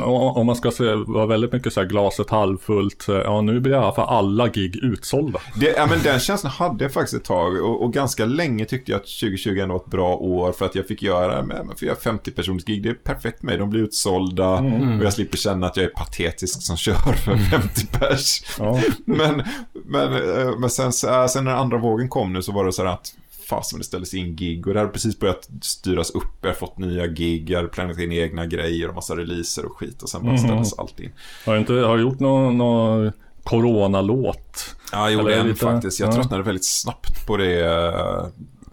[0.37, 3.05] om man ska se, var väldigt mycket så här glaset halvfullt.
[3.07, 5.39] Ja, nu blir i alla fall alla gig utsålda.
[5.55, 8.91] Det, ja, men den känslan hade jag faktiskt ett tag och, och ganska länge tyckte
[8.91, 11.79] jag att 2020 ändå var ett bra år för att jag fick göra, men jag
[11.79, 12.83] fick göra 50 personers gig.
[12.83, 13.59] Det är perfekt med.
[13.59, 17.85] De blir utsålda och jag slipper känna att jag är patetisk som kör för 50
[17.99, 18.41] pers.
[18.59, 18.81] Ja.
[19.05, 19.43] Men,
[19.85, 20.13] men,
[20.59, 23.13] men sen, äh, sen när andra vågen kom nu så var det så här att
[23.49, 26.23] fasen det ställdes in gig och det hade precis börjat styras upp.
[26.41, 29.77] Jag har fått nya gig, jag hade planerat in egna grejer och massa releaser och
[29.77, 31.11] skit och sen bara ställdes allt in.
[31.45, 33.11] Har du inte har du gjort någon, någon
[33.43, 34.75] coronalåt?
[34.91, 35.99] Ja, jag gjorde en lite- faktiskt.
[35.99, 36.13] Jag ja.
[36.13, 37.93] tröttnade väldigt snabbt på det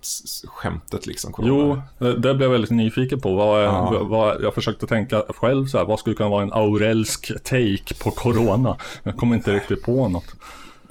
[0.02, 1.32] s- skämtet liksom.
[1.32, 1.82] corona.
[1.98, 3.34] Jo, det, blev jag väldigt nyfiken på.
[3.34, 3.98] Vad, Ja.
[4.04, 8.10] vad, jag försökte tänka själv så här, vad skulle kunna vara en aurelsk take på
[8.10, 8.76] corona?
[9.02, 10.24] Jag kom inte riktigt på något.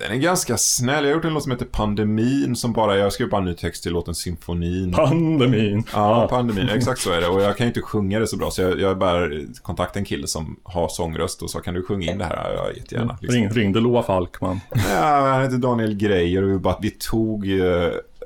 [0.02, 1.03] Den är ganska snäll.
[1.03, 3.53] Jag har gjort en låt som heter Pandemin som bara, jag skrev bara en ny
[3.53, 4.91] text till låten Symfonin.
[4.91, 5.84] Pandemin.
[5.94, 6.69] Ja, pandemin.
[6.69, 7.28] Exakt så är det.
[7.28, 8.52] Och jag kan ju inte sjunga det så bra.
[8.52, 9.30] Så jag, jag bara
[9.61, 12.53] kontaktade en kille som har sångröst och sa kan du sjunga in det här?
[12.56, 13.18] Ja, jättegärna.
[13.22, 13.41] Liksom.
[13.41, 14.60] Ring, ringde Loa Falkman.
[14.90, 17.48] Ja, han heter Daniel Grejer och vi bara, vi tog...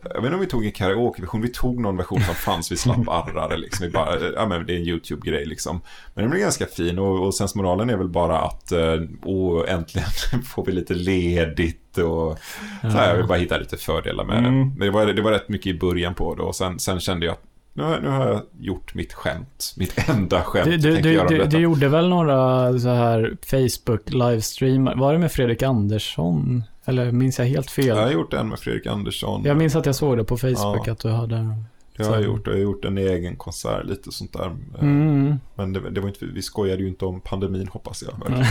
[0.05, 2.71] eh, Jag vet inte om vi tog en karaokeversion, vi tog någon version som fanns,
[2.71, 3.85] vi slapp arrare liksom.
[3.85, 5.81] Vi bara, ja men det är en YouTube-grej liksom.
[6.13, 10.07] Men den blev ganska fin och, och sensmoralen är väl bara att, eh, åh, äntligen
[10.45, 12.39] får vi lite ledigt och
[12.81, 14.47] så här, jag vill bara hitta lite fördelar med det.
[14.47, 14.59] Mm.
[14.69, 17.25] Men det var, det var rätt mycket i början på det och sen, sen kände
[17.25, 17.43] jag att
[17.77, 20.65] nu, har- nu har jag gjort mitt skämt, mitt enda skämt.
[20.65, 24.95] Du, du, du, du, du gjorde väl några så här Facebook livestreamar?
[24.95, 26.63] Var det med Fredrik Andersson?
[26.85, 27.85] Eller minns jag helt fel?
[27.87, 29.43] Jag har gjort en med Fredrik Andersson.
[29.45, 30.91] Jag minns att jag såg det på Facebook Ja.
[30.91, 31.55] att du hade...
[31.97, 32.47] Det har jag gjort.
[32.47, 34.55] Jag har gjort en egen konsert, lite sånt där.
[34.81, 35.39] Mm.
[35.55, 38.43] Men det, det var inte, vi skojade ju inte om pandemin hoppas jag.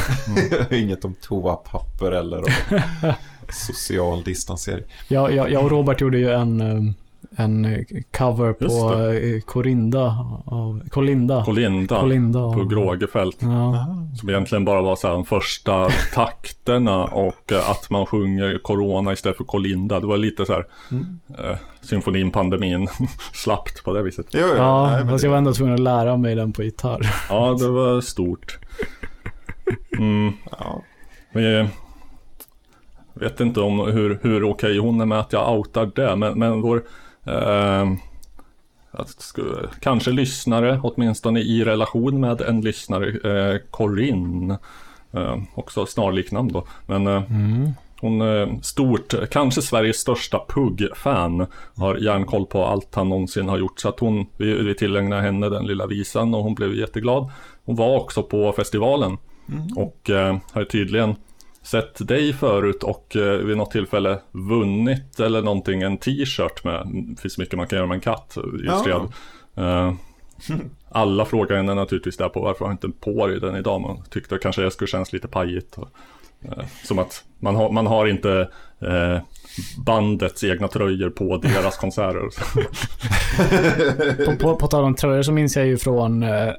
[0.81, 2.45] Inget om toapapper eller om
[3.49, 4.85] social distansering.
[5.09, 6.93] Jag, jag, jag och Robert gjorde ju en, eh,
[7.37, 7.79] en eh,
[8.17, 11.45] cover på eh, Corinda av Colinda.
[11.45, 12.01] Colinda.
[12.01, 13.37] Colinda På av- Grågefält.
[13.41, 13.87] Ja.
[14.21, 19.13] Som egentligen bara var så här de första takterna och eh, att man sjunger Corona
[19.13, 20.01] istället för Colinda.
[20.01, 20.67] Det var lite så här
[21.39, 22.89] eh, symfonin, pandemin,
[23.33, 24.27] slappt på det viset.
[24.33, 26.63] Jo, Ja, nej, men fast det- jag var ändå tvungen att lära mig den på
[26.63, 27.07] gitarr.
[27.29, 28.59] Ja, det var stort.
[29.99, 30.33] Mm.
[30.59, 30.83] ja.
[31.33, 31.69] Vi
[33.15, 36.61] vet inte om hur, hur okej hon är med att jag outar det, men, men
[36.61, 36.83] vår
[37.27, 37.93] eh,
[38.91, 44.59] att sku- kanske lyssnare, åtminstone i relation med en lyssnare, eh, Corinne,
[45.13, 47.23] eh, också snarlik namn då, men eh,
[48.01, 51.47] hon är stort, kanske Sveriges största Pugg-fan.
[51.77, 53.81] Har järnkoll på allt han någonsin har gjort.
[53.81, 57.31] Så att hon, vi, vi tillägnar henne den lilla visan och hon blev jätteglad.
[57.65, 59.19] Hon var också på festivalen.
[59.77, 61.17] Och eh, har tydligen
[61.65, 66.87] sett dig förut och eh, vid något tillfälle vunnit eller någonting en t-shirt med,
[67.17, 69.13] det finns mycket man kan göra med en katt, illustrerad.
[69.57, 69.95] Eh,
[70.91, 74.39] alla frågar henne naturligtvis där på varför har inte på dig den idag, man tyckte
[74.39, 75.79] kanske det skulle kännas lite pajigt.
[75.79, 75.89] Och,
[76.43, 78.49] eh, som att man har, man har inte
[78.81, 79.19] eh,
[79.87, 82.29] bandets egna tröjor på deras konserter.
[84.25, 86.53] På, på, på tal om tröjor så minns jag ju från eh,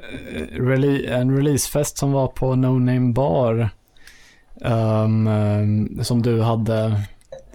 [0.51, 3.69] rele- en releasefest som var på No Name Bar.
[4.61, 7.01] Ehm, som du hade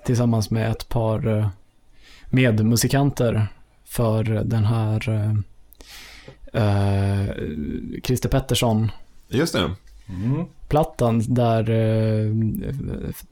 [0.05, 1.48] tillsammans med ett par uh,
[2.31, 3.47] medmusikanter
[3.85, 5.35] för den här eh,
[6.62, 7.35] eh,
[8.05, 8.90] Christer Pettersson
[9.28, 9.70] Just det.
[10.09, 10.44] Mm.
[10.68, 12.35] plattan där eh,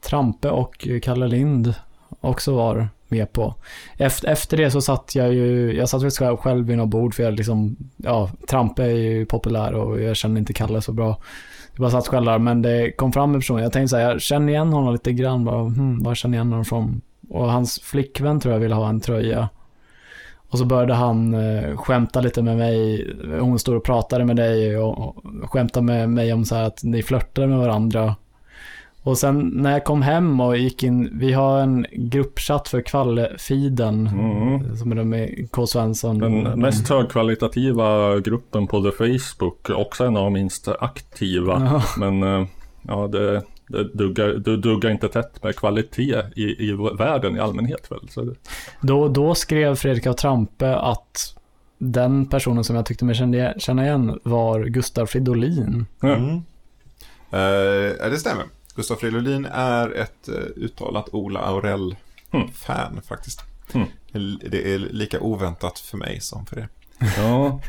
[0.01, 1.73] Trampe och Kalle Lind
[2.19, 3.55] också var med på.
[3.97, 7.15] Efter, efter det så satt jag ju, jag satt väl själv- själv vid något bord
[7.15, 11.17] för jag liksom, ja, Trampe är ju populär och jag känner inte Kalle så bra.
[11.79, 14.21] Jag bara satt själv där, men det kom fram en person, jag tänkte säga, jag
[14.21, 17.01] känner igen honom lite grann, bara, hmm, var känner jag igen honom från?
[17.29, 19.49] Och hans flickvän tror jag ville ha en tröja.
[20.49, 23.07] Och så började han eh, skämta lite med mig.
[23.39, 26.83] Hon stod och pratade med dig och, och skämtade med mig om så här att
[26.83, 28.15] ni flörtade med varandra.
[29.03, 34.07] Och sen när jag kom hem och gick in, vi har en gruppchatt för Kvalle-feeden.
[34.07, 34.77] Mm.
[34.77, 35.67] Som är de med K.
[35.67, 36.19] Svensson.
[36.19, 41.61] Den mest högkvalitativa gruppen på The Facebook, också en av de minst aktiva.
[41.71, 41.83] Ja.
[41.97, 42.47] Men eh,
[42.81, 47.91] ja, det, det, duggar, det duggar inte tätt med kvalitet i, i världen i allmänhet
[47.91, 48.09] väl.
[48.09, 48.33] Så det,
[48.81, 51.35] Då, då skrev Fredrik av Trampe att
[51.77, 55.85] den personen som jag tyckte mig kände, känna igen var Gustav Fridolin.
[56.01, 56.15] ja.
[56.15, 56.35] Mm.
[57.31, 58.45] Eh, det stämmer.
[58.79, 63.41] Gustav Fridolin är ett uh, uttalat Ola Aurell-fan faktiskt.
[63.73, 63.87] Mm.
[64.51, 66.69] Det är lika oväntat för mig som för er.
[67.17, 67.61] ja.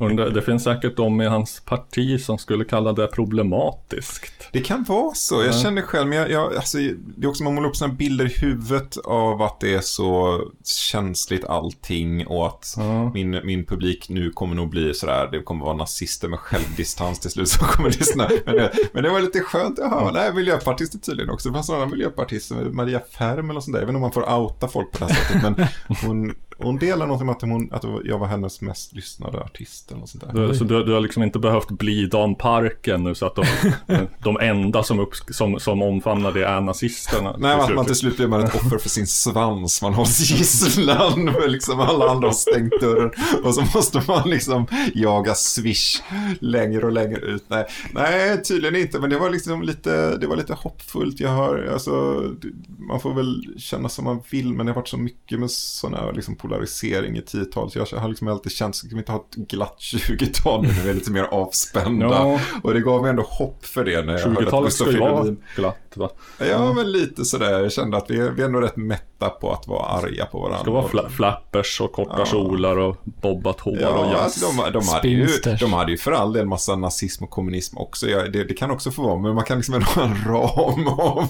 [0.00, 4.32] Undrar, det finns säkert de i hans parti som skulle kalla det problematiskt.
[4.52, 5.34] Det kan vara så.
[5.34, 5.52] Jag Ja.
[5.52, 6.78] känner själv, men jag, jag, alltså,
[7.16, 10.40] det är också man målar upp sådana bilder i huvudet av att det är så
[10.64, 13.10] känsligt allting och att Ja.
[13.14, 17.30] min, min publik nu kommer nog bli sådär, det kommer vara nazister med självdistans till
[17.30, 18.28] slut som kommer lyssna.
[18.46, 20.10] Men det, men det var lite skönt att höra.
[20.12, 21.48] Nej, miljöpartister tydligen också.
[21.48, 23.80] Det fanns några miljöpartister, Maria Färm eller sånt där.
[23.80, 25.66] Jag vet inte om man får outa folk på det här sättet, men
[26.06, 30.00] hon, hon delar något om att, hon, att jag var hennes mest lyssnade artist eller
[30.00, 30.48] något sånt där.
[30.48, 33.44] Du, så du, du har liksom inte behövt bli Dan Parken nu så att de,
[34.18, 37.36] de enda som, upp, som, som omfamnar det är nazisterna.
[37.38, 39.82] Nej, att man till slut blir man ett offer för sin svans.
[39.82, 43.10] Man hålls gisslan för liksom alla andra har stängt dörren.
[43.44, 46.02] Och så måste man liksom jaga swish
[46.40, 47.44] längre och längre ut.
[47.48, 48.98] Nej, nej tydligen inte.
[48.98, 51.20] Men det var liksom lite, det var lite hoppfullt.
[51.20, 52.24] Jag har, alltså,
[52.78, 54.52] man får väl känna som man vill.
[54.52, 55.50] Men det har varit så mycket med
[55.82, 57.74] här liksom polarisering i 10-talet.
[57.74, 60.68] Jag har liksom alltid känt, ska vi inte ha ett glatt 20-tal nu?
[60.84, 62.06] Vi är lite mer avspända.
[62.06, 62.40] Ja.
[62.62, 65.42] Och det gav mig ändå hopp för det när jag hörde att 20-talet Gustav Fridolin
[65.56, 66.10] glatt va?
[66.50, 67.60] Ja, men lite sådär.
[67.62, 70.38] Jag kände att vi är, vi är nog rätt mätta på att vara arga på
[70.38, 70.58] varandra.
[70.58, 72.26] Det ska vara fla flappers och korta Ja.
[72.26, 74.20] kjolar och bobbat hår och Ja, jazz.
[74.22, 75.28] alltså de, de, hade ju,
[75.60, 78.08] de hade ju för all del massa nazism och kommunism också.
[78.08, 80.88] Ja, det, det kan också få vara, men man kan liksom ändå ha en ram
[80.88, 81.28] av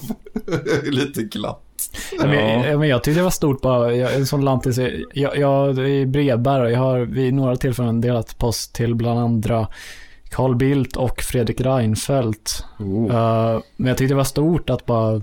[0.83, 1.61] lite glatt.
[2.19, 2.25] Ja.
[2.25, 4.79] Men, men jag tyckte det var stort bara, jag, en sån lantis,
[5.13, 9.67] jag, jag är brevbärare, jag har vid några tillfällen delat post till bland andra
[10.29, 12.65] Carl Bildt och Fredrik Reinfeldt.
[12.79, 13.15] Oh.
[13.15, 15.21] Eh, men jag tyckte det var stort att bara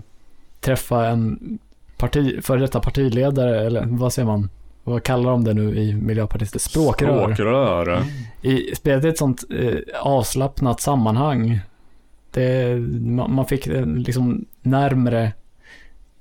[0.61, 1.59] träffa en
[1.97, 4.51] parti, före detta partiledare, eller vad säger man?
[4.85, 6.61] Vad kallar de det nu i Miljöpartiet?
[6.63, 7.35] Språkrör.
[7.35, 8.03] Språkrör.
[8.43, 11.61] I, spelet i ett sånt eh, avslappnat sammanhang.
[12.31, 15.33] Det, man, man fick eh, liksom närmre.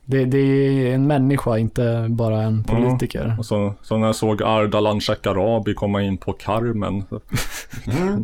[0.09, 3.35] Det, det är en människa, inte bara en politiker.
[3.39, 7.03] Och så, så när jag såg Ardalan Shekarabi komma in på Carmen.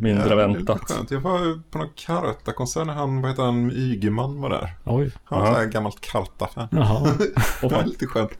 [0.01, 0.29] Mindre
[0.67, 1.11] Ja, skönt.
[1.11, 4.75] Jag var på någon Karta-konsert när han, vad heter han, Ygeman var där.
[4.83, 5.11] Oj.
[5.23, 5.65] Han var Ja.
[5.67, 6.67] gammalt Karta-fan.
[6.71, 7.07] Jaha.
[7.61, 8.31] Det var lite skönt.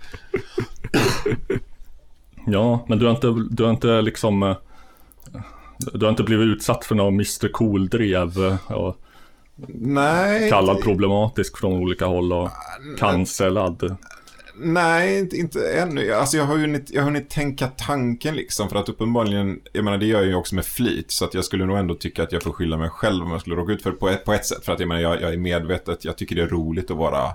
[2.46, 4.44] Ja, men du har inte, du har inte liksom...
[4.44, 4.56] eh,
[5.94, 8.98] Du har inte blivit utsatt för någon Mr Cool-drev eh, och
[9.68, 10.50] Nej.
[10.50, 12.50] kallad inte- problematisk från olika håll och
[13.00, 13.98] cancellad.
[14.56, 16.14] Nej, inte, inte ännu.
[16.14, 18.70] Alltså jag har hunnit, jag har hunnit tänka tanken liksom.
[18.70, 21.12] För att uppenbarligen, jag menar det gör jag ju också med flit.
[21.12, 23.42] Så att jag skulle nog ändå tycka att jag får skylla mig själv om jag
[23.42, 24.66] skulle råka ut för det på ett, på ett sätt.
[24.66, 27.30] För att jag menar, jag, jag är medvetet, jag tycker det är roligt att vara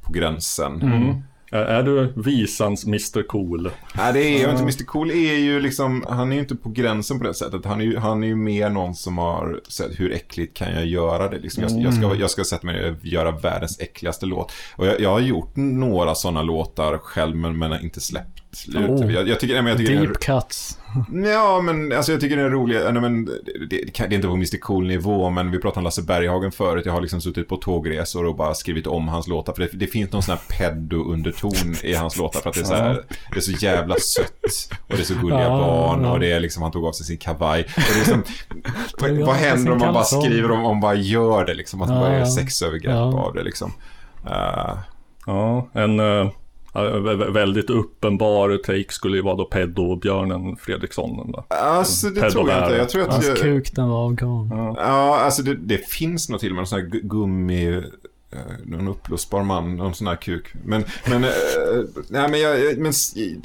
[0.00, 0.82] på gränsen.
[0.82, 1.22] Är,
[1.52, 3.70] är du visans Mr Cool?
[3.94, 4.62] Nej, det är ju inte.
[4.62, 7.64] Mr Cool är ju liksom, han är ju inte på gränsen på det sättet.
[7.64, 10.86] Han är ju, han är ju mer någon som har sett hur äckligt kan jag
[10.86, 11.62] göra det liksom.
[11.62, 14.52] Jag, jag, ska, jag ska sätta mig och göra världens äckligaste låt.
[14.76, 18.42] Och jag, jag har gjort några sådana låtar själv, men, men inte släppt.
[18.74, 19.12] Oh.
[19.12, 20.78] Jag, jag tycker, nej, men jag tycker Deep cuts.
[21.32, 22.82] Ja, men alltså jag tycker det är roligt.
[22.94, 23.32] Men, det,
[23.70, 26.86] det, det är inte på Mr Cool-nivå, men vi pratade om Lasse Berghagen förut.
[26.86, 29.52] Jag har liksom suttit på tågresor och bara skrivit om hans låtar.
[29.52, 32.40] För det, det finns någon sån här pedo-underton i hans låtar.
[32.40, 34.68] För att det är så, här, det är så jävla sött.
[34.88, 36.04] Och det är så gulliga Ja, barn.
[36.04, 36.12] ja.
[36.12, 37.62] Och det är liksom, han tog av sig sin kavaj.
[37.62, 38.22] Och det är liksom,
[39.00, 41.82] vad, vad händer om man bara skriver om, om bara gör det liksom?
[41.82, 43.18] Att man Ja, bara gör sexövergrepp Ja.
[43.22, 43.72] av det liksom.
[44.26, 44.74] Eh,
[45.26, 46.30] Ja, en vä-
[47.32, 51.32] väldigt uppenbar take skulle ju vara då pedobjörnen Fredriksson.
[51.32, 51.44] Då.
[51.48, 52.76] alltså det Pedo tror jag inte.
[52.76, 53.08] Jag tror att...
[53.12, 54.74] Hans jag- kuk den var av garn.
[54.76, 57.68] Ja, alltså det, det finns nog till och med en sån här gu- gummi...
[58.32, 60.46] eh, Någon uppblåsbar man, någon sån här kuk.
[60.64, 61.30] Men, men, eh,
[62.08, 62.92] nej men, jag, men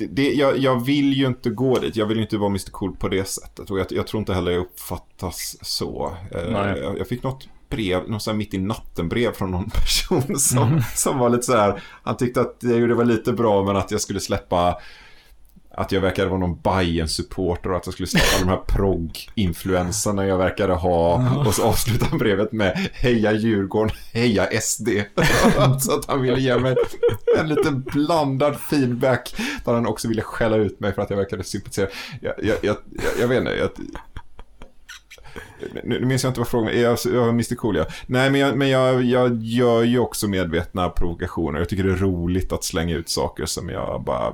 [0.09, 1.95] det, jag, jag vill ju inte gå dit.
[1.95, 3.69] Jag vill ju inte vara Mr Cool på det sättet.
[3.71, 6.13] Och jag, jag tror inte heller jag uppfattas så.
[6.31, 6.79] Nej.
[6.83, 10.81] Jag, jag fick något brev, något så mitt i natten brev från någon person som,
[10.95, 11.83] som var lite så här.
[12.03, 14.77] Han tyckte att det, det var lite bra men att jag skulle släppa
[15.77, 20.25] att jag verkade vara någon bayern supporter och att jag skulle släppa de här progg-influenserna
[20.25, 21.29] jag verkade ha.
[21.47, 24.89] Och så avslutar han brevet med Heja Djurgården, heja SD.
[25.79, 26.75] så att han ville ge mig
[27.39, 29.35] en liten blandad feedback.
[29.65, 31.87] Där han också ville skälla ut mig för att jag verkade sympatisera.
[32.21, 33.39] Jag, jag, jag, jag, jag vet
[33.79, 33.99] inte.
[35.59, 36.79] Jag, nu minns jag inte vad frågan.
[36.81, 37.85] Jag, jag Mr Cool, ja.
[38.07, 41.59] Nej, men, jag, men jag, jag gör ju också medvetna provokationer.
[41.59, 44.33] Jag tycker det är roligt att slänga ut saker som jag bara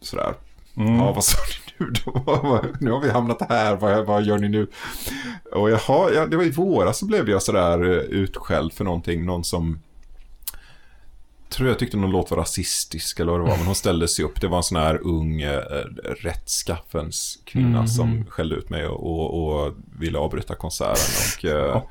[0.00, 0.34] sådär.
[0.74, 2.64] Ja, vad sa ni nu då?
[2.80, 4.66] Nu har vi hamnat här, vad, vad gör ni nu?
[5.52, 9.26] Och jaha, ja, det var i våras så blev jag sådär eh, utskälld för någonting.
[9.26, 9.78] Någon som
[11.48, 14.24] tror jag tyckte någon låt var rasistisk eller vad det var, men hon ställde sig
[14.24, 14.40] upp.
[14.40, 15.60] Det var en sån här ung eh,
[16.22, 20.94] rättskaffens kvinna som skällde ut mig och, och, och ville avbryta konserten.
[21.36, 21.82] Och, eh,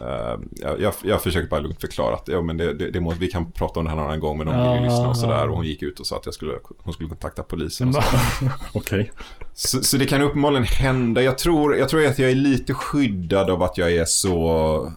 [0.00, 0.38] eh,
[0.78, 3.52] jag, jag, försökte bara lugnt förklara att ja, men det, det, det må, vi kan
[3.52, 5.34] prata om det här någon annan gång, men de vill ju Ja, lyssna och sådär.
[5.34, 5.44] ja.
[5.44, 7.94] Och hon gick ut och sa att jag skulle, hon skulle kontakta polisen.
[8.72, 9.12] Okej.
[9.54, 11.22] Så, så det kan uppenbarligen hända.
[11.22, 14.92] Jag tror, jag tror att jag är lite skyddad av att jag är så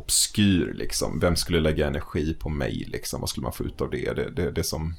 [0.00, 1.20] obskyr liksom.
[1.20, 3.20] Vem skulle lägga energi på mig liksom?
[3.20, 4.12] Vad skulle man få ut av det?
[4.16, 4.94] Det, det, det som...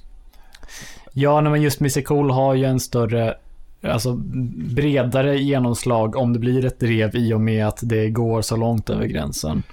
[1.13, 3.37] Ja, men just Mr Cool har ju en större,
[3.83, 4.13] alltså
[4.75, 8.89] bredare genomslag om det blir ett drev i och med att det går så långt
[8.89, 9.63] över gränsen.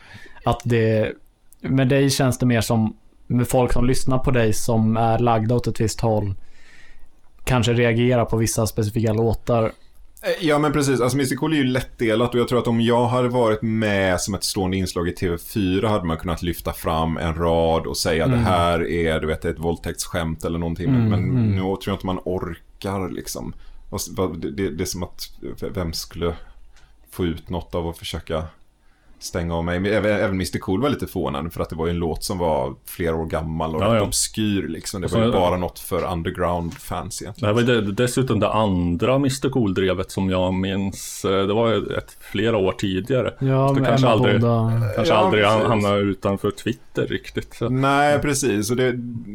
[0.45, 1.13] Att det,
[1.61, 2.97] med dig känns det mer som,
[3.27, 6.35] med folk som lyssnar på dig som är lagda åt ett visst håll,
[7.45, 9.73] kanske reagerar på vissa specifika låtar.
[10.23, 12.81] Eh, Ja men precis, alltså Mr Cool är ju lättdelat och jag tror att om
[12.81, 17.17] jag hade varit med som ett stående inslag i TV4 hade man kunnat lyfta fram
[17.17, 18.39] en rad och säga Mm.
[18.39, 20.93] det här är du vet, ett våldtäktsskämt eller någonting.
[20.93, 21.21] Men, men
[21.51, 23.55] nu tror jag inte man orkar liksom.
[24.41, 25.31] Det, det, det är som att
[25.75, 26.35] vem skulle
[27.11, 28.45] få ut något av att försöka
[29.21, 29.81] stänga av mig.
[29.81, 32.39] Men även, Mr Cool var lite förvånad för att det var ju en låt som
[32.39, 34.03] var flera år gammal och Ja, rätt ja.
[34.07, 35.01] obskyr liksom.
[35.01, 37.57] Det var ju så- bara något för underground-fans Det egentligen.
[37.57, 41.25] här var ju det- dessutom det andra Mr Cool-drevet som jag minns.
[41.25, 43.35] eh, Det var ju ett, flera år tidigare.
[43.41, 44.83] Ja, Det kanske aldrig- Bonda.
[44.97, 45.67] Kanske Ja, aldrig precis.
[45.69, 47.55] hamnade utanför Twitter riktigt.
[47.55, 47.69] Så.
[47.69, 48.71] Nej, precis.
[48.71, 48.93] Och det,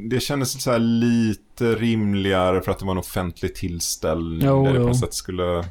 [0.09, 4.71] det kändes så här lite rimligare för att det var en offentlig tillställning Jo, där
[4.73, 4.87] det på jo.
[4.87, 5.63] något sätt skulle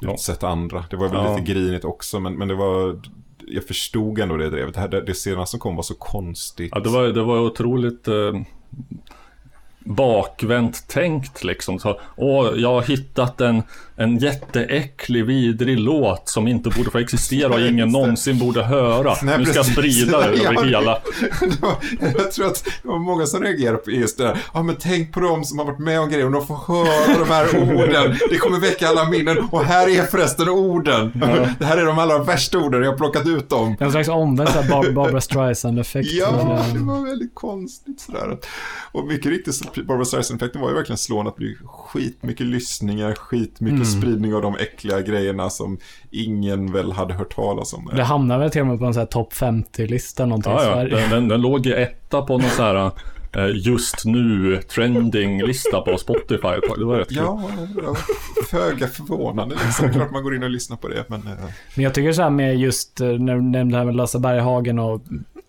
[0.00, 0.84] utsätta andra.
[0.90, 1.36] Det var väl Ja.
[1.36, 3.00] lite grinigt också, men, men det var...
[3.46, 4.74] Jag förstod ändå det drevet.
[4.74, 6.72] Det, här, det, det senaste som kom var så konstigt.
[6.74, 8.40] Ja, det var, det var otroligt eh,
[9.78, 11.78] bakvänt tänkt liksom.
[11.78, 13.62] Så, Åh, jag har hittat en,
[13.98, 19.14] en jätteäcklig, vidrig låt som inte borde få existera och ingen någonsin borde höra.
[19.22, 20.02] Nej, nu ska jag precis.
[20.02, 20.98] sprida det Ja, över hela.
[22.18, 24.38] Jag tror att det var många som reagerade på just det där.
[24.54, 27.18] Ja, men tänk på dem som har varit med om grejer och de får höra
[27.18, 28.16] de här orden.
[28.30, 29.38] Det kommer väcka alla minnen.
[29.50, 31.12] Och här är förresten orden.
[31.58, 32.82] Det här är de allra värsta orden.
[32.82, 33.76] Jag har plockat ut dem.
[33.80, 36.08] En slags omvänd Bar- Barbara Streisand-effekt.
[36.12, 38.36] Ja, Eller- det var väldigt konstigt sådär.
[38.92, 43.85] Och mycket riktigt Barbara Streisand-effekten var ju verkligen slående att det blir skitmycket lyssningar, skitmycket
[43.86, 45.78] spridning av de äckliga grejerna som
[46.10, 47.90] ingen väl hade hört talas om.
[47.96, 50.64] Det hamnar väl till och med på en sån här topp 50-lista någonting i Ja,
[50.64, 50.72] ja.
[50.72, 50.96] Sverige.
[50.96, 52.90] Den, den, den låg i etta på någon så här
[53.32, 56.48] eh, just nu trending-lista på Spotify.
[56.78, 57.16] Det var rätt kul.
[57.16, 57.42] Ja,
[57.82, 57.96] ja,
[58.50, 59.92] föga förvånande liksom.
[59.92, 61.20] Klart man går in och lyssnar på det, men...
[61.20, 61.32] eh,
[61.74, 64.18] Men jag tycker så här med just, eh, när du nämnde det här med Lasse
[64.18, 65.02] Berghagen och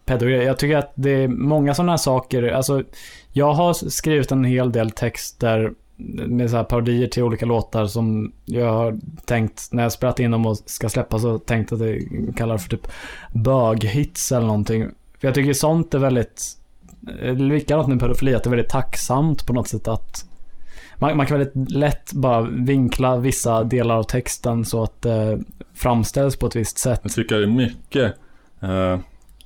[0.06, 0.48] pedagogik.
[0.48, 2.44] Jag tycker att det är många sådana här saker.
[2.44, 2.84] Alltså,
[3.34, 8.32] jag har skrivit en hel del texter med så här parodier till olika låtar som
[8.46, 12.04] jag har tänkt, när jag spelat in dem och ska släppa så tänkt att jag
[12.38, 12.88] kallar för typ
[13.34, 14.84] böghits eller någonting.
[15.20, 16.44] För jag tycker sånt är väldigt
[17.22, 20.26] eh, likadant med pedofili, att det är väldigt tacksamt på något sätt att
[20.96, 25.40] man, man kan väldigt lätt bara vinkla vissa delar av texten så att det
[25.74, 27.00] framställs på ett visst sätt.
[27.04, 28.14] Jag tycker det är mycket
[28.62, 29.00] eh,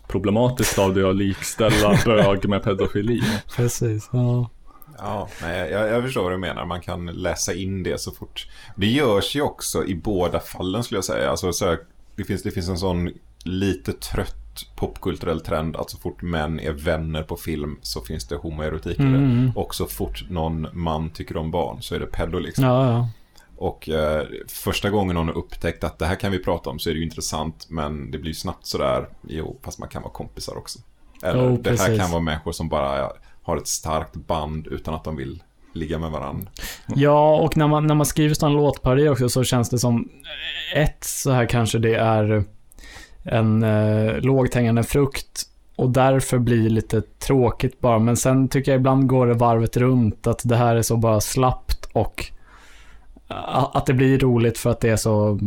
[0.08, 3.22] problematiskt av det att likställa bög med pedofili.
[3.56, 4.10] Precis.
[4.14, 4.50] Ja.
[4.98, 6.66] Ja, nej, jag, jag förstår vad du menar.
[6.66, 8.48] Man kan läsa in det så fort.
[8.76, 11.30] Det görs ju också i båda fallen skulle jag säga.
[11.30, 11.80] Alltså, så här,
[12.16, 13.12] det, finns, det finns en sån
[13.44, 14.36] lite trött
[14.76, 19.04] popkulturell trend att så fort män är vänner på film så finns det homoerotik i
[19.04, 19.08] det.
[19.08, 19.52] Mm.
[19.56, 22.64] Och så fort någon man tycker om barn så är det pedo liksom.
[22.64, 23.10] Ja, ja.
[23.58, 26.90] Och eh, första gången någon har upptäckt att det här kan vi prata om så
[26.90, 27.68] är det ju intressant.
[27.70, 30.80] Men det blir ju snabbt sådär, jo, fast man kan vara kompisar också.
[31.24, 33.12] Eller Jo, det här kan vara människor som bara
[33.44, 35.44] har ett starkt band utan att de vill
[35.74, 36.48] ligga med varandra.
[36.96, 40.10] Ja, och när man, när man skriver sådana låtparodier också så känns det som
[40.76, 42.44] ett så här kanske det är
[43.24, 45.44] en eh, lågt hängande frukt
[45.76, 48.00] och därför blir lite tråkigt bara.
[48.00, 51.22] Men sen tycker jag ibland går det varvet runt att det här är så bara
[51.22, 52.26] slappt och
[53.74, 55.40] att det blir roligt för att det är så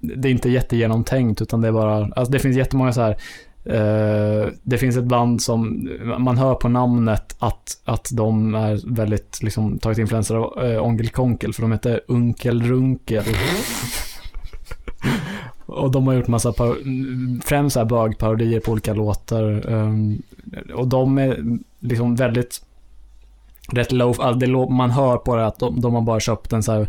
[0.00, 3.16] det är inte jättegenomtänkt utan det är bara, alltså det finns jättemånga så här
[3.64, 9.42] eh, det finns ett band som man hör på namnet att, att de är väldigt
[9.42, 13.24] liksom tagit influenser av äh, Onkel Konkel för de heter Unkel Runkel.
[15.66, 16.52] Och de har gjort massa,
[17.44, 19.70] främst här bögparodier på olika låtar.
[19.72, 20.22] ehm,
[20.74, 22.62] och de är liksom väldigt
[23.72, 26.72] rätt low, alltså man hör på det att de, de har bara köpt en så
[26.72, 26.88] här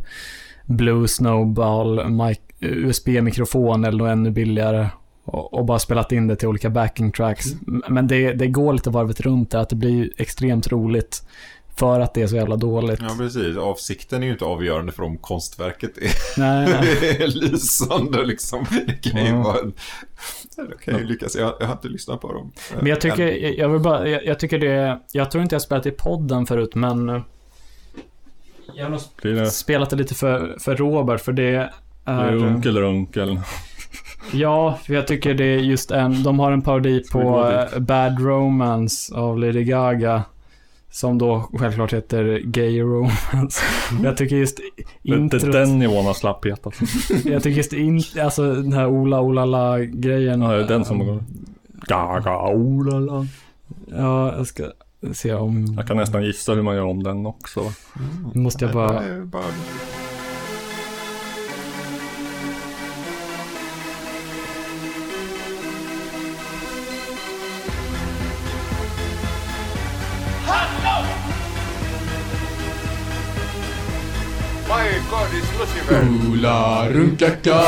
[0.66, 2.00] Blue Snowball
[2.60, 4.88] USB-mikrofon eller något ännu billigare.
[5.26, 7.46] Och, och bara spelat in det till olika backing tracks.
[7.68, 11.24] M- Men det, det går lite varvet runt där, att det blir extremt roligt.
[11.78, 13.00] För att det är så jävla dåligt.
[13.02, 13.58] Ja, precis.
[13.58, 16.70] Avsikten är ju inte avgörande för om konstverket är, Nej,
[17.02, 17.18] nej.
[17.24, 18.66] är lysande liksom.
[18.88, 19.42] Det kan ju Ja.
[19.44, 19.74] vara en...
[20.70, 21.36] Det kan ju lyckas.
[21.36, 22.52] Jag, jag har inte lyssnat på dem.
[22.78, 25.60] Men jag tycker, jag, jag vill bara, jag, jag tycker det, jag tror inte jag
[25.60, 27.22] har spelat i podden förut, men eh,
[28.74, 31.70] jag har nog spelat det lite för, för Robert, för det
[32.06, 32.32] blir är...
[32.32, 33.40] det unkel eller unkel?
[34.34, 38.20] Ja, för jag tycker det är just en, de har en parodi på eh, Bad
[38.20, 40.24] Romance av Lady Gaga.
[40.92, 43.62] Som då självklart heter Gay Romance.
[44.04, 44.64] Jag tycker just Det
[45.02, 46.86] det är introt, den nivån av slapphet alltså.
[47.30, 50.42] jag tycker just in, alltså den här Ola Ola La grejen.
[50.42, 51.24] Ja, det är den som går.
[51.88, 53.26] Gaga, oh la.
[53.88, 54.64] Ja, jag ska
[55.14, 57.60] se om, Jag kan nästan gissa hur man gör om den också.
[57.62, 57.72] va?
[58.34, 59.04] måste jag bara...
[75.12, 76.02] Nej,
[76.32, 77.62] Ola runkaka,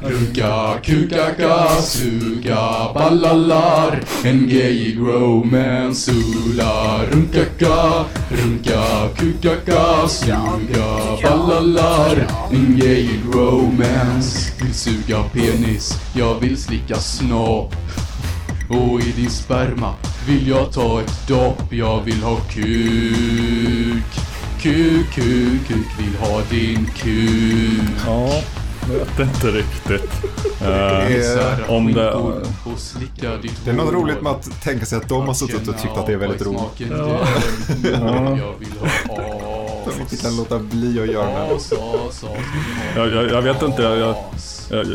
[0.00, 13.20] runka kukaka, suga ballalar En i romance Ola runkaka, runka kukaka, suga ballalar En i
[13.32, 17.74] romance Vill suga penis, jag vill slicka snopp.
[18.68, 19.94] Och i din sperma
[20.26, 24.31] vill jag ta ett dopp Jag vill ha kuk.
[24.62, 28.42] Kuk, kuk, kuk vill ha din kuk Ja,
[28.92, 30.10] jag vet inte riktigt.
[30.60, 32.12] Eh, om det...
[33.64, 36.06] Det är något roligt med att tänka sig att de har suttit och tyckt att
[36.06, 36.60] det är väldigt roligt.
[36.78, 37.26] Ja.
[37.82, 38.88] Jag vill ha
[39.84, 41.60] De inte kan låta bli att göra det.
[42.96, 44.16] Jag, jag, jag vet inte, jag, jag,
[44.70, 44.86] jag,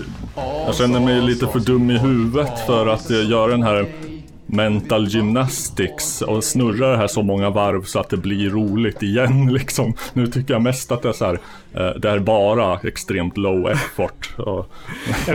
[0.68, 4.07] jag känner mig lite för dum i huvudet för att göra den här
[4.48, 9.48] mental gymnastics och snurra det här så många varv så att det blir roligt igen
[9.54, 9.94] liksom.
[10.14, 11.40] Nu tycker jag mest att det är så här,
[11.74, 14.36] eh, det är bara extremt low effort.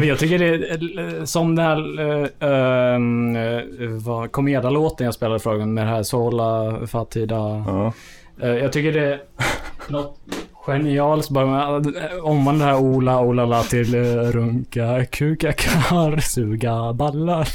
[0.03, 2.27] Jag, tycker det är eh, som den här uh,
[3.83, 7.65] uh, vad, Komeda-låten jag spelade gången med det här Sola Fatida.
[7.67, 7.93] ja.
[8.41, 9.21] Eh, jag tycker det är
[9.89, 10.19] något
[10.67, 13.95] genialiskt bara med att omvandla det här Ola Ola la till
[14.33, 17.49] runka kuka kar suga ballar.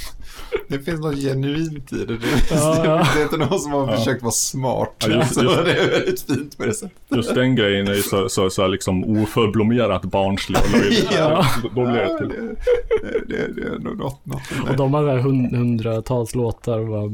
[0.68, 2.18] Det finns något genuint i det.
[2.18, 3.08] Det, Ja, ja.
[3.16, 4.96] det är inte någon som har försökt vara smart.
[5.10, 6.98] Ja, just- så just- det är väldigt fint på det sättet.
[7.16, 11.08] Just den grejen är ju så, så, så här liksom oförblommerat barnslig och löjlig.
[11.18, 11.46] Ja.
[11.64, 12.28] Då blir det Ja, till.
[12.28, 14.26] det, det, det är nog något.
[14.26, 16.80] något Och de har där hund, hundratals låtar.
[16.80, 17.12] Vad,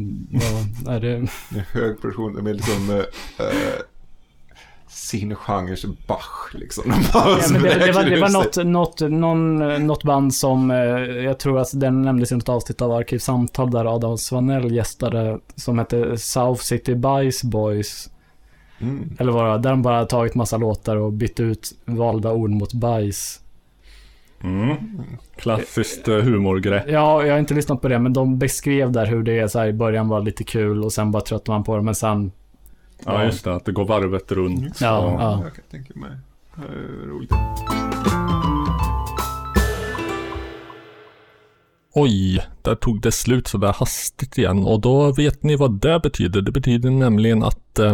[0.85, 2.35] vad, är det, Det är hög produktion.
[2.35, 3.45] De är liksom eh,
[4.93, 6.83] sin genres Bach liksom.
[6.89, 9.57] De Ja, det, det, var, det var något, något, någon,
[9.87, 10.77] något band som, eh,
[11.23, 15.79] jag tror att den nämndes i något avsnitt av Arkivsamtal där Adam Svanell gästade, som
[15.79, 18.09] hette South City Bice Boys.
[18.79, 19.15] Mm.
[19.19, 22.49] Eller vad det var, där de bara tagit massa låtar och bytt ut valda ord
[22.49, 23.39] mot bajs.
[25.35, 26.83] Klassiskt eh, humorgrepp.
[26.87, 29.59] Ja, jag har inte lyssnat på det, men de beskrev där hur det är så
[29.59, 32.31] här, i början var lite kul och sen bara tröttnar man på det, men sen...
[33.05, 33.55] Ja, just det.
[33.55, 34.81] Att det går varvet runt.
[34.81, 35.41] Ja, ja.
[35.43, 36.11] Jag kan tänka mig.
[37.07, 37.31] Roligt.
[41.95, 44.63] Oj, där tog det slut så där hastigt igen.
[44.63, 46.41] Och då vet ni vad det betyder.
[46.41, 47.93] Det betyder nämligen att eh,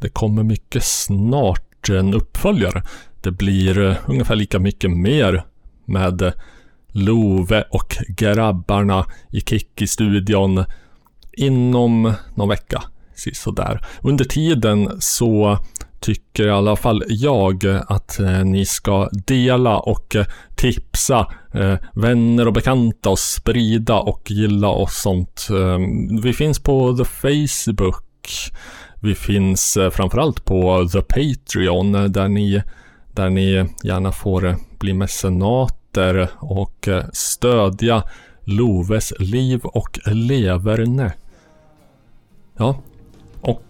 [0.00, 2.82] det kommer mycket snart en uppföljare.
[3.20, 5.44] Det blir eh, ungefär lika mycket mer
[5.84, 6.32] med eh,
[6.88, 10.64] Love och grabbarna i Kikki-studion
[11.32, 12.82] inom någon vecka.
[13.16, 13.86] Sådär.
[14.02, 15.58] Under tiden så
[16.00, 20.26] tycker i alla fall jag att eh, ni ska dela och eh,
[20.56, 25.48] tipsa eh, vänner och bekanta och sprida och gilla och sånt.
[25.50, 28.04] Ehm, vi finns på the Facebook.
[29.00, 32.62] Vi finns framförallt på the Patreon där ni,
[33.12, 38.02] där ni gärna får bli mecenater och stödja
[38.44, 41.12] Loves liv och leverne.
[42.56, 42.82] Ja,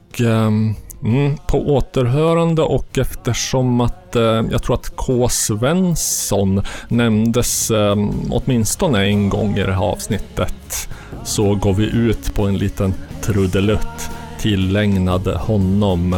[0.08, 0.74] och ehm,
[1.04, 5.28] mm, på återhörande och eftersom att eh, jag tror att K.
[5.28, 7.96] Svensson nämndes eh,
[8.30, 10.88] åtminstone en gång i det här avsnittet
[11.24, 16.12] så går vi ut på en liten trudelutt tillägnad honom.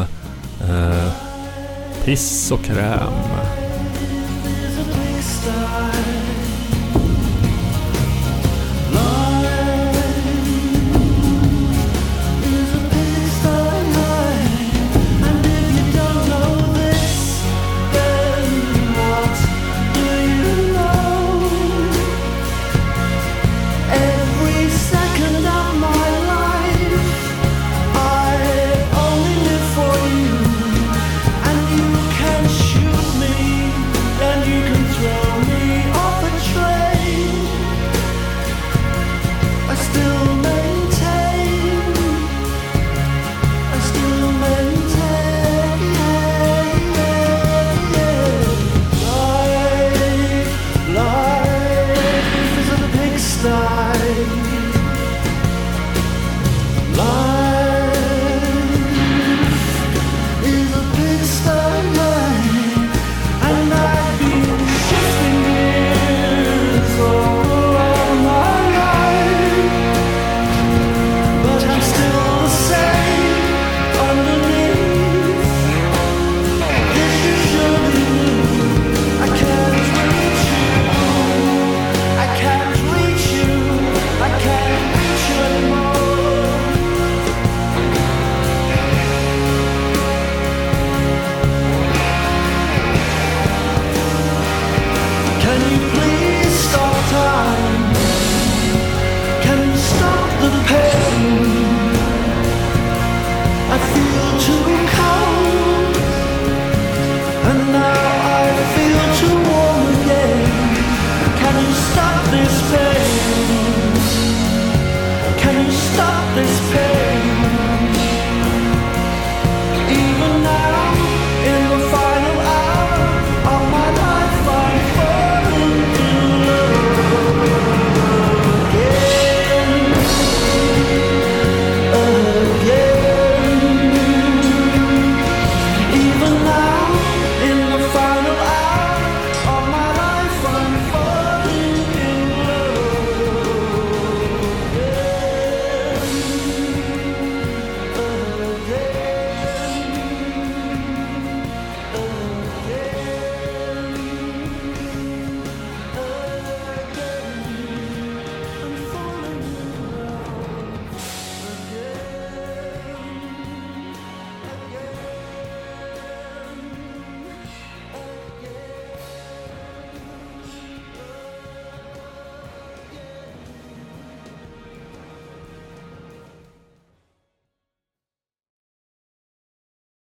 [0.61, 1.13] Eh,
[2.05, 3.38] piss och kräm.